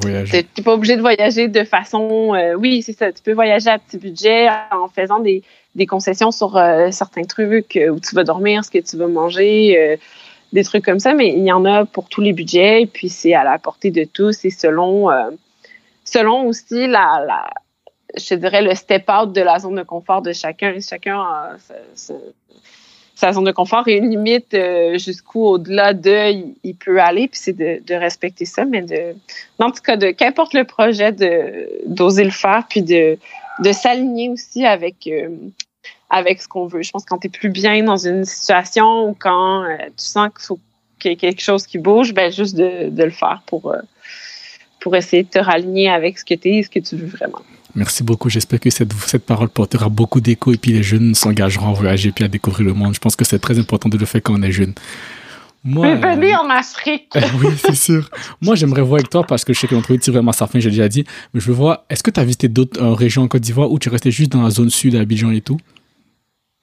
tu 0.00 0.08
n'es 0.08 0.64
pas 0.64 0.74
obligé 0.74 0.96
de 0.96 1.00
voyager 1.00 1.48
de 1.48 1.64
façon. 1.64 2.34
Euh, 2.34 2.54
oui, 2.54 2.82
c'est 2.82 2.92
ça. 2.92 3.12
Tu 3.12 3.22
peux 3.22 3.32
voyager 3.32 3.70
à 3.70 3.78
petit 3.78 3.98
budget 3.98 4.48
en 4.70 4.88
faisant 4.88 5.20
des, 5.20 5.42
des 5.74 5.86
concessions 5.86 6.30
sur 6.30 6.56
euh, 6.56 6.90
certains 6.90 7.24
trucs 7.24 7.76
euh, 7.76 7.88
où 7.88 8.00
tu 8.00 8.14
vas 8.14 8.24
dormir, 8.24 8.64
ce 8.64 8.70
que 8.70 8.78
tu 8.78 8.96
vas 8.96 9.06
manger, 9.06 9.98
des 10.52 10.64
trucs 10.64 10.84
comme 10.84 11.00
ça. 11.00 11.14
Mais 11.14 11.28
il 11.28 11.44
y 11.44 11.52
en 11.52 11.64
a 11.64 11.84
pour 11.86 12.08
tous 12.08 12.20
les 12.20 12.32
budgets. 12.32 12.82
Et 12.82 12.86
puis 12.86 13.08
c'est 13.08 13.34
à 13.34 13.44
la 13.44 13.58
portée 13.58 13.90
de 13.90 14.04
tous 14.04 14.44
et 14.44 14.50
selon, 14.50 15.08
selon 16.04 16.46
aussi 16.46 16.86
la, 16.86 17.50
je 18.16 18.34
dirais 18.34 18.62
le 18.62 18.74
step 18.74 19.08
out 19.08 19.32
de 19.32 19.40
la 19.40 19.58
zone 19.58 19.76
de 19.76 19.82
confort 19.82 20.22
de 20.22 20.32
chacun. 20.32 20.74
Chacun 20.80 21.56
sa, 23.18 23.32
zone 23.32 23.44
de 23.44 23.52
confort 23.52 23.88
et 23.88 23.96
une 23.96 24.10
limite 24.10 24.54
euh, 24.54 24.96
jusqu'où 24.98 25.44
au-delà 25.44 25.92
de 25.92 26.32
il, 26.62 26.74
peut 26.74 27.00
aller 27.00 27.26
puis 27.28 27.40
c'est 27.42 27.52
de, 27.52 27.82
de, 27.84 27.94
respecter 27.94 28.44
ça 28.44 28.64
mais 28.64 28.82
de 28.82 29.14
en 29.58 29.70
tout 29.70 29.82
cas 29.82 29.96
de 29.96 30.12
qu'importe 30.12 30.54
le 30.54 30.64
projet 30.64 31.10
de 31.12 31.68
d'oser 31.86 32.24
le 32.24 32.30
faire 32.30 32.64
puis 32.68 32.82
de 32.82 33.18
de 33.60 33.72
s'aligner 33.72 34.30
aussi 34.30 34.64
avec 34.64 35.06
euh, 35.08 35.28
avec 36.10 36.40
ce 36.40 36.48
qu'on 36.48 36.66
veut. 36.66 36.82
Je 36.82 36.90
pense 36.90 37.04
que 37.04 37.08
quand 37.10 37.18
tu 37.18 37.26
es 37.26 37.30
plus 37.30 37.50
bien 37.50 37.82
dans 37.82 37.96
une 37.96 38.24
situation 38.24 39.08
ou 39.08 39.16
quand 39.18 39.64
euh, 39.64 39.76
tu 39.96 40.04
sens 40.04 40.30
qu'il 40.30 40.56
qu'il 40.98 41.10
y 41.10 41.14
ait 41.14 41.16
quelque 41.16 41.42
chose 41.42 41.66
qui 41.66 41.78
bouge 41.78 42.14
ben 42.14 42.30
juste 42.32 42.56
de, 42.56 42.88
de 42.88 43.04
le 43.04 43.10
faire 43.10 43.42
pour 43.46 43.74
pour 44.80 44.94
essayer 44.96 45.22
de 45.22 45.28
te 45.28 45.38
raligner 45.38 45.88
avec 45.88 46.18
ce 46.18 46.24
que 46.24 46.34
tu 46.34 46.48
es 46.48 46.56
et 46.58 46.62
ce 46.62 46.70
que 46.70 46.78
tu 46.78 46.96
veux 46.96 47.06
vraiment. 47.06 47.40
Merci 47.74 48.02
beaucoup. 48.02 48.28
J'espère 48.28 48.60
que 48.60 48.70
cette, 48.70 48.92
cette 49.06 49.24
parole 49.24 49.48
portera 49.48 49.88
beaucoup 49.88 50.20
d'écho 50.20 50.52
et 50.52 50.56
puis 50.56 50.72
les 50.72 50.82
jeunes 50.82 51.14
s'engageront 51.14 51.70
à 51.70 51.72
voyager 51.72 52.12
puis 52.12 52.24
à 52.24 52.28
découvrir 52.28 52.66
le 52.66 52.74
monde. 52.74 52.94
Je 52.94 53.00
pense 53.00 53.14
que 53.14 53.24
c'est 53.24 53.38
très 53.38 53.58
important 53.58 53.88
de 53.88 53.98
le 53.98 54.06
faire 54.06 54.22
quand 54.22 54.38
on 54.38 54.42
est 54.42 54.52
jeune. 54.52 54.74
Moi, 55.64 55.96
venir 55.96 56.40
en 56.42 56.48
Afrique. 56.50 57.12
oui, 57.42 57.52
c'est 57.58 57.74
sûr. 57.74 58.08
Moi, 58.40 58.54
j'aimerais 58.54 58.82
voir 58.82 59.00
avec 59.00 59.10
toi 59.10 59.24
parce 59.24 59.44
que 59.44 59.52
je 59.52 59.60
sais 59.60 59.66
que 59.66 59.74
l'entrevue 59.74 59.98
tire 59.98 60.12
vraiment 60.12 60.30
à 60.30 60.34
sa 60.34 60.46
fin, 60.46 60.60
j'ai 60.60 60.70
déjà 60.70 60.88
dit. 60.88 61.04
Mais 61.34 61.40
je 61.40 61.46
veux 61.46 61.54
voir, 61.54 61.84
est-ce 61.90 62.02
que 62.02 62.10
tu 62.10 62.20
as 62.20 62.24
visité 62.24 62.48
d'autres 62.48 62.82
régions 62.86 63.22
en 63.22 63.28
Côte 63.28 63.42
d'Ivoire 63.42 63.70
ou 63.70 63.78
tu 63.78 63.88
restais 63.88 64.10
juste 64.10 64.32
dans 64.32 64.42
la 64.42 64.50
zone 64.50 64.70
sud 64.70 64.94
à 64.94 65.00
Abidjan 65.00 65.30
et 65.30 65.40
tout? 65.40 65.58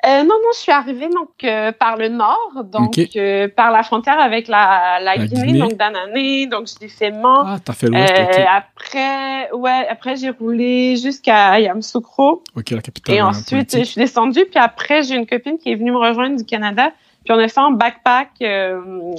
Euh, 0.05 0.23
non, 0.23 0.35
non, 0.35 0.49
je 0.53 0.59
suis 0.59 0.71
arrivée 0.71 1.09
donc 1.09 1.29
euh, 1.43 1.71
par 1.71 1.97
le 1.97 2.09
nord, 2.09 2.63
donc 2.65 2.99
euh, 3.15 3.47
par 3.47 3.71
la 3.71 3.81
frontière 3.81 4.19
avec 4.19 4.47
la, 4.47 4.99
la, 5.01 5.17
Guinée, 5.17 5.57
donc 5.57 5.73
d'Anané, 5.73 6.45
donc 6.45 6.67
j'ai 6.79 6.89
fait 6.89 7.11
Mans. 7.11 7.43
Ah, 7.45 7.57
t'as 7.63 7.73
fait 7.73 7.87
l'ouest, 7.87 8.13
Après, 8.47 9.51
ouais, 9.51 9.87
après 9.89 10.15
j'ai 10.15 10.29
roulé 10.29 10.95
jusqu'à 10.97 11.59
Yamoussoukro. 11.59 12.43
Ok, 12.55 12.69
la 12.69 12.81
capitale. 12.81 13.15
Et 13.15 13.21
ensuite, 13.21 13.77
je 13.77 13.83
suis 13.83 13.99
descendue, 13.99 14.45
puis 14.45 14.59
après 14.59 15.01
j'ai 15.01 15.15
une 15.15 15.25
copine 15.25 15.57
qui 15.57 15.71
est 15.71 15.75
venue 15.75 15.91
me 15.91 15.97
rejoindre 15.97 16.37
du 16.37 16.45
Canada, 16.45 16.91
puis 17.23 17.33
on 17.33 17.39
a 17.39 17.47
fait 17.47 17.61
en 17.61 17.71
backpack, 17.71 18.43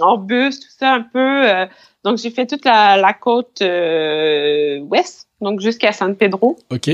en 0.02 0.18
bus, 0.18 0.60
tout 0.60 0.68
ça 0.78 0.92
un 0.92 1.02
peu. 1.02 1.66
donc 2.04 2.18
j'ai 2.18 2.30
fait 2.30 2.46
toute 2.46 2.64
la, 2.64 2.96
la 2.96 3.12
côte 3.12 3.60
ouest, 3.60 5.28
donc 5.40 5.60
jusqu'à 5.60 5.90
San 5.90 6.14
Pedro. 6.14 6.56
Ok. 6.70 6.90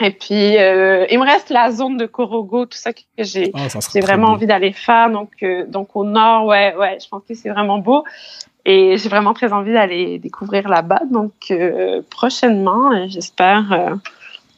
Et 0.00 0.10
puis, 0.10 0.56
euh, 0.58 1.06
il 1.10 1.18
me 1.18 1.26
reste 1.26 1.50
la 1.50 1.70
zone 1.70 1.96
de 1.96 2.06
Korogo, 2.06 2.66
tout 2.66 2.78
ça 2.78 2.92
que 2.92 3.00
j'ai 3.18 3.50
ah, 3.54 3.66
j'ai 3.92 4.00
vraiment 4.00 4.28
envie 4.28 4.46
d'aller 4.46 4.72
faire. 4.72 5.10
Donc, 5.10 5.30
euh, 5.42 5.66
donc 5.66 5.94
au 5.94 6.04
nord, 6.04 6.46
ouais, 6.46 6.74
ouais, 6.76 6.98
je 7.02 7.08
pense 7.08 7.22
que 7.28 7.34
c'est 7.34 7.50
vraiment 7.50 7.78
beau. 7.78 8.04
Et 8.64 8.98
j'ai 8.98 9.08
vraiment 9.08 9.34
très 9.34 9.52
envie 9.52 9.72
d'aller 9.72 10.18
découvrir 10.18 10.68
là-bas. 10.68 11.02
Donc, 11.10 11.32
euh, 11.50 12.02
prochainement, 12.10 13.08
j'espère 13.08 13.98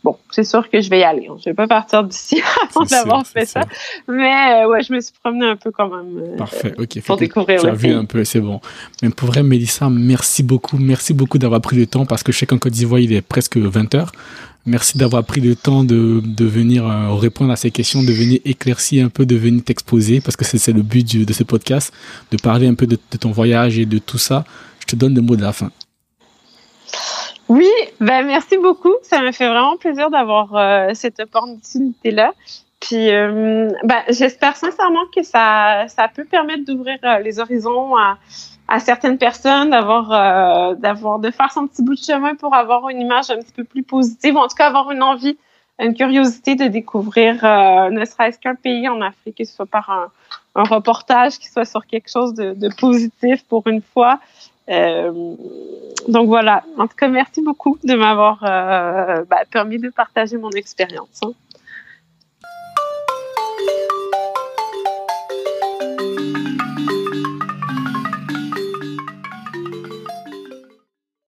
bon, 0.05 0.17
c'est 0.31 0.45
sûr 0.45 0.69
que 0.69 0.81
je 0.81 0.91
vais 0.91 1.01
y 1.01 1.05
aller. 1.05 1.29
Je 1.39 1.45
vais 1.51 1.55
pas 1.55 1.67
partir 1.67 2.05
d'ici 2.05 2.43
avant 2.71 2.85
d'avoir 2.85 3.27
fait 3.27 3.47
ça. 3.47 3.63
Mais 4.09 4.65
ouais, 4.65 4.83
je 4.83 4.93
me 4.93 5.01
suis 5.01 5.15
promenée 5.23 5.47
un 5.47 5.57
peu 5.57 5.71
quand 5.71 5.89
même. 5.89 6.37
Parfait, 6.37 6.75
ok. 6.79 7.03
Pour 7.03 7.17
découvrir 7.17 7.61
Tu 7.61 7.67
as 7.67 7.75
vu 7.75 7.93
un 7.93 8.05
peu, 8.05 8.25
c'est 8.25 8.41
bon. 8.41 8.61
Mais 9.03 9.11
pour 9.11 9.29
vrai, 9.29 9.43
Mélissa, 9.43 9.89
merci 9.91 10.43
beaucoup. 10.43 10.79
Merci 10.79 11.15
beaucoup 11.15 11.39
d'avoir 11.39 11.61
pris 11.61 11.77
le 11.77 11.87
temps 11.87 12.07
parce 12.07 12.23
que 12.23 12.33
je 12.33 12.39
sais 12.39 12.47
qu'en 12.47 12.59
Côte 12.59 12.73
d'Ivoire, 12.73 13.01
il 13.01 13.13
est 13.13 13.23
presque 13.23 13.57
20 13.57 13.95
heures. 13.95 14.13
Merci 14.65 14.97
d'avoir 14.97 15.25
pris 15.25 15.41
le 15.41 15.57
temps 15.57 15.83
de, 15.83 16.23
de 16.25 16.45
venir 16.45 16.87
euh, 16.87 17.15
répondre 17.15 17.51
à 17.51 17.57
ces 17.57 17.73
questions, 17.73 18.03
de 18.03 18.13
venir 18.13 18.39
éclaircir 18.45 19.05
un 19.05 19.09
peu, 19.09 19.27
de 19.27 19.35
venir 19.35 19.65
t'exposer, 19.65 20.21
parce 20.21 20.37
que 20.37 20.45
c'est 20.45 20.73
le 20.73 20.83
but 20.83 21.17
de 21.17 21.33
ce 21.33 21.43
podcast, 21.43 21.93
de 22.31 22.37
parler 22.37 22.69
un 22.69 22.75
peu 22.75 22.87
de, 22.87 22.97
ton 23.19 23.33
voyage 23.33 23.79
et 23.79 23.87
de 23.87 23.99
tout 23.99 24.19
ça. 24.19 24.45
Je 24.79 24.87
te 24.87 24.97
donne 24.97 25.17
le 25.17 25.21
mot 25.21 25.35
de 25.35 25.43
la 25.43 25.53
fin. 25.53 25.73
Oui, 27.53 27.69
ben 28.01 28.25
merci 28.25 28.57
beaucoup. 28.57 28.95
Ça 29.03 29.21
me 29.21 29.31
fait 29.31 29.47
vraiment 29.47 29.77
plaisir 29.77 30.09
d'avoir 30.09 30.57
euh, 30.57 30.95
cette 30.95 31.21
opportunité-là. 31.21 32.33
Puis, 32.81 33.11
euh, 33.11 33.69
ben, 33.85 34.03
j'espère 34.09 34.57
sincèrement 34.57 35.05
que 35.15 35.23
ça, 35.23 35.85
ça 35.89 36.09
peut 36.09 36.25
permettre 36.25 36.65
d'ouvrir 36.65 36.97
les 37.23 37.41
horizons 37.41 37.95
à, 37.95 38.17
certaines 38.81 39.19
personnes 39.19 39.69
d'avoir 39.69 40.13
euh, 40.13 40.75
d'avoir 40.77 41.19
de 41.19 41.31
faire 41.31 41.53
son 41.53 41.67
petit 41.67 41.83
bout 41.83 41.95
de 41.95 42.03
chemin 42.03 42.35
pour 42.37 42.55
avoir 42.55 42.89
une 42.89 43.03
image 43.03 43.29
un 43.31 43.37
petit 43.37 43.53
peu 43.53 43.65
plus 43.65 43.83
positive, 43.83 44.35
en 44.39 44.49
tout 44.49 44.57
cas 44.57 44.69
avoir 44.69 44.91
une 44.91 45.03
envie, 45.03 45.37
une 45.79 45.95
curiosité 45.95 46.55
de 46.55 46.65
découvrir 46.69 47.45
euh, 47.45 47.91
ne 47.91 48.03
serait-ce 48.07 48.39
qu'un 48.39 48.55
pays 48.55 48.89
en 48.89 49.03
Afrique, 49.03 49.37
que 49.37 49.45
ce 49.45 49.55
soit 49.55 49.67
par 49.67 49.91
un, 49.91 50.11
un 50.55 50.65
reportage, 50.65 51.39
qui 51.39 51.51
soit 51.51 51.67
sur 51.67 51.85
quelque 51.87 52.11
chose 52.11 52.33
de 52.33 52.75
positif 52.81 53.45
pour 53.45 53.67
une 53.67 53.83
fois. 53.83 54.21
Euh, 54.69 55.35
donc 56.09 56.27
voilà. 56.29 56.65
En 56.79 56.87
tout 56.87 56.97
cas, 56.97 57.09
merci 57.09 57.43
beaucoup 57.43 57.79
de 57.85 57.95
m'avoir 57.95 58.43
euh, 58.45 59.25
bah, 59.29 59.43
permis 59.51 59.79
de 59.79 59.91
partager 59.91 60.37
mon 60.37 60.51
expérience. 60.51 61.21
Hein. 61.23 61.33